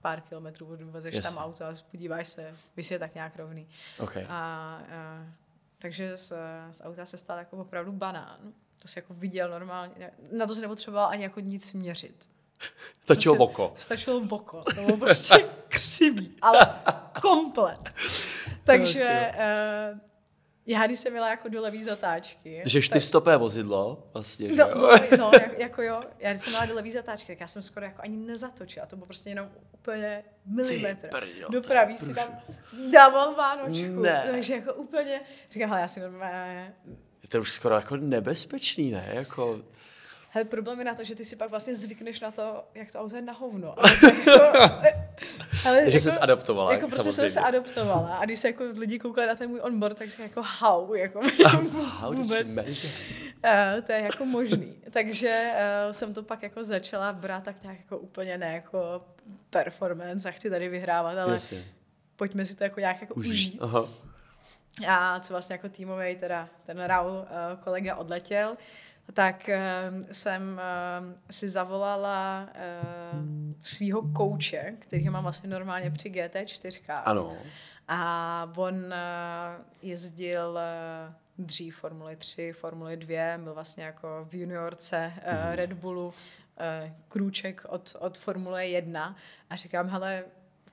pár 0.00 0.20
kilometrů 0.20 0.66
odvezeš 0.66 1.14
Jasně. 1.14 1.30
tam 1.30 1.44
auto 1.44 1.64
a 1.64 1.74
podíváš 1.90 2.28
se, 2.28 2.54
vy 2.76 2.82
si 2.82 2.94
je 2.94 2.98
tak 2.98 3.14
nějak 3.14 3.36
rovný. 3.36 3.68
OK. 3.98 4.16
A, 4.28 4.78
uh, 5.20 5.28
takže 5.82 6.16
z, 6.16 6.32
z 6.70 6.80
auta 6.84 7.06
se 7.06 7.18
stal 7.18 7.38
jako 7.38 7.56
opravdu 7.56 7.92
banán. 7.92 8.38
To 8.82 8.88
si 8.88 8.98
jako 8.98 9.14
viděl 9.14 9.50
normálně. 9.50 10.10
Na 10.32 10.46
to 10.46 10.54
se 10.54 10.60
nepotřeboval 10.60 11.06
ani 11.06 11.22
jako 11.22 11.40
nic 11.40 11.72
měřit. 11.72 12.28
Stačilo 13.00 13.36
prostě- 13.36 13.52
oko. 13.62 13.72
To 13.74 13.80
stačilo 13.80 14.22
oko. 14.30 14.64
To 14.74 14.82
bylo 14.82 14.96
prostě 14.96 15.48
křivý, 15.68 16.36
ale 16.42 16.60
komplet. 17.22 17.94
Takže 18.64 19.32
uh, 19.92 19.98
já, 20.66 20.86
když 20.86 20.98
jsem 21.00 21.12
měla 21.12 21.30
jako 21.30 21.48
do 21.48 21.60
levý 21.62 21.84
zatáčky... 21.84 22.62
Že 22.66 22.82
čtyřstopé 22.82 23.36
vozidlo, 23.36 24.08
vlastně, 24.12 24.48
že 24.48 24.54
No, 24.54 24.68
jo? 24.68 24.76
no, 25.10 25.16
no, 25.18 25.30
jak- 25.34 25.58
jako 25.58 25.82
jo, 25.82 26.00
já 26.18 26.30
když 26.30 26.42
jsem 26.42 26.50
měla 26.52 26.66
do 26.66 26.74
levý 26.74 26.90
zatáčky, 26.90 27.32
tak 27.32 27.40
já 27.40 27.46
jsem 27.46 27.62
skoro 27.62 27.86
jako 27.86 28.02
ani 28.02 28.16
nezatočila, 28.16 28.86
to 28.86 28.96
bylo 28.96 29.06
prostě 29.06 29.30
jenom 29.30 29.50
úplně 29.72 30.24
milimetr. 30.46 31.08
brďo, 31.12 31.26
je 31.38 31.44
Dopraví 31.50 31.98
si 31.98 32.14
tam 32.14 32.40
dával 32.92 33.34
vánočku, 33.34 34.02
Ne. 34.02 34.24
takže 34.30 34.54
jako 34.54 34.74
úplně, 34.74 35.20
říkám, 35.50 35.68
hele, 35.68 35.80
já 35.80 35.88
si 35.88 36.00
normálně, 36.00 36.74
To 37.28 37.36
je 37.36 37.40
už 37.40 37.52
skoro 37.52 37.74
jako 37.74 37.96
nebezpečný, 37.96 38.90
ne? 38.90 39.08
Jako... 39.12 39.60
hele, 40.34 40.44
problém 40.44 40.78
je 40.78 40.84
na 40.84 40.94
to, 40.94 41.04
že 41.04 41.14
ty 41.14 41.24
si 41.24 41.36
pak 41.36 41.50
vlastně 41.50 41.74
zvykneš 41.74 42.20
na 42.20 42.30
to, 42.30 42.64
jak 42.74 42.92
to 42.92 43.00
auto 43.00 43.16
je 43.16 43.22
na 43.22 43.32
hovno. 43.32 43.74
Ale 43.78 43.92
jako, 44.02 44.42
ale 45.68 45.82
Takže 45.82 46.00
jsi 46.00 46.10
adaptovala, 46.10 46.72
Jako 46.72 46.86
prostě 46.88 47.02
jsem 47.02 47.12
se 47.12 47.28
samozřejmě. 47.28 47.48
adaptovala 47.58 48.16
a 48.16 48.24
když 48.24 48.38
se 48.40 48.48
jako 48.48 48.64
lidi 48.78 48.98
koukali 48.98 49.26
na 49.26 49.34
ten 49.34 49.50
můj 49.50 49.60
onboard, 49.62 49.98
tak 49.98 50.08
říkali 50.08 50.28
jako 50.28 50.42
how, 50.58 50.94
jako 50.94 51.20
How 51.84 52.12
vůbec. 52.14 52.56
Uh, 52.56 53.80
to 53.86 53.92
je 53.92 54.00
jako 54.00 54.24
možný. 54.24 54.74
Takže 54.90 55.52
uh, 55.86 55.92
jsem 55.92 56.14
to 56.14 56.22
pak 56.22 56.42
jako 56.42 56.64
začala 56.64 57.12
brát 57.12 57.42
tak 57.44 57.62
nějak 57.62 57.78
jako 57.78 57.98
úplně 57.98 58.38
ne 58.38 58.54
jako 58.54 59.04
performance 59.50 60.28
a 60.28 60.32
chci 60.32 60.50
tady 60.50 60.68
vyhrávat, 60.68 61.18
ale 61.18 61.32
Jasně. 61.32 61.64
pojďme 62.16 62.46
si 62.46 62.56
to 62.56 62.64
jako 62.64 62.80
nějak 62.80 63.00
jako 63.00 63.14
užít. 63.14 63.58
Aha. 63.62 63.88
a 64.88 65.20
co 65.20 65.34
vlastně 65.34 65.54
jako 65.54 65.68
týmový, 65.68 66.16
teda 66.16 66.48
ten 66.66 66.80
Raul, 66.80 67.10
uh, 67.10 67.24
kolega 67.64 67.96
odletěl, 67.96 68.56
tak 69.14 69.48
uh, 69.48 70.02
jsem 70.12 70.60
uh, 71.02 71.12
si 71.30 71.48
zavolala 71.48 72.48
uh, 73.14 73.20
svého 73.62 74.02
kouče, 74.12 74.74
který 74.78 75.08
mám 75.08 75.22
vlastně 75.22 75.48
normálně 75.48 75.90
při 75.90 76.10
GT4. 76.10 77.02
Ano. 77.04 77.36
A 77.88 78.52
on 78.56 78.74
uh, 78.74 78.92
jezdil 79.82 80.58
uh, 81.38 81.46
dřív 81.46 81.76
Formule 81.76 82.16
3, 82.16 82.52
Formule 82.52 82.96
2, 82.96 83.38
byl 83.38 83.54
vlastně 83.54 83.84
jako 83.84 84.26
v 84.30 84.34
juniorce 84.34 85.12
uh, 85.16 85.32
mm-hmm. 85.32 85.54
Red 85.54 85.72
Bullu 85.72 86.06
uh, 86.06 86.12
krůček 87.08 87.64
od, 87.68 87.96
od 87.98 88.18
Formule 88.18 88.66
1 88.66 89.16
a 89.50 89.56
říkám, 89.56 89.88
hele, 89.88 90.24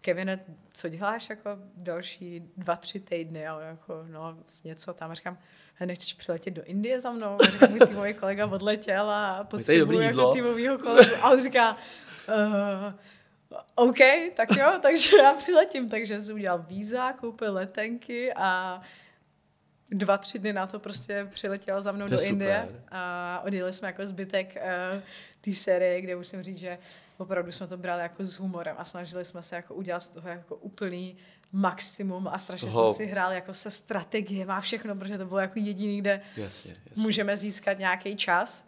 Kevine, 0.01 0.39
co 0.73 0.89
děláš 0.89 1.29
jako 1.29 1.49
další 1.75 2.51
dva, 2.57 2.75
tři 2.75 2.99
týdny? 2.99 3.47
A 3.47 3.61
jako, 3.61 4.05
no, 4.07 4.37
něco 4.63 4.93
tam. 4.93 5.11
A 5.11 5.13
říkám, 5.13 5.37
nechceš 5.85 6.13
přiletět 6.13 6.53
do 6.53 6.63
Indie 6.63 6.99
za 6.99 7.11
mnou? 7.11 7.37
A 7.41 7.45
říkám, 7.45 7.71
můj 7.71 7.79
týmový 7.87 8.13
kolega 8.13 8.47
odletěl 8.47 9.09
a 9.09 9.43
potřebuji 9.43 9.99
jako 9.99 10.33
týmovýho 10.33 10.77
kolegu. 10.77 11.15
A 11.21 11.29
on 11.29 11.43
říká, 11.43 11.77
uh, 12.27 12.93
OK, 13.75 13.97
tak 14.35 14.49
jo, 14.57 14.73
takže 14.81 15.17
já 15.17 15.33
přiletím. 15.33 15.89
Takže 15.89 16.21
jsem 16.21 16.35
udělal 16.35 16.65
víza, 16.67 17.13
koupil 17.13 17.53
letenky 17.53 18.33
a 18.33 18.81
dva, 19.91 20.17
tři 20.17 20.39
dny 20.39 20.53
na 20.53 20.67
to 20.67 20.79
prostě 20.79 21.27
přiletěl 21.33 21.81
za 21.81 21.91
mnou 21.91 22.07
to 22.07 22.15
do 22.15 22.23
Indie 22.23 22.69
a 22.91 23.41
odjeli 23.45 23.73
jsme 23.73 23.87
jako 23.87 24.07
zbytek 24.07 24.57
uh, 24.57 25.01
té 25.41 25.53
série, 25.53 26.01
kde 26.01 26.15
musím 26.15 26.43
říct, 26.43 26.57
že 26.57 26.77
opravdu 27.17 27.51
jsme 27.51 27.67
to 27.67 27.77
brali 27.77 28.01
jako 28.01 28.23
s 28.23 28.39
humorem 28.39 28.75
a 28.79 28.85
snažili 28.85 29.25
jsme 29.25 29.43
se 29.43 29.55
jako 29.55 29.73
udělat 29.73 29.99
z 29.99 30.09
toho 30.09 30.29
jako 30.29 30.55
úplný 30.55 31.17
maximum 31.51 32.27
a 32.27 32.37
strašně 32.37 32.71
toho... 32.71 32.87
jsme 32.87 33.05
si 33.05 33.11
hráli 33.11 33.35
jako 33.35 33.53
se 33.53 33.71
strategie 33.71 34.45
a 34.45 34.59
všechno, 34.59 34.95
protože 34.95 35.17
to 35.17 35.25
bylo 35.25 35.39
jako 35.39 35.59
jediný, 35.59 35.97
kde 35.97 36.21
jasně, 36.37 36.75
jasně. 36.89 37.03
můžeme 37.03 37.37
získat 37.37 37.79
nějaký 37.79 38.15
čas. 38.15 38.65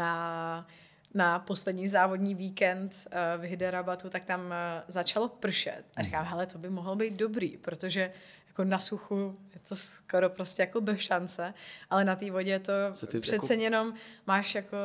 A 0.00 0.66
na 1.14 1.38
poslední 1.38 1.88
závodní 1.88 2.34
víkend 2.34 2.94
uh, 3.06 3.42
v 3.42 3.44
Hyderabadu, 3.44 4.10
tak 4.10 4.24
tam 4.24 4.40
uh, 4.40 4.52
začalo 4.88 5.28
pršet. 5.28 5.84
A 5.96 6.02
říkám, 6.02 6.22
mhm. 6.22 6.30
hele, 6.30 6.46
to 6.46 6.58
by 6.58 6.70
mohlo 6.70 6.96
být 6.96 7.14
dobrý, 7.14 7.56
protože 7.56 8.12
jako 8.48 8.64
na 8.64 8.78
suchu 8.78 9.38
je 9.54 9.60
to 9.68 9.76
skoro 9.76 10.30
prostě 10.30 10.62
jako 10.62 10.80
bez 10.80 10.98
šance, 10.98 11.54
ale 11.90 12.04
na 12.04 12.16
té 12.16 12.30
vodě 12.30 12.50
je 12.50 12.58
to 12.58 12.72
přece 13.20 13.54
jako... 13.54 13.62
jenom 13.62 13.94
máš 14.26 14.54
jako 14.54 14.76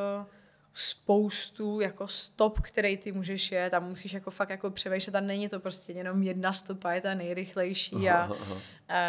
spoustu 0.78 1.80
jako 1.80 2.08
stop, 2.08 2.60
který 2.60 2.96
ty 2.96 3.12
můžeš 3.12 3.52
jet 3.52 3.74
a 3.74 3.78
musíš 3.78 4.12
jako 4.12 4.30
fakt 4.30 4.50
jako 4.50 4.70
převejšet 4.70 5.14
a 5.14 5.20
není 5.20 5.48
to 5.48 5.60
prostě 5.60 5.92
jenom 5.92 6.22
jedna 6.22 6.52
stopa, 6.52 6.92
je 6.92 7.00
ta 7.00 7.14
nejrychlejší 7.14 8.10
a, 8.10 8.22
aha, 8.22 8.36
aha. 8.40 8.56
a 8.88 9.00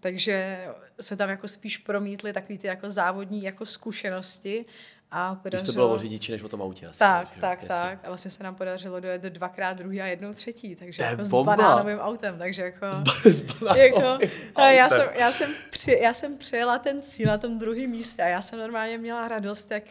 takže 0.00 0.66
se 1.00 1.16
tam 1.16 1.28
jako 1.28 1.48
spíš 1.48 1.78
promítly 1.78 2.32
takový 2.32 2.58
ty 2.58 2.66
jako 2.66 2.90
závodní 2.90 3.42
jako 3.42 3.66
zkušenosti 3.66 4.64
a 5.10 5.34
podařilo... 5.34 5.64
Když 5.64 5.66
to 5.66 5.72
bylo 5.72 5.92
o 5.92 5.98
řidiči 5.98 6.32
než 6.32 6.42
o 6.42 6.48
tom 6.48 6.62
autě. 6.62 6.86
Asi, 6.86 6.98
tak, 6.98 7.28
tak, 7.28 7.40
tak, 7.40 7.68
tak. 7.68 7.98
A 8.04 8.08
vlastně 8.08 8.30
se 8.30 8.44
nám 8.44 8.54
podařilo 8.54 9.00
dojet 9.00 9.22
dvakrát 9.22 9.72
druhý 9.72 10.00
a 10.00 10.06
jednou 10.06 10.32
třetí, 10.32 10.76
takže 10.76 11.02
jako 11.02 11.24
s 11.24 11.30
banánovým 11.30 11.98
autem, 11.98 12.38
takže 12.38 12.62
jako... 12.62 12.86
S, 12.92 13.26
s 13.30 13.44
jako 13.76 13.96
autem. 13.96 14.30
já, 14.76 14.88
jsem, 14.88 15.08
já, 15.18 15.32
jsem 15.32 15.50
při, 15.70 15.98
já 16.02 16.14
jsem 16.14 16.38
přijela 16.38 16.78
ten 16.78 17.02
cíl 17.02 17.28
na 17.28 17.38
tom 17.38 17.58
druhém 17.58 17.90
místě 17.90 18.22
a 18.22 18.26
já 18.26 18.42
jsem 18.42 18.58
normálně 18.58 18.98
měla 18.98 19.28
radost, 19.28 19.70
jak 19.70 19.84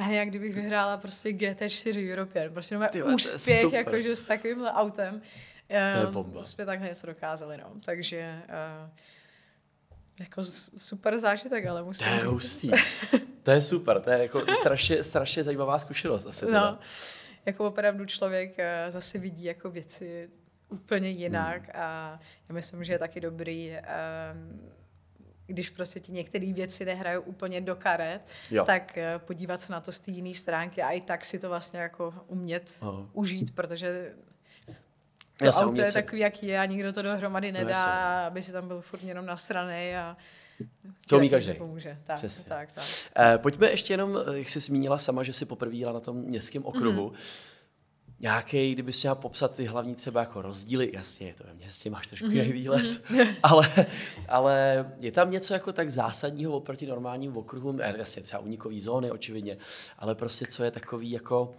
já 0.00 0.08
jak 0.08 0.28
kdybych 0.28 0.54
vyhrála 0.54 0.96
prostě 0.96 1.28
GT4 1.28 2.12
European, 2.12 2.52
prostě 2.52 2.74
jenom 2.74 3.14
úspěch, 3.14 3.72
jakože 3.72 4.16
s 4.16 4.24
takovýmhle 4.24 4.72
autem. 4.72 5.22
To 5.92 5.98
je 5.98 6.06
bomba. 6.06 6.44
Jsme 6.44 6.66
takhle 6.66 6.88
něco 6.88 7.06
dokázali, 7.06 7.56
no. 7.56 7.72
Takže 7.84 8.42
uh, 8.48 8.90
jako 10.20 10.44
super 10.78 11.18
zážitek, 11.18 11.66
ale 11.66 11.82
musím 11.82 12.06
To 12.06 12.12
je 12.12 12.24
hustý. 12.24 12.70
To 13.42 13.50
je 13.50 13.60
super, 13.60 14.00
to 14.00 14.10
je 14.10 14.18
jako 14.18 14.54
strašně, 14.60 15.02
strašně 15.02 15.44
zajímavá 15.44 15.78
zkušenost 15.78 16.26
asi. 16.26 16.46
Teda. 16.46 16.70
No, 16.70 16.78
jako 17.46 17.66
opravdu 17.66 18.04
člověk 18.06 18.50
uh, 18.58 18.90
zase 18.90 19.18
vidí 19.18 19.44
jako 19.44 19.70
věci 19.70 20.30
úplně 20.68 21.08
jinak 21.08 21.62
hmm. 21.62 21.82
a 21.82 22.20
já 22.48 22.54
myslím, 22.54 22.84
že 22.84 22.92
je 22.92 22.98
taky 22.98 23.20
dobrý 23.20 23.70
um, 23.70 24.70
když 25.50 25.70
prostě 25.70 26.00
ti 26.00 26.12
některé 26.12 26.52
věci 26.52 26.84
nehrajou 26.84 27.22
úplně 27.22 27.60
do 27.60 27.76
karet, 27.76 28.20
jo. 28.50 28.64
tak 28.64 28.98
uh, 28.98 29.22
podívat 29.22 29.60
se 29.60 29.72
na 29.72 29.80
to 29.80 29.92
z 29.92 30.00
té 30.00 30.10
jiné 30.10 30.34
stránky 30.34 30.82
a 30.82 30.90
i 30.90 31.00
tak 31.00 31.24
si 31.24 31.38
to 31.38 31.48
vlastně 31.48 31.80
jako 31.80 32.14
umět 32.26 32.78
Aha. 32.80 33.06
užít, 33.12 33.54
protože 33.54 34.12
to 35.38 35.44
já 35.44 35.52
auto 35.52 35.80
je 35.80 35.92
takový, 35.92 36.20
jaký 36.20 36.46
je 36.46 36.58
a 36.58 36.64
nikdo 36.64 36.92
to 36.92 37.02
dohromady 37.02 37.52
nedá, 37.52 37.86
no, 37.86 38.26
aby 38.26 38.42
si 38.42 38.52
tam 38.52 38.68
byl 38.68 38.80
furt 38.80 39.02
jenom 39.02 39.26
nasranej 39.26 39.96
a 39.96 40.16
to 41.08 41.16
umí 41.16 41.30
každý. 41.30 41.54
Pomůže. 41.54 41.98
Tak, 42.04 42.16
Přesně. 42.16 42.44
tak, 42.48 42.72
tak. 42.72 42.84
Eh, 43.16 43.38
pojďme 43.38 43.70
ještě 43.70 43.92
jenom, 43.92 44.18
eh, 44.18 44.38
jak 44.38 44.48
jsi 44.48 44.60
zmínila 44.60 44.98
sama, 44.98 45.22
že 45.22 45.32
jsi 45.32 45.44
poprvé 45.44 45.74
jela 45.74 45.92
na 45.92 46.00
tom 46.00 46.16
městském 46.16 46.64
okruhu. 46.64 47.08
Mm-hmm. 47.08 47.49
Nějaký, 48.22 48.72
kdybys 48.72 49.02
měla 49.02 49.14
popsat 49.14 49.54
ty 49.54 49.64
hlavní 49.64 49.94
třeba 49.94 50.20
jako 50.20 50.42
rozdíly, 50.42 50.90
jasně, 50.94 51.34
to 51.34 51.44
ve 51.44 51.54
městě 51.54 51.90
máš 51.90 52.06
trošku 52.06 52.26
jiný 52.26 52.48
mm-hmm. 52.48 52.52
výhled, 52.52 52.84
mm-hmm. 52.84 53.36
ale, 53.42 53.68
ale 54.28 54.86
je 54.98 55.12
tam 55.12 55.30
něco 55.30 55.54
jako 55.54 55.72
tak 55.72 55.90
zásadního 55.90 56.52
oproti 56.52 56.86
normálním 56.86 57.36
okruhům, 57.36 57.80
eh, 57.80 57.94
jasně 57.98 58.22
třeba 58.22 58.42
unikový 58.42 58.80
zóny, 58.80 59.10
očividně, 59.10 59.56
ale 59.98 60.14
prostě 60.14 60.46
co 60.46 60.64
je 60.64 60.70
takový 60.70 61.10
jako, 61.10 61.54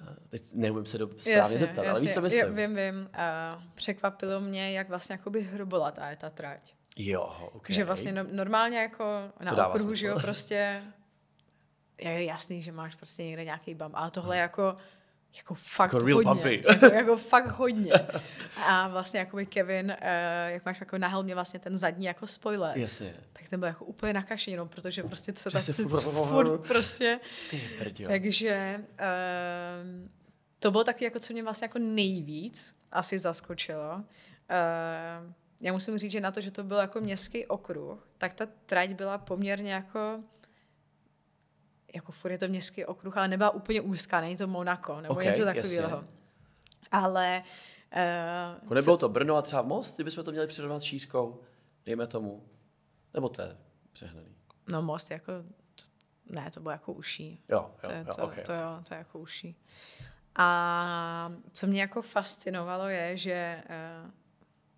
eh, 0.00 0.14
teď 0.28 0.42
neumím 0.52 0.86
se 0.86 0.98
do, 0.98 1.06
správně 1.06 1.32
jasně, 1.32 1.58
zeptat, 1.58 1.82
jasně. 1.82 1.90
ale 1.90 2.00
víš, 2.00 2.14
co 2.14 2.20
myslím. 2.20 2.54
Vím, 2.54 2.76
vím. 2.76 2.94
Uh, 2.96 3.62
překvapilo 3.74 4.40
mě, 4.40 4.72
jak 4.72 4.88
vlastně 4.88 5.12
jakoby 5.12 5.42
hrubolatá 5.42 6.10
je 6.10 6.16
ta 6.16 6.30
trať. 6.30 6.74
Jo, 6.96 7.50
okay. 7.52 7.76
Že 7.76 7.84
vlastně 7.84 8.12
no, 8.12 8.24
normálně 8.32 8.78
jako 8.78 9.04
na 9.40 9.68
okruhu, 9.68 9.94
že 9.94 10.06
jo, 10.06 10.20
prostě 10.20 10.82
je 11.98 12.24
jasný, 12.24 12.62
že 12.62 12.72
máš 12.72 12.94
prostě 12.94 13.24
někde 13.24 13.44
nějaký 13.44 13.74
bam, 13.74 13.90
ale 13.94 14.10
tohle 14.10 14.36
je 14.36 14.40
jako 14.40 14.76
jako 15.36 15.54
fakt 15.54 15.92
jako 15.92 16.06
real 16.06 16.16
hodně. 16.16 16.32
Bumpy. 16.32 16.64
jako, 16.68 16.86
jako 16.86 17.16
fakt 17.16 17.46
hodně. 17.46 17.92
A 18.66 18.88
vlastně 18.88 19.20
jako 19.20 19.36
by 19.36 19.46
Kevin, 19.46 19.96
uh, 20.02 20.08
jak 20.46 20.64
máš 20.64 20.80
jako 20.80 20.98
na 20.98 21.08
helmě 21.08 21.34
vlastně 21.34 21.60
ten 21.60 21.76
zadní 21.76 22.06
jako 22.06 22.26
spoiler, 22.26 22.78
Jasně. 22.78 23.14
tak 23.32 23.48
ten 23.48 23.60
byl 23.60 23.66
jako 23.66 23.84
úplně 23.84 24.12
nakašený, 24.12 24.52
jenom 24.52 24.68
protože 24.68 25.02
prostě 25.02 25.32
co 25.32 25.50
tak 25.50 25.62
se 25.62 25.82
furt 26.28 26.66
prostě. 26.68 27.20
Ty 27.50 27.60
Takže 28.06 28.80
uh, 28.80 30.08
to 30.58 30.70
bylo 30.70 30.84
taky 30.84 31.04
jako, 31.04 31.18
co 31.18 31.32
mě 31.32 31.42
vlastně 31.42 31.64
jako 31.64 31.78
nejvíc 31.78 32.76
asi 32.92 33.18
zaskočilo. 33.18 33.94
Uh, 33.96 35.32
já 35.60 35.72
musím 35.72 35.98
říct, 35.98 36.12
že 36.12 36.20
na 36.20 36.30
to, 36.30 36.40
že 36.40 36.50
to 36.50 36.64
byl 36.64 36.76
jako 36.76 37.00
městský 37.00 37.46
okruh, 37.46 38.08
tak 38.18 38.32
ta 38.32 38.46
trať 38.66 38.90
byla 38.90 39.18
poměrně 39.18 39.72
jako 39.72 40.20
jako 41.94 42.12
furt 42.12 42.30
je 42.30 42.38
to 42.38 42.48
městský 42.48 42.84
okruh, 42.84 43.16
ale 43.16 43.28
nebyla 43.28 43.50
úplně 43.50 43.80
úzká, 43.80 44.20
není 44.20 44.36
to 44.36 44.46
Monako 44.46 45.00
nebo 45.00 45.14
okay, 45.14 45.26
něco 45.26 45.44
takového. 45.44 46.04
Ale... 46.90 47.42
Uh, 47.96 48.62
jako 48.62 48.74
nebylo 48.74 48.96
to 48.96 49.08
Brno 49.08 49.36
a 49.36 49.42
třeba 49.42 49.62
most, 49.62 49.94
kdybychom 49.94 50.24
to 50.24 50.30
měli 50.30 50.46
přirovnat 50.46 50.82
šířkou, 50.82 51.40
dejme 51.86 52.06
tomu. 52.06 52.44
Nebo 53.14 53.28
to 53.28 53.42
je 53.42 53.56
přehnaný. 53.92 54.36
No 54.68 54.82
most 54.82 55.10
jako, 55.10 55.32
to, 55.74 55.84
ne, 56.30 56.50
to 56.50 56.60
bylo 56.60 56.72
jako 56.72 56.92
uší. 56.92 57.44
Jo, 57.48 57.70
jo, 57.82 57.88
to, 57.88 57.90
je, 57.90 58.04
jo, 58.08 58.14
to, 58.14 58.24
okay. 58.24 58.44
to, 58.44 58.52
jo, 58.52 58.80
to 58.88 58.94
je 58.94 58.98
jako 58.98 59.18
uší. 59.18 59.56
A 60.36 61.32
co 61.52 61.66
mě 61.66 61.80
jako 61.80 62.02
fascinovalo 62.02 62.88
je, 62.88 63.16
že 63.16 63.62
uh, 64.04 64.10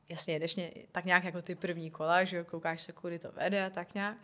jasně 0.09 0.35
jedeš 0.35 0.57
ně, 0.57 0.73
tak 0.93 1.05
nějak 1.05 1.25
jako 1.25 1.43
ty 1.43 1.55
první 1.55 1.91
kola, 1.91 2.25
že 2.25 2.37
jo, 2.37 2.45
koukáš 2.45 2.83
se, 2.83 2.93
kudy 2.93 3.19
to 3.19 3.33
vede 3.33 3.67
a 3.67 3.71
tak 3.71 3.95
nějak. 3.95 4.17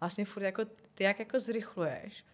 Vlastně 0.00 0.24
furt 0.24 0.42
jako 0.42 0.62
ty 0.94 1.04
jak 1.04 1.18
jako 1.18 1.38
zrychluješ, 1.38 2.24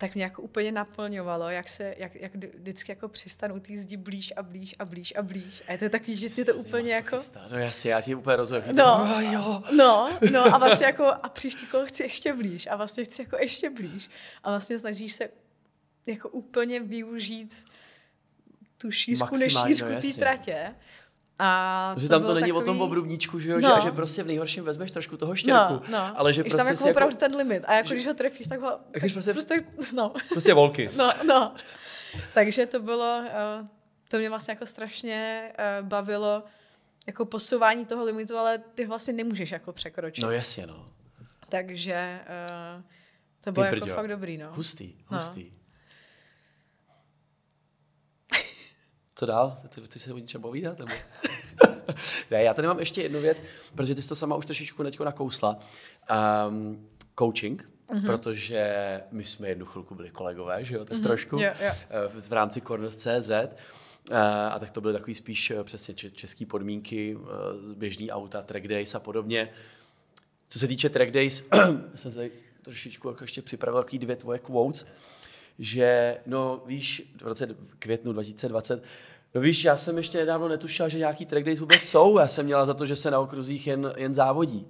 tak 0.00 0.14
mě 0.14 0.24
jako 0.24 0.42
úplně 0.42 0.72
naplňovalo, 0.72 1.48
jak 1.48 1.68
se, 1.68 1.94
jak, 1.98 2.14
jak 2.14 2.34
vždycky 2.34 2.92
jako 2.92 3.08
přistanu 3.08 3.60
ty 3.60 3.76
zdi 3.76 3.96
blíž 3.96 4.32
a 4.36 4.42
blíž 4.42 4.74
a 4.78 4.84
blíž 4.84 5.14
a 5.16 5.22
blíž. 5.22 5.62
A 5.68 5.72
je 5.72 5.78
to 5.78 5.88
takový, 5.88 6.16
že 6.16 6.28
si 6.28 6.44
to 6.44 6.54
úplně 6.54 6.92
jako... 6.92 7.18
No 7.50 7.58
jasně, 7.58 7.90
já 7.90 8.00
ti 8.00 8.14
úplně 8.14 8.36
rozumím. 8.36 8.76
No, 8.76 9.08
to, 9.14 9.20
jo. 9.20 9.62
no, 9.76 10.18
no 10.32 10.54
a 10.54 10.58
vlastně 10.58 10.86
jako 10.86 11.06
a 11.06 11.28
příští 11.28 11.66
kolo 11.66 11.86
chci 11.86 12.02
ještě 12.02 12.32
blíž 12.34 12.66
a 12.66 12.76
vlastně 12.76 13.04
chci 13.04 13.22
jako 13.22 13.36
ještě 13.36 13.70
blíž. 13.70 14.10
A 14.42 14.50
vlastně 14.50 14.78
snažíš 14.78 15.12
se 15.12 15.28
jako 16.06 16.28
úplně 16.28 16.80
využít 16.80 17.64
tu 18.78 18.90
šířku 18.90 19.36
nešířku 19.36 19.88
no, 19.88 20.00
té 20.00 20.12
tratě. 20.12 20.74
A 21.42 21.94
že 21.96 22.08
tam 22.08 22.22
to 22.22 22.34
není 22.34 22.48
takový... 22.48 22.62
o 22.62 22.64
tom 22.64 22.80
obrubníčku, 22.80 23.38
že 23.38 23.50
jo, 23.50 23.60
no. 23.60 23.74
že, 23.74 23.80
že 23.82 23.90
prostě 23.90 24.22
v 24.22 24.26
nejhorším 24.26 24.64
vezmeš 24.64 24.90
trošku 24.90 25.16
toho 25.16 25.34
štěrku, 25.34 25.72
no, 25.72 25.82
no. 25.90 26.12
ale 26.18 26.32
že 26.32 26.42
Když 26.42 26.52
prostě 26.52 26.64
tam 26.64 26.74
jako 26.74 26.90
opravdu 26.90 27.14
jako... 27.14 27.20
ten 27.20 27.36
limit 27.36 27.62
a 27.66 27.74
jako 27.74 27.88
že... 27.88 27.94
když 27.94 28.06
ho 28.06 28.14
trefíš, 28.14 28.46
tak 28.46 28.60
ho... 28.60 28.70
Tak 28.90 29.02
když 29.02 29.12
prostě, 29.12 29.32
prostě, 29.32 29.56
no. 29.94 30.12
prostě 30.28 30.54
volkys. 30.54 30.98
No, 30.98 31.12
no. 31.26 31.54
Takže 32.34 32.66
to 32.66 32.80
bylo, 32.80 33.18
uh, 33.60 33.66
to 34.08 34.18
mě 34.18 34.28
vlastně 34.28 34.52
jako 34.52 34.66
strašně 34.66 35.52
uh, 35.80 35.88
bavilo, 35.88 36.42
jako 37.06 37.24
posouvání 37.24 37.86
toho 37.86 38.04
limitu, 38.04 38.36
ale 38.36 38.58
ty 38.58 38.86
vlastně 38.86 39.14
nemůžeš 39.14 39.50
jako 39.50 39.72
překročit. 39.72 40.24
No 40.24 40.30
jasně, 40.30 40.66
no. 40.66 40.88
Takže 41.48 42.20
uh, 42.76 42.82
to 43.44 43.52
bylo 43.52 43.66
jako 43.66 43.86
fakt 43.86 44.08
dobrý, 44.08 44.38
no. 44.38 44.48
Hustý, 44.52 44.94
no. 45.10 45.18
hustý. 45.18 45.44
No. 45.44 45.59
Co 49.20 49.26
dál? 49.26 49.56
Ty, 49.68 49.80
ty 49.80 49.98
se 49.98 50.12
o 50.12 50.18
něčem 50.18 50.42
povídat? 50.42 50.78
Nebo? 50.78 50.92
ne, 52.30 52.42
já 52.42 52.54
tady 52.54 52.68
mám 52.68 52.78
ještě 52.78 53.02
jednu 53.02 53.20
věc, 53.20 53.42
protože 53.74 53.94
ty 53.94 54.02
jsi 54.02 54.08
to 54.08 54.16
sama 54.16 54.36
už 54.36 54.46
trošičku 54.46 54.82
teďko 54.82 55.04
nakousla. 55.04 55.58
Um, 56.48 56.88
coaching, 57.18 57.70
mm-hmm. 57.88 58.06
protože 58.06 59.00
my 59.10 59.24
jsme 59.24 59.48
jednu 59.48 59.66
chvilku 59.66 59.94
byli 59.94 60.10
kolegové, 60.10 60.64
že 60.64 60.74
jo, 60.74 60.84
tak 60.84 60.98
mm-hmm. 60.98 61.02
trošku, 61.02 61.36
jo. 61.36 61.52
eh, 61.60 62.08
v, 62.28 62.32
rámci 62.32 62.60
Corners.cz. 62.60 63.30
Uh, 63.30 64.16
a 64.50 64.58
tak 64.58 64.70
to 64.70 64.80
byly 64.80 64.92
takový 64.92 65.14
spíš 65.14 65.50
eh, 65.50 65.64
přesně 65.64 65.94
če- 65.94 66.10
české 66.10 66.46
podmínky, 66.46 67.16
uh, 67.16 67.28
běžný 67.74 68.10
auta, 68.10 68.42
track 68.42 68.68
days 68.68 68.94
a 68.94 69.00
podobně. 69.00 69.52
Co 70.48 70.58
se 70.58 70.66
týče 70.66 70.88
track 70.88 71.10
days, 71.10 71.48
jsem 71.94 72.12
tady 72.12 72.30
trošičku 72.62 73.08
jako 73.08 73.24
ještě 73.24 73.42
připravil 73.42 73.82
takový 73.82 73.98
dvě 73.98 74.16
tvoje 74.16 74.38
quotes, 74.38 74.86
že 75.60 76.18
no 76.26 76.62
víš, 76.66 77.12
v 77.22 77.26
roce 77.26 77.56
květnu 77.78 78.12
2020, 78.12 78.82
no 79.34 79.40
víš, 79.40 79.64
já 79.64 79.76
jsem 79.76 79.96
ještě 79.96 80.18
nedávno 80.18 80.48
netušil, 80.48 80.88
že 80.88 80.98
nějaký 80.98 81.26
track 81.26 81.44
days 81.46 81.60
vůbec 81.60 81.82
jsou, 81.82 82.18
já 82.18 82.28
jsem 82.28 82.46
měla 82.46 82.66
za 82.66 82.74
to, 82.74 82.86
že 82.86 82.96
se 82.96 83.10
na 83.10 83.20
okruzích 83.20 83.66
jen, 83.66 83.92
jen 83.96 84.14
závodí. 84.14 84.66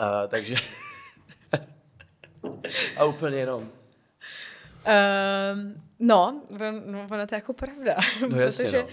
Uh, 0.00 0.06
takže 0.28 0.54
a 2.96 3.04
úplně 3.04 3.36
jenom. 3.36 3.62
Um, 3.62 3.68
no, 5.98 6.42
no, 6.86 7.06
ono 7.10 7.26
to 7.26 7.34
je 7.34 7.36
jako 7.36 7.52
pravda, 7.52 7.96
No 8.30 8.40
jasně, 8.40 8.64
protože 8.64 8.78
no. 8.78 8.84
uh, 8.84 8.90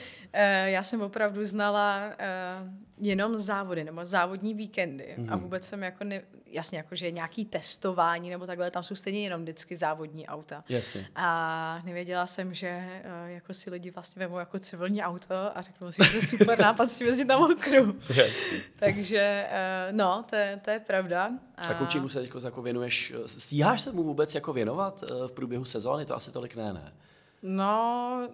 já 0.65 0.84
jsem 0.84 1.01
opravdu 1.01 1.45
znala 1.45 2.07
uh, 2.07 3.05
jenom 3.07 3.38
závody 3.38 3.84
nebo 3.84 4.05
závodní 4.05 4.53
víkendy 4.53 5.15
Mhm. 5.17 5.28
mm-hmm. 5.28 5.34
a 5.34 5.36
vůbec 5.36 5.67
jsem 5.67 5.84
jako, 5.84 6.03
ne, 6.03 6.21
jasně 6.51 6.77
jako, 6.77 6.95
že 6.95 7.11
nějaký 7.11 7.45
testování 7.45 8.29
nebo 8.29 8.45
takhle, 8.47 8.71
tam 8.71 8.83
jsou 8.83 8.95
stejně 8.95 9.19
jenom 9.23 9.41
vždycky 9.41 9.75
závodní 9.75 10.27
auta. 10.27 10.63
Jasně. 10.69 11.07
A 11.15 11.81
nevěděla 11.85 12.27
jsem, 12.27 12.53
že 12.53 13.01
uh, 13.23 13.29
jako 13.29 13.53
si 13.53 13.69
lidi 13.69 13.91
vlastně 13.91 14.19
vemou 14.19 14.37
jako 14.39 14.59
civilní 14.59 15.03
auto 15.03 15.57
a 15.57 15.61
řeknou 15.61 15.91
si, 15.91 16.03
že 16.05 16.09
to 16.11 16.15
je 16.15 16.21
super 16.21 16.59
nápad 16.59 16.91
s 16.91 16.97
tím 16.97 17.07
jezdit 17.07 17.25
na 17.25 17.37
mokru. 17.37 17.95
Jasně. 18.13 18.57
Takže 18.75 19.47
uh, 19.51 19.95
no, 19.97 20.25
to, 20.29 20.35
je- 20.35 20.59
to 20.65 20.69
je 20.71 20.79
pravda. 20.79 21.29
A 21.57 21.73
coachingu 21.73 22.09
se 22.09 22.21
teď 22.21 22.31
jako 22.43 22.61
věnuješ, 22.61 23.13
stíháš 23.25 23.81
se 23.81 23.91
mu 23.91 24.03
vůbec 24.03 24.35
jako 24.35 24.53
věnovat 24.53 25.03
eh, 25.03 25.27
v 25.27 25.31
průběhu 25.31 25.65
sezóny? 25.65 26.05
To 26.05 26.15
asi 26.15 26.31
tolik 26.31 26.55
ne, 26.55 26.73
ne? 26.73 26.93
No, 27.41 28.29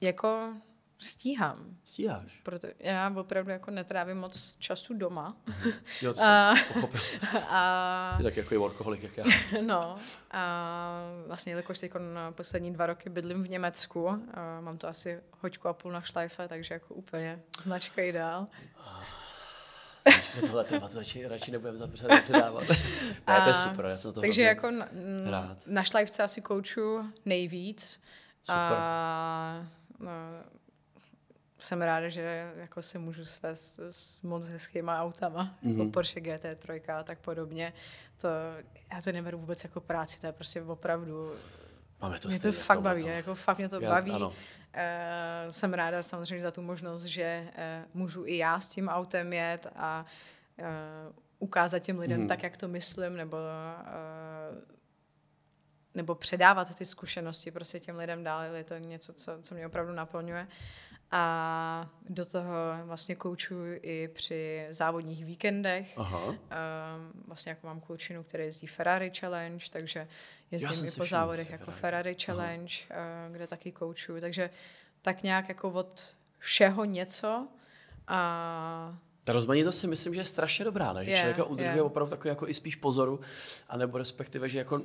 jako 0.00 0.52
stíhám. 0.98 1.76
Stíháš? 1.84 2.40
Proto 2.42 2.68
já 2.78 3.12
opravdu 3.16 3.50
jako 3.50 3.70
netrávím 3.70 4.16
moc 4.16 4.56
času 4.58 4.94
doma. 4.94 5.36
Jo, 6.02 6.14
to 6.14 6.20
A- 6.22 6.54
pochopil. 6.72 7.00
A 7.48 8.14
Jsi 8.16 8.22
tak 8.22 8.36
jako 8.36 8.54
workoholik, 8.54 9.02
jak 9.02 9.16
já. 9.16 9.24
no, 9.66 9.96
a 10.30 11.00
vlastně, 11.26 11.52
jelikož 11.52 11.78
teď 11.78 11.92
poslední 12.30 12.72
dva 12.72 12.86
roky 12.86 13.10
bydlím 13.10 13.42
v 13.42 13.48
Německu, 13.48 14.08
a 14.34 14.60
mám 14.60 14.78
to 14.78 14.88
asi 14.88 15.20
hoďku 15.40 15.68
a 15.68 15.72
půl 15.72 15.92
na 15.92 16.00
šlajfe, 16.00 16.48
takže 16.48 16.74
jako 16.74 16.94
úplně 16.94 17.40
značka 17.62 18.02
ideál. 18.02 18.46
že 20.34 20.40
tohle 20.40 20.64
téma 20.64 20.88
to 20.88 20.98
radši, 20.98 21.26
radši 21.28 21.50
nebudeme 21.50 21.78
zapřed 21.78 22.08
předávat. 22.24 22.64
ne, 23.28 23.40
to 23.42 23.48
je 23.48 23.54
super, 23.54 23.84
já 23.84 23.96
jsem 23.96 24.12
to 24.12 24.20
Takže 24.20 24.42
jako 24.42 24.70
na, 24.70 24.88
n- 24.92 25.30
rád. 25.30 25.58
na 25.66 25.82
šlajfce 25.82 26.22
asi 26.22 26.40
kouču 26.40 27.12
nejvíc. 27.24 28.00
Super. 28.42 28.56
A 28.78 29.66
no, 30.00 30.10
jsem 31.58 31.82
ráda, 31.82 32.08
že 32.08 32.52
jako 32.56 32.82
se 32.82 32.98
můžu 32.98 33.24
svést 33.24 33.80
s 33.90 34.20
moc 34.22 34.46
hezkýma 34.46 35.02
autama, 35.02 35.44
mm-hmm. 35.44 35.68
Mhm. 35.70 35.78
jako 35.80 35.90
Porsche 35.92 36.20
GT3 36.20 36.80
a 36.98 37.02
tak 37.02 37.18
podobně. 37.18 37.72
To, 38.20 38.28
já 38.92 39.02
to 39.02 39.12
neberu 39.12 39.38
vůbec 39.38 39.64
jako 39.64 39.80
práci, 39.80 40.20
to 40.20 40.26
je 40.26 40.32
prostě 40.32 40.62
opravdu, 40.62 41.32
Máme 42.00 42.18
to 42.18 42.28
mě 42.28 42.40
to 42.40 42.52
fakt 42.52 42.80
baví, 42.80 43.06
jako 43.06 43.34
fakt 43.34 43.58
mě 43.58 43.68
to 43.68 43.80
Já- 43.80 43.90
baví. 43.90 44.10
ano. 44.12 44.28
Uh, 44.28 44.34
jsem 45.50 45.74
ráda 45.74 46.02
samozřejmě 46.02 46.40
za 46.42 46.50
tu 46.50 46.62
možnost, 46.62 47.04
že 47.04 47.48
uh, 47.48 47.54
můžu 48.00 48.26
i 48.26 48.36
já 48.36 48.60
s 48.60 48.70
tím 48.70 48.88
autem 48.88 49.32
jet 49.32 49.66
a 49.76 50.04
uh, 50.58 50.64
ukázat 51.38 51.78
těm 51.78 51.98
lidem 51.98 52.18
Mhm. 52.18 52.28
tak, 52.28 52.42
jak 52.42 52.56
to 52.56 52.68
myslím, 52.68 53.16
nebo 53.16 53.36
uh, 53.36 54.58
nebo 55.94 56.14
předávat 56.14 56.74
ty 56.78 56.84
zkušenosti 56.84 57.50
prostě 57.50 57.80
těm 57.80 57.96
lidem 57.96 58.24
dál. 58.24 58.42
Je 58.42 58.64
to 58.64 58.76
něco, 58.78 59.12
co, 59.12 59.32
co 59.42 59.54
mě 59.54 59.66
opravdu 59.66 59.92
naplňuje. 59.92 60.48
A 61.10 61.90
do 62.08 62.24
toho 62.24 62.52
vlastně 62.84 63.14
koučuji 63.14 63.80
i 63.82 64.08
při 64.08 64.66
závodních 64.70 65.24
víkendech. 65.24 65.98
Aha. 65.98 66.26
Um, 66.26 66.36
vlastně 67.26 67.50
jako 67.50 67.66
mám 67.66 67.80
klučinu, 67.80 68.22
který 68.22 68.44
jezdí 68.44 68.66
Ferrari 68.66 69.12
Challenge, 69.20 69.64
takže 69.72 70.08
jezdím 70.50 70.88
i 70.88 70.90
po 70.90 71.06
závodech 71.06 71.50
jako 71.50 71.70
Ferrari. 71.70 71.80
Ferrari 71.80 72.16
Challenge, 72.24 72.74
uh, 72.90 73.34
kde 73.34 73.46
taky 73.46 73.72
koučuju. 73.72 74.20
Takže 74.20 74.50
tak 75.02 75.22
nějak 75.22 75.48
jako 75.48 75.70
od 75.70 76.16
všeho 76.38 76.84
něco. 76.84 77.48
A 78.08 78.98
Ta 79.24 79.32
rozmanitost 79.32 79.80
si 79.80 79.86
myslím, 79.86 80.14
že 80.14 80.20
je 80.20 80.24
strašně 80.24 80.64
dobrá, 80.64 80.92
ne? 80.92 81.04
že 81.04 81.10
Je, 81.10 81.16
člověka 81.16 81.44
udržuje 81.44 81.76
je. 81.76 81.82
opravdu 81.82 82.10
takový 82.10 82.28
jako 82.28 82.48
i 82.48 82.54
spíš 82.54 82.76
pozoru, 82.76 83.20
anebo 83.68 83.98
respektive, 83.98 84.48
že 84.48 84.58
jako 84.58 84.82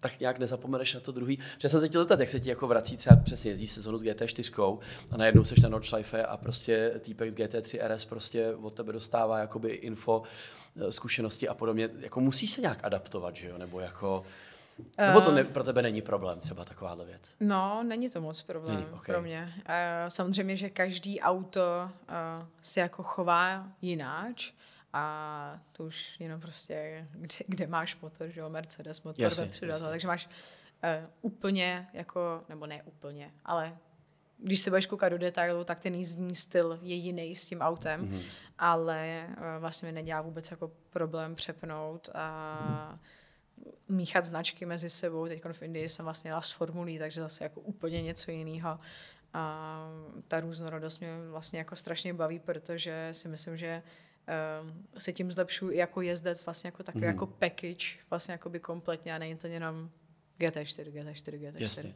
tak 0.00 0.20
nějak 0.20 0.38
nezapomeneš 0.38 0.94
na 0.94 1.00
to 1.00 1.12
druhý. 1.12 1.36
Přesně 1.36 1.68
jsem 1.68 1.80
se 1.80 1.88
chtěl 1.88 2.02
zeptat, 2.02 2.20
jak 2.20 2.28
se 2.28 2.40
ti 2.40 2.48
jako 2.48 2.66
vrací 2.66 2.96
třeba 2.96 3.16
přesně 3.16 3.50
jezdí 3.50 3.66
sezonu 3.66 3.98
s 3.98 4.02
GT4 4.02 4.78
a 5.10 5.16
najednou 5.16 5.44
seš 5.44 5.60
na 5.60 5.68
Nordschleife 5.68 6.24
a 6.24 6.36
prostě 6.36 6.92
týpek 7.00 7.30
z 7.30 7.34
GT3 7.34 7.94
RS 7.94 8.04
prostě 8.04 8.54
od 8.54 8.74
tebe 8.74 8.92
dostává 8.92 9.38
jakoby 9.38 9.70
info, 9.70 10.22
eh, 10.76 10.92
zkušenosti 10.92 11.48
a 11.48 11.54
podobně. 11.54 11.88
Jako 12.00 12.20
musíš 12.20 12.50
se 12.50 12.60
nějak 12.60 12.78
adaptovat, 12.82 13.36
že 13.36 13.48
jo? 13.48 13.58
Nebo 13.58 13.80
jako... 13.80 14.24
Nebo 14.98 15.20
to 15.20 15.32
ne, 15.32 15.44
pro 15.44 15.64
tebe 15.64 15.82
není 15.82 16.02
problém 16.02 16.38
třeba 16.38 16.64
takováhle 16.64 17.04
věc? 17.04 17.34
No, 17.40 17.82
není 17.82 18.10
to 18.10 18.20
moc 18.20 18.42
problém 18.42 18.74
Není, 18.74 18.84
není, 18.84 18.94
ok. 18.94 19.00
okay. 19.02 19.14
pro 19.14 19.22
mě. 19.22 19.52
Uh, 19.56 19.62
samozřejmě, 20.08 20.56
že 20.56 20.70
každý 20.70 21.20
auto 21.20 21.60
uh, 21.82 22.46
se 22.62 22.80
jako 22.80 23.02
chová 23.02 23.66
jináč 23.82 24.52
a 24.92 25.60
to 25.72 25.84
už 25.84 26.20
jenom 26.20 26.40
prostě, 26.40 27.06
kde, 27.12 27.34
kde 27.46 27.66
máš 27.66 28.00
motor, 28.00 28.28
že 28.28 28.40
jo, 28.40 28.48
Mercedes, 28.48 29.02
motor 29.02 29.24
Jasně, 29.24 29.44
vepředu, 29.44 29.70
jasně. 29.72 29.88
takže 29.88 30.06
máš 30.08 30.26
uh, 30.26 31.10
úplně 31.20 31.88
jako, 31.92 32.44
nebo 32.48 32.66
ne 32.66 32.82
úplně, 32.82 33.30
ale 33.44 33.76
když 34.38 34.60
se 34.60 34.70
budeš 34.70 34.86
koukat 34.86 35.12
do 35.12 35.18
detailu, 35.18 35.64
tak 35.64 35.80
ten 35.80 35.94
jízdní 35.94 36.34
styl 36.34 36.78
je 36.82 36.94
jiný 36.94 37.36
s 37.36 37.46
tím 37.46 37.60
autem, 37.60 38.00
Mhm. 38.00 38.14
mm-hmm. 38.18 38.22
ale 38.58 39.26
uh, 39.28 39.34
vlastně 39.60 39.86
mi 39.86 39.92
nedělá 39.92 40.20
vůbec 40.20 40.50
jako 40.50 40.70
problém 40.90 41.34
přepnout 41.34 42.08
a 42.14 42.98
míchat 43.88 44.24
značky 44.26 44.66
mezi 44.66 44.90
sebou. 44.90 45.26
Teď 45.28 45.42
v 45.52 45.62
Indii 45.62 45.88
jsem 45.88 46.04
vlastně 46.04 46.30
jela 46.30 46.40
s 46.40 46.50
formulí, 46.50 46.98
takže 46.98 47.20
zase 47.20 47.44
jako 47.44 47.60
úplně 47.60 48.02
něco 48.02 48.30
jiného. 48.30 48.78
A 49.34 49.88
ta 50.28 50.40
různorodost 50.40 51.00
mě 51.00 51.08
vlastně 51.30 51.58
jako 51.58 51.76
strašně 51.76 52.14
baví, 52.14 52.38
protože 52.38 53.08
si 53.12 53.28
myslím, 53.28 53.56
že 53.56 53.82
um, 53.82 53.88
se 54.98 55.12
tím 55.12 55.32
zlepšuji 55.32 55.70
i 55.70 55.76
jako 55.76 56.00
jezdec, 56.00 56.44
vlastně 56.46 56.68
jako 56.68 56.82
takový 56.82 57.04
mm. 57.04 57.08
jako 57.10 57.26
package, 57.26 57.86
vlastně 58.10 58.32
jako 58.32 58.48
by 58.50 58.60
kompletně 58.60 59.14
a 59.14 59.18
není 59.18 59.36
to 59.36 59.46
jenom 59.46 59.90
GT4, 60.40 60.92
GT4, 60.92 61.38
GT4. 61.38 61.52
Jasně. 61.58 61.94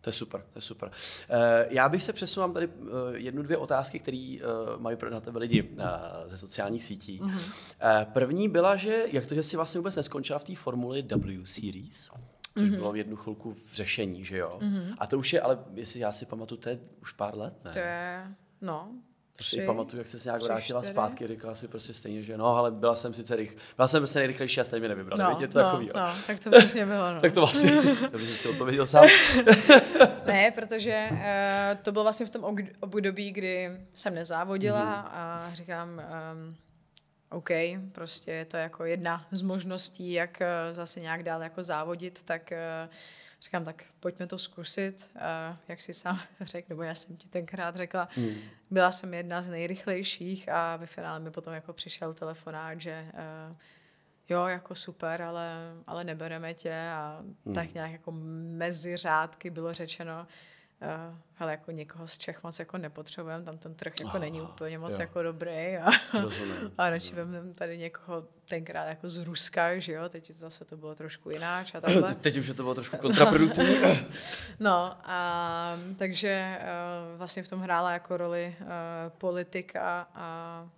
To 0.00 0.10
je 0.10 0.14
super, 0.14 0.40
to 0.52 0.58
je 0.58 0.62
super. 0.62 0.88
Uh, 0.88 1.36
já 1.68 1.88
bych 1.88 2.02
se 2.02 2.12
přesunul, 2.12 2.52
tady 2.52 2.66
uh, 2.66 2.88
jednu, 3.14 3.42
dvě 3.42 3.56
otázky, 3.56 3.98
které 3.98 4.36
uh, 4.76 4.80
mají 4.82 4.96
pro- 4.96 5.10
na 5.10 5.20
tebe 5.20 5.38
lidi 5.38 5.62
uh, 5.62 5.78
ze 6.26 6.38
sociálních 6.38 6.84
sítí. 6.84 7.20
Mhm. 7.22 7.36
Mm-hmm. 7.36 8.04
Uh, 8.06 8.12
první 8.12 8.48
byla, 8.48 8.76
že 8.76 9.04
jak 9.12 9.26
to, 9.26 9.34
že 9.34 9.42
jsi 9.42 9.56
vlastně 9.56 9.78
vůbec 9.78 9.96
neskončila 9.96 10.38
v 10.38 10.44
té 10.44 10.54
formuli 10.54 11.02
W 11.02 11.44
Series, 11.46 12.04
což 12.04 12.12
Mhm. 12.56 12.64
mm-hmm. 12.72 12.76
bylo 12.76 12.92
v 12.92 12.96
jednu 12.96 13.16
chvilku 13.16 13.52
v 13.52 13.74
řešení, 13.74 14.24
že 14.24 14.38
jo? 14.38 14.58
Mm-hmm. 14.62 14.94
A 14.98 15.06
to 15.06 15.18
už 15.18 15.32
je, 15.32 15.40
ale 15.40 15.58
jestli 15.74 16.00
já 16.00 16.12
si 16.12 16.26
pamatuju, 16.26 16.60
to 16.60 16.68
je 16.68 16.80
už 17.02 17.12
pár 17.12 17.36
let, 17.38 17.64
ne? 17.64 17.70
To 17.70 17.78
je, 17.78 18.26
no, 18.60 18.92
To 19.38 19.44
si 19.44 19.66
pamatuju, 19.66 19.98
jak 20.00 20.06
jsi 20.06 20.20
se 20.20 20.28
nějak 20.28 20.42
vrátila 20.42 20.80
čtyři. 20.80 20.92
zpátky, 20.92 21.26
říkala 21.28 21.56
si 21.56 21.68
prostě 21.68 21.92
stejně, 21.92 22.22
že 22.22 22.36
no, 22.38 22.46
ale 22.56 22.70
byla 22.70 22.96
jsem 22.96 23.14
sice 23.14 23.36
rych, 23.36 23.56
byla 23.76 23.88
jsem 23.88 24.00
prostě 24.00 24.18
nejrychlejší 24.18 24.60
a 24.60 24.64
stejně 24.64 24.80
mě 24.80 24.88
nevybrali, 24.88 25.22
no, 25.22 25.40
něco 25.40 25.58
no, 25.58 25.64
takového. 25.64 25.90
no, 25.96 26.14
tak 26.26 26.40
to 26.40 26.50
přesně 26.50 26.86
bylo. 26.86 27.14
No. 27.14 27.20
Tak 27.20 27.32
to 27.32 27.40
vlastně, 27.40 27.70
dobře, 28.12 28.26
že 28.26 28.34
jsi 28.34 28.48
odpověděl 28.48 28.86
sám. 28.86 29.04
Ne, 30.26 30.50
protože 30.50 31.08
uh, 31.10 31.18
to 31.84 31.92
bylo 31.92 32.04
vlastně 32.04 32.26
v 32.26 32.30
tom 32.30 32.44
ob- 32.44 32.58
období, 32.80 33.32
kdy 33.32 33.70
jsem 33.94 34.14
nezávodila 34.14 34.84
Mhm. 34.84 34.92
a 35.12 35.50
říkám, 35.54 35.88
um, 35.88 36.56
OK, 37.30 37.48
prostě 37.92 38.30
je 38.30 38.44
to 38.44 38.56
jako 38.56 38.84
jedna 38.84 39.26
z 39.30 39.42
možností, 39.42 40.12
jak 40.12 40.38
uh, 40.40 40.46
zase 40.74 41.00
nějak 41.00 41.22
dál 41.22 41.42
jako 41.42 41.62
závodit, 41.62 42.22
tak 42.22 42.52
uh, 42.52 42.92
říkám, 43.44 43.64
tak 43.64 43.84
pojďme 44.00 44.26
to 44.26 44.38
zkusit, 44.38 45.10
uh, 45.14 45.20
jak 45.68 45.80
si 45.80 45.94
sám 45.94 46.18
řekl, 46.40 46.66
nebo 46.68 46.82
já 46.82 46.94
jsem 46.94 47.16
ti 47.16 47.28
tenkrát 47.28 47.76
řekla, 47.76 48.08
Hmm. 48.14 48.34
byla 48.70 48.92
jsem 48.92 49.14
jedna 49.14 49.42
z 49.42 49.48
nejrychlejších 49.50 50.48
a 50.48 50.76
ve 50.76 50.86
finále 50.86 51.20
mi 51.20 51.30
potom 51.30 51.54
jako 51.54 51.72
přišel 51.72 52.14
telefonát, 52.14 52.80
že 52.80 53.06
uh, 53.50 53.56
jo, 54.28 54.46
jako 54.46 54.74
super, 54.74 55.22
ale, 55.22 55.72
ale 55.86 56.04
nebereme 56.04 56.54
tě 56.54 56.74
a 56.78 57.22
Hmm. 57.46 57.54
tak 57.54 57.74
nějak 57.74 57.92
jako 57.92 58.12
mezi 58.56 58.96
řádky 58.96 59.50
bylo 59.50 59.74
řečeno, 59.74 60.20
uh, 60.20 60.26
hele, 61.34 61.52
jako 61.52 61.70
někoho 61.70 62.06
z 62.06 62.18
Čech 62.18 62.42
moc 62.42 62.58
jako 62.58 62.78
nepotřebujeme, 62.78 63.44
tam 63.44 63.58
ten 63.58 63.74
trh 63.74 63.92
jako 64.00 64.16
Oh, 64.16 64.20
není 64.20 64.40
úplně 64.42 64.78
moc 64.78 64.92
jo. 64.92 65.00
jako 65.00 65.22
dobrý 65.22 65.76
a, 65.76 65.90
Rozumím. 66.22 66.72
a 66.78 66.90
radši 66.90 67.14
vezmeme 67.14 67.54
tady 67.54 67.78
někoho 67.78 68.24
tenkrát 68.48 68.84
jako 68.84 69.08
z 69.08 69.24
Ruska, 69.24 69.78
že 69.78 69.92
jo, 69.92 70.08
teď 70.08 70.30
zase 70.30 70.64
to 70.64 70.76
bylo 70.76 70.94
trošku 70.94 71.30
jináč 71.30 71.74
a 71.74 71.80
takhle. 71.80 72.02
Teď, 72.02 72.18
teď 72.18 72.36
už 72.36 72.46
to 72.46 72.62
bylo 72.62 72.74
trošku 72.74 72.96
kontraproduktivní. 73.00 73.76
No, 74.60 74.96
a, 75.04 75.76
takže 75.96 76.58
uh, 77.12 77.18
vlastně 77.18 77.42
v 77.42 77.48
tom 77.48 77.60
hrála 77.60 77.92
jako 77.92 78.16
roli 78.16 78.56
uh, 78.60 78.66
politika 79.18 80.08
a 80.14 80.68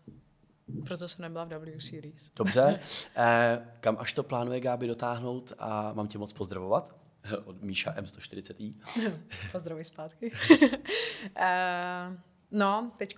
proto 0.87 1.09
jsem 1.09 1.23
nebyla 1.23 1.45
v 1.45 1.49
W 1.49 1.81
Series. 1.81 2.31
Dobře. 2.37 2.81
Eh, 3.17 3.67
kam 3.81 3.97
až 4.01 4.13
to 4.13 4.23
plánuje 4.23 4.61
Gáby 4.61 4.87
dotáhnout 4.87 5.53
a 5.59 5.93
mám 5.93 6.09
tě 6.09 6.19
moc 6.19 6.33
pozdravovat? 6.33 6.97
Od 7.45 7.63
Míša 7.63 7.95
M140i. 7.99 8.75
Pozdravuji 9.53 9.85
zpátky. 9.85 10.33
uh, 10.61 12.17
no, 12.51 12.93
teď 12.99 13.17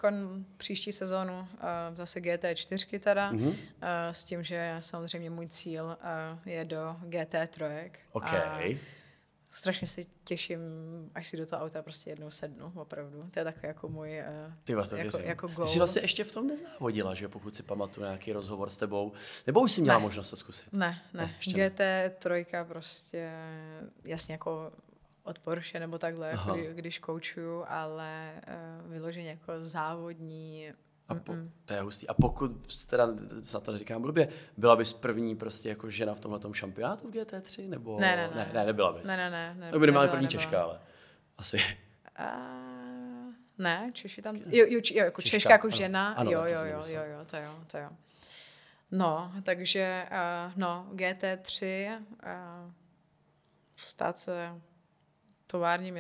příští 0.57 0.93
sezónu 0.93 1.39
uh, 1.41 1.47
zase 1.95 2.21
GT4 2.21 2.99
teda, 3.01 3.31
Mhm. 3.33 3.49
uh, 3.49 3.55
s 4.11 4.25
tím, 4.25 4.43
že 4.45 4.77
samozřejmě 4.81 5.31
můj 5.31 5.47
cíl 5.49 5.85
uh, 5.85 6.39
je 6.53 6.65
do 6.65 6.97
GT3. 7.09 7.91
OK. 8.13 8.25
A 8.33 8.59
strašně 9.51 9.89
se 9.89 10.01
těším, 10.25 10.61
až 11.15 11.29
si 11.29 11.37
do 11.37 11.47
toho 11.47 11.63
auta 11.65 11.83
prostě 11.83 12.11
jednou 12.11 12.31
sednu, 12.31 12.73
opravdu. 12.75 13.23
To 13.31 13.39
je 13.41 13.45
takový 13.45 13.67
jako 13.69 13.89
můj 13.89 14.23
uh, 14.47 14.53
Ty 14.65 14.73
to 14.73 14.79
jako, 14.81 14.95
věřím. 14.95 15.21
jako 15.21 15.49
Ty 15.49 15.55
goal. 15.55 15.67
jsi 15.67 15.79
vlastně 15.79 16.03
ještě 16.03 16.25
v 16.25 16.33
tom 16.33 16.47
nezávodila, 16.47 17.15
že 17.15 17.29
pokud 17.29 17.55
si 17.55 17.63
pamatuju 17.63 18.05
nějaký 18.07 18.33
rozhovor 18.33 18.71
s 18.71 18.77
tebou. 18.77 19.13
Nebo 19.47 19.61
už 19.61 19.73
jsi 19.73 19.81
měla 19.81 19.99
Ne. 19.99 20.03
možnost 20.03 20.31
to 20.31 20.37
zkusit? 20.37 20.73
Ne, 20.73 21.03
Ne, 21.15 21.23
ne. 21.25 21.35
ještě 21.37 21.57
ne. 21.57 21.69
GT3 21.71 22.65
prostě 22.65 23.31
jasně 24.05 24.33
jako 24.35 24.73
od 25.23 25.39
Porsche 25.39 25.81
nebo 25.81 25.99
takhle, 25.99 26.33
Aha. 26.33 26.53
kdy, 26.57 26.75
když 26.75 26.99
koučuju, 26.99 27.65
ale 27.69 28.33
uh, 28.85 28.91
vyloženě 28.93 29.29
jako 29.29 29.53
závodní. 29.61 30.73
A 31.09 31.15
po, 31.15 31.33
mm-mm. 31.33 31.51
to 31.65 31.75
je 31.75 31.81
hustý. 31.81 32.09
A 32.09 32.15
pokud, 32.15 32.77
teda 32.87 33.09
za 33.31 33.61
to 33.61 33.73
neříkám 33.73 34.03
blbě, 34.03 34.29
byla 34.57 34.77
bys 34.77 34.93
první 34.93 35.37
prostě 35.37 35.69
jako 35.69 35.91
žena 35.91 36.15
v 36.15 36.21
tomhle 36.21 36.41
šampionátu 36.53 37.09
v 37.09 37.11
GT3? 37.11 37.69
Nebo... 37.69 38.01
Ne, 38.01 38.17
ne, 38.17 38.31
ne. 38.35 38.37
ne, 38.37 38.51
ne 38.55 38.67
nebyla 38.67 38.93
bys. 38.93 39.05
Ne, 39.05 39.17
ne, 39.17 39.31
ne. 39.31 39.55
ne 39.55 39.67
Nebo 39.67 39.79
minimálně 39.79 40.07
nebyla, 40.07 40.13
první 40.13 40.27
nebyla. 40.27 40.41
Češka, 40.43 40.63
ale 40.63 40.81
asi. 41.39 41.59
A, 42.17 42.59
ne, 43.59 43.91
Češi 43.93 44.23
tam, 44.23 44.37
jo, 44.37 44.43
jo, 44.69 44.81
jo 44.93 45.05
jako 45.05 45.23
Češka, 45.23 45.37
Češka, 45.37 45.51
jako 45.51 45.67
ano. 45.67 45.77
žena, 45.77 46.13
Ano, 46.13 46.31
jo, 46.31 46.45
jo, 46.45 46.65
jo, 46.65 46.83
jo, 46.87 47.03
jo, 47.05 47.25
to 47.25 47.37
jo, 47.37 47.51
to 47.67 47.79
jo. 47.79 47.91
No, 48.91 49.33
takže, 49.43 50.07
uh, 50.11 50.53
no, 50.57 50.87
GT3, 50.95 51.99
uh, 51.99 52.73
stát 53.77 54.19
se 54.19 54.51
továrním 55.47 55.97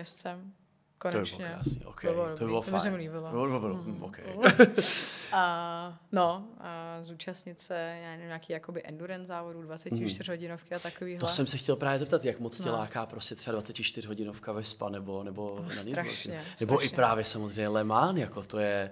jezdcem, 1.04 1.10
To 1.10 1.18
by 1.18 1.38
konečně. 1.38 1.38
bylo 1.38 1.48
krásný, 1.54 1.84
OK. 1.84 2.00
To 2.02 2.12
bylo 2.12 2.36
to 2.36 2.44
bylo 2.44 2.60
to 2.60 2.64
by 2.64 2.70
fajn. 2.70 2.80
se 2.80 2.90
mi 2.90 2.96
líbilo. 2.96 3.30
To 3.30 3.44
by 3.46 3.58
bylo, 3.60 3.74
Mm. 3.74 3.94
mm. 3.96 4.02
OK. 4.02 4.18
A, 5.32 5.98
no, 6.12 6.44
a 6.60 6.98
zúčastnit 7.02 7.60
se, 7.60 7.98
já 8.02 8.10
nevím, 8.10 8.26
nějaký 8.26 8.52
jakoby 8.52 8.82
endurance 8.84 9.24
závodů, 9.24 9.62
24 9.62 10.30
hodinovky 10.32 10.74
a 10.74 10.78
takovýhle. 10.78 11.20
To 11.20 11.26
jsem 11.26 11.46
se 11.46 11.58
chtěl 11.58 11.76
právě 11.76 11.98
zeptat, 11.98 12.24
jak 12.24 12.40
moc 12.40 12.60
tě 12.60 12.68
No. 12.68 12.74
láká 12.74 13.06
prostě 13.06 13.34
třeba 13.34 13.52
24 13.52 14.08
hodinovka 14.08 14.52
ve 14.52 14.64
spa 14.64 14.88
nebo, 14.88 15.24
nebo 15.24 15.58
na 15.62 15.68
strašně. 15.68 16.42
Nebo 16.60 16.74
i 16.74 16.76
strašně. 16.76 16.96
právě 16.96 17.24
samozřejmě 17.24 17.68
Le 17.68 17.84
Mans, 17.84 18.18
jako 18.18 18.42
to 18.42 18.58
je... 18.58 18.90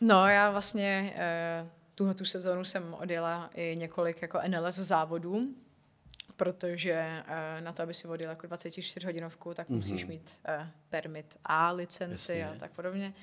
No, 0.00 0.26
já 0.28 0.50
vlastně 0.50 1.14
eh, 1.16 1.66
tuhle 1.94 2.14
tu 2.14 2.24
sezónu 2.24 2.64
jsem 2.64 2.94
odjela 2.94 3.50
i 3.54 3.76
několik 3.76 4.22
jako 4.22 4.40
NLS 4.48 4.74
závodů, 4.76 5.40
protože 6.36 6.92
eh, 7.26 7.60
na 7.60 7.72
to, 7.72 7.82
aby 7.82 7.94
si 7.94 8.08
odjel 8.08 8.30
jako 8.30 8.46
24 8.46 9.06
hodinovku, 9.06 9.54
tak 9.54 9.68
mm-hmm. 9.68 9.74
musíš 9.74 10.04
mít 10.04 10.40
eh, 10.48 10.70
permit 10.88 11.36
A 11.44 11.70
licenci 11.70 12.38
Jasně. 12.38 12.56
a 12.56 12.58
tak 12.58 12.70
podobně. 12.70 13.14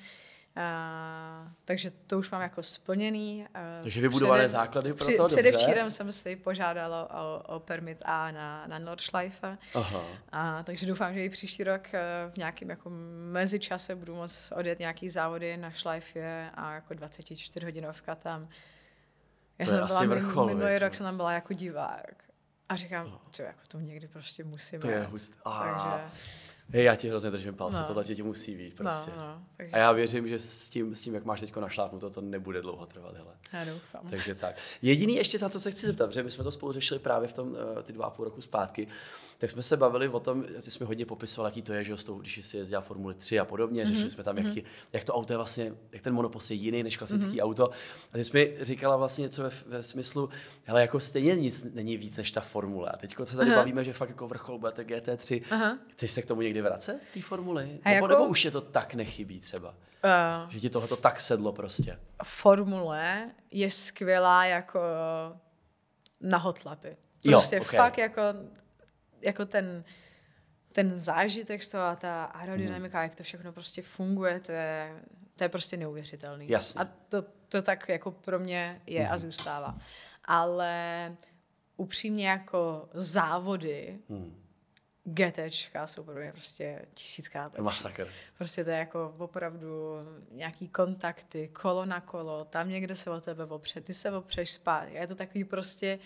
Uh, 0.56 1.52
takže 1.64 1.92
to 2.06 2.18
už 2.18 2.30
mám 2.30 2.42
jako 2.42 2.62
splněný. 2.62 3.46
Uh, 3.76 3.82
Takže 3.82 4.00
vybudované 4.00 4.48
základy 4.48 4.92
pro 4.92 5.06
to, 5.06 5.12
dobře. 5.16 5.36
Předevčírem 5.36 5.90
jsem 5.90 6.12
si 6.12 6.36
požádala 6.36 7.10
o, 7.22 7.54
o 7.56 7.60
permit 7.60 8.02
A 8.04 8.30
na, 8.30 8.66
na 8.66 8.78
Nordschleife. 8.78 9.58
Aha. 9.74 10.04
A, 10.32 10.62
takže 10.62 10.86
doufám, 10.86 11.14
že 11.14 11.24
i 11.24 11.28
příští 11.28 11.64
rok 11.64 11.94
eh, 11.94 12.00
v 12.30 12.36
nějakém 12.36 12.70
jako 12.70 12.90
mezičase 13.32 13.94
budu 13.94 14.14
moc 14.14 14.52
odjet 14.56 14.78
nějaký 14.78 15.10
závody 15.10 15.56
na 15.56 15.70
šlajfě 15.70 16.50
a 16.54 16.74
jako 16.74 16.94
24 16.94 17.66
hodinovka 17.66 18.14
tam. 18.14 18.48
Já 19.58 19.66
To 19.66 19.70
je 19.70 19.76
jsem 19.76 19.84
asi 19.84 20.06
byla 20.06 20.20
vrchol, 20.20 20.46
minulý 20.46 20.78
rok 20.78 20.94
jsem 20.94 21.04
tam 21.04 21.16
byla 21.16 21.32
jako 21.32 21.54
divák. 21.54 22.23
A 22.68 22.76
říkám, 22.76 23.18
to 23.36 23.42
jako 23.42 23.60
to 23.68 23.80
někdy 23.80 24.08
prostě 24.08 24.44
musím 24.44 24.80
To 24.80 24.88
je 24.88 24.96
jet. 24.96 25.10
hustý. 25.10 25.36
Takže, 25.44 26.04
Hej, 26.68 26.84
já 26.84 26.94
ti 26.96 27.08
hrozně 27.08 27.30
držím 27.30 27.54
palce, 27.54 27.80
No. 27.80 27.86
tohle 27.86 28.04
tě 28.04 28.22
musí 28.22 28.56
být 28.56 28.76
prostě. 28.76 29.10
no, 29.10 29.26
no, 29.26 29.42
takže 29.56 29.72
A 29.72 29.78
já 29.78 29.92
věřím, 29.92 30.28
že 30.28 30.38
s 30.38 30.68
tím, 30.68 30.94
s 30.94 31.00
tím 31.02 31.14
jak 31.14 31.24
máš 31.24 31.40
teď 31.40 31.56
našlápnuto, 31.56 32.10
to 32.10 32.20
nebude 32.20 32.62
dlouho 32.62 32.86
trvat. 32.86 33.14
Hele. 33.16 33.34
já 33.52 33.64
doufám. 33.64 34.08
Takže 34.10 34.34
tak. 34.34 34.56
Jediný 34.82 35.16
ještě 35.16 35.38
za 35.38 35.48
co 35.48 35.60
se 35.60 35.70
chci 35.70 35.86
zeptat, 35.86 36.06
protože 36.06 36.22
my 36.22 36.30
jsme 36.30 36.44
to 36.44 36.52
spolu 36.52 36.72
řešili 36.72 37.00
právě 37.00 37.28
v 37.28 37.32
tom 37.34 37.56
eh, 37.78 37.82
ty 37.82 37.92
dva 37.92 38.06
a 38.06 38.10
půl 38.10 38.24
roku 38.24 38.40
zpátky, 38.40 38.88
tak 39.44 39.50
jsme 39.50 39.62
se 39.62 39.76
bavili 39.76 40.08
o 40.08 40.20
tom, 40.20 40.44
ty 40.44 40.70
jsme 40.70 40.86
hodně 40.86 41.06
popisovali, 41.06 41.50
jaký 41.50 41.62
to 41.62 41.72
je, 41.72 41.84
že 41.84 41.90
jo, 41.92 41.96
s 41.96 42.04
tou, 42.04 42.18
když 42.18 42.36
jsi 42.36 42.56
jezdila 42.56 42.80
Formuli 42.80 43.14
3 43.14 43.40
a 43.40 43.44
podobně, 43.44 43.82
mm-hmm. 43.82 43.86
řešili 43.86 44.10
jsme 44.10 44.24
tam, 44.24 44.38
jaký, 44.38 44.64
jak 44.92 45.04
to 45.04 45.14
auto 45.14 45.32
je 45.32 45.36
vlastně, 45.36 45.72
jak 45.92 46.02
ten 46.02 46.14
monopost 46.14 46.50
je 46.50 46.56
jiný 46.56 46.82
než 46.82 46.96
klasický 46.96 47.32
mm-hmm. 47.32 47.44
auto. 47.44 47.70
A 48.12 48.12
ty 48.12 48.24
jsi 48.24 48.30
mi 48.34 48.56
říkala 48.60 48.96
vlastně 48.96 49.22
něco 49.22 49.42
ve, 49.42 49.50
ve 49.66 49.82
smyslu, 49.82 50.28
hele, 50.64 50.80
jako 50.80 51.00
stejně 51.00 51.36
nic 51.36 51.64
není 51.74 51.96
víc 51.96 52.16
než 52.16 52.30
ta 52.30 52.40
formule. 52.40 52.90
A 52.90 52.96
teď 52.96 53.16
se 53.24 53.36
tady 53.36 53.50
Aha. 53.50 53.60
bavíme, 53.60 53.84
že 53.84 53.92
fakt 53.92 54.08
jako 54.08 54.28
vrchol 54.28 54.58
budete 54.58 54.84
GT3. 54.84 55.42
Aha. 55.50 55.78
Chceš 55.92 56.10
se 56.10 56.22
k 56.22 56.26
tomu 56.26 56.40
někdy 56.40 56.62
vracet, 56.62 57.00
té 57.14 57.20
formuli? 57.20 57.80
A 57.84 57.90
Nebo, 57.90 58.06
jako- 58.06 58.06
nebo 58.06 58.24
už 58.24 58.44
je 58.44 58.50
to 58.50 58.60
tak 58.60 58.94
nechybí 58.94 59.40
třeba? 59.40 59.68
Uh, 60.44 60.50
Že 60.50 60.60
ti 60.60 60.70
tohoto 60.70 60.96
tak 60.96 61.20
sedlo 61.20 61.52
prostě. 61.52 61.98
formule 62.24 63.30
je 63.50 63.70
skvělá 63.70 64.44
jako 64.44 64.80
na 66.20 66.38
hotlapy. 66.38 66.96
Jo, 67.24 67.32
Prostě 67.32 67.60
ok. 67.60 67.66
fakt 67.66 67.98
jako, 67.98 68.22
jako 69.24 69.46
ten, 69.46 69.84
ten 70.72 70.98
zážitek 70.98 71.62
z 71.62 71.68
toho 71.68 71.84
a 71.84 71.96
ta 71.96 72.24
aerodynamika, 72.24 73.02
jak 73.02 73.14
to 73.14 73.22
všechno 73.22 73.52
prostě 73.52 73.82
funguje, 73.82 74.40
to 74.40 74.52
je, 74.52 75.02
to 75.36 75.44
je 75.44 75.48
prostě 75.48 75.76
neuvěřitelný. 75.76 76.48
Jasně. 76.48 76.80
A 76.80 76.84
to, 77.08 77.22
to 77.48 77.62
tak 77.62 77.88
jako 77.88 78.10
pro 78.10 78.38
mě 78.38 78.82
je 78.86 79.08
a 79.08 79.18
zůstává. 79.18 79.78
Ale 80.24 81.16
upřímně 81.76 82.28
jako 82.28 82.88
závody 82.94 83.98
Hmm. 84.08 84.44
GTčka 85.04 85.86
jsou 85.86 86.04
pro 86.04 86.14
mě 86.14 86.32
prostě 86.32 86.86
tisíckrát 86.94 87.52
lepší. 87.52 87.64
Masakr. 87.64 88.08
Prostě 88.38 88.64
to 88.64 88.70
je 88.70 88.76
jako 88.76 89.14
opravdu 89.18 89.98
nějaký 90.30 90.68
kontakty, 90.68 91.48
kolo 91.48 91.84
na 91.84 92.00
kolo, 92.00 92.44
tam 92.44 92.68
někde 92.68 92.94
se 92.94 93.10
o 93.10 93.20
tebe 93.20 93.44
opře, 93.44 93.80
ty 93.80 93.94
se 93.94 94.12
opřeš 94.12 94.50
spát. 94.50 94.84
Je 94.84 95.06
to 95.06 95.14
takový 95.14 95.44
prostě 95.44 95.98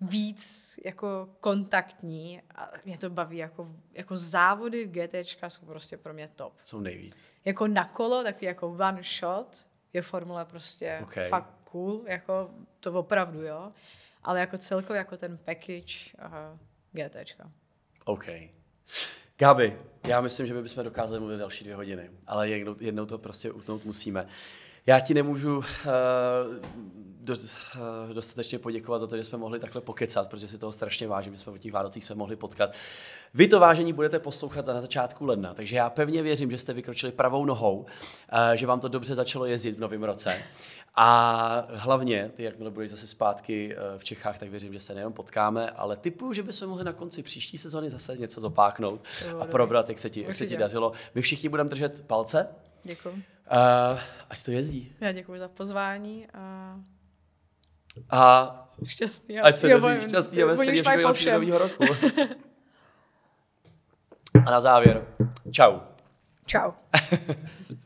víc 0.00 0.74
jako 0.84 1.28
kontaktní 1.40 2.42
a 2.54 2.70
mě 2.84 2.98
to 2.98 3.10
baví 3.10 3.36
jako, 3.36 3.68
jako 3.92 4.16
závody 4.16 4.86
GTčka 4.86 5.50
jsou 5.50 5.66
prostě 5.66 5.96
pro 5.96 6.14
mě 6.14 6.30
top. 6.36 6.52
Jsou 6.62 6.80
nejvíc. 6.80 7.32
Jako 7.44 7.66
na 7.66 7.84
kolo, 7.84 8.22
takový 8.22 8.46
jako 8.46 8.68
one 8.68 9.02
shot 9.02 9.66
je 9.92 10.02
formule 10.02 10.44
prostě 10.44 11.00
Ok. 11.02 11.14
fakt 11.28 11.54
cool, 11.64 12.04
jako 12.06 12.50
to 12.80 12.92
opravdu, 12.92 13.42
jo. 13.42 13.72
Ale 14.22 14.40
jako 14.40 14.58
celkově 14.58 14.98
jako 14.98 15.16
ten 15.16 15.38
package 15.38 15.98
uh, 16.26 16.58
GTčka. 16.92 17.50
OK. 18.04 18.24
Gabi, 19.38 19.78
já 20.06 20.20
myslím, 20.20 20.46
že 20.46 20.54
my 20.54 20.62
bychom 20.62 20.84
dokázali 20.84 21.20
mluvit 21.20 21.36
další 21.38 21.64
dvě 21.64 21.76
hodiny, 21.76 22.10
ale 22.26 22.48
jednou, 22.48 22.76
jednou 22.80 23.06
to 23.06 23.18
prostě 23.18 23.50
utnout 23.50 23.84
musíme. 23.84 24.26
Já 24.86 25.00
ti 25.00 25.14
nemůžu 25.14 25.58
uh, 25.58 25.64
do, 27.20 27.34
uh, 27.34 28.14
dostatečně 28.14 28.58
poděkovat 28.58 28.98
za 28.98 29.06
to, 29.06 29.16
že 29.16 29.24
jsme 29.24 29.38
mohli 29.38 29.58
takhle 29.58 29.80
pokecat, 29.80 30.28
protože 30.30 30.48
si 30.48 30.58
toho 30.58 30.72
strašně 30.72 31.08
vážím, 31.08 31.32
že 31.32 31.38
jsme 31.38 31.52
o 31.52 31.58
těch 31.58 31.72
Vánocích 31.72 32.04
jsme 32.04 32.14
mohli 32.14 32.36
potkat. 32.36 32.74
Vy 33.34 33.48
to 33.48 33.60
vážení 33.60 33.92
budete 33.92 34.18
poslouchat 34.18 34.66
na 34.66 34.80
začátku 34.80 35.26
ledna, 35.26 35.54
takže 35.54 35.76
já 35.76 35.90
pevně 35.90 36.22
věřím, 36.22 36.50
že 36.50 36.58
jste 36.58 36.72
vykročili 36.72 37.12
pravou 37.12 37.44
nohou, 37.44 37.78
uh, 37.78 37.86
že 38.54 38.66
vám 38.66 38.80
to 38.80 38.88
dobře 38.88 39.14
začalo 39.14 39.46
jezdit 39.46 39.72
v 39.72 39.80
novém 39.80 40.02
roce. 40.02 40.38
A 40.94 41.66
hlavně, 41.72 42.30
ty, 42.34 42.42
jakmile 42.42 42.70
budeš 42.70 42.90
zase 42.90 43.06
zpátky 43.06 43.76
v 43.98 44.04
Čechách, 44.04 44.38
tak 44.38 44.50
věřím, 44.50 44.72
že 44.72 44.80
se 44.80 44.94
nejenom 44.94 45.12
potkáme, 45.12 45.70
ale 45.70 45.96
typuju, 45.96 46.32
že 46.32 46.42
bychom 46.42 46.68
mohli 46.68 46.84
na 46.84 46.92
konci 46.92 47.22
příští 47.22 47.58
sezóny 47.58 47.90
zase 47.90 48.16
něco 48.16 48.40
zopáknout 48.40 49.00
a 49.40 49.46
probrat, 49.46 49.88
jak 49.88 49.98
se 49.98 50.10
ti, 50.10 50.22
jak 50.22 50.36
se 50.36 50.46
ti 50.46 50.56
dařilo. 50.56 50.92
My 51.14 51.22
všichni 51.22 51.48
budeme 51.48 51.70
držet 51.70 52.04
palce, 52.06 52.48
Děkuji. 52.82 53.10
uh, 53.12 54.00
ať 54.30 54.44
to 54.44 54.50
jezdí. 54.50 54.92
Já 55.00 55.12
děkuji 55.12 55.38
za 55.40 55.48
pozvání 55.48 56.26
a 56.34 56.76
A 58.10 58.54
šťastný. 58.86 59.40
ať 59.40 59.58
se 59.58 59.68
daří 59.68 60.08
šťastný 60.08 60.42
a 60.42 60.46
veselý 60.46 60.82
do 61.02 61.12
všem. 61.12 61.32
nového 61.40 61.58
roku. 61.58 61.84
a 64.46 64.50
na 64.50 64.60
závěr, 64.60 65.06
čau. 65.50 65.78
Čau. 66.46 66.72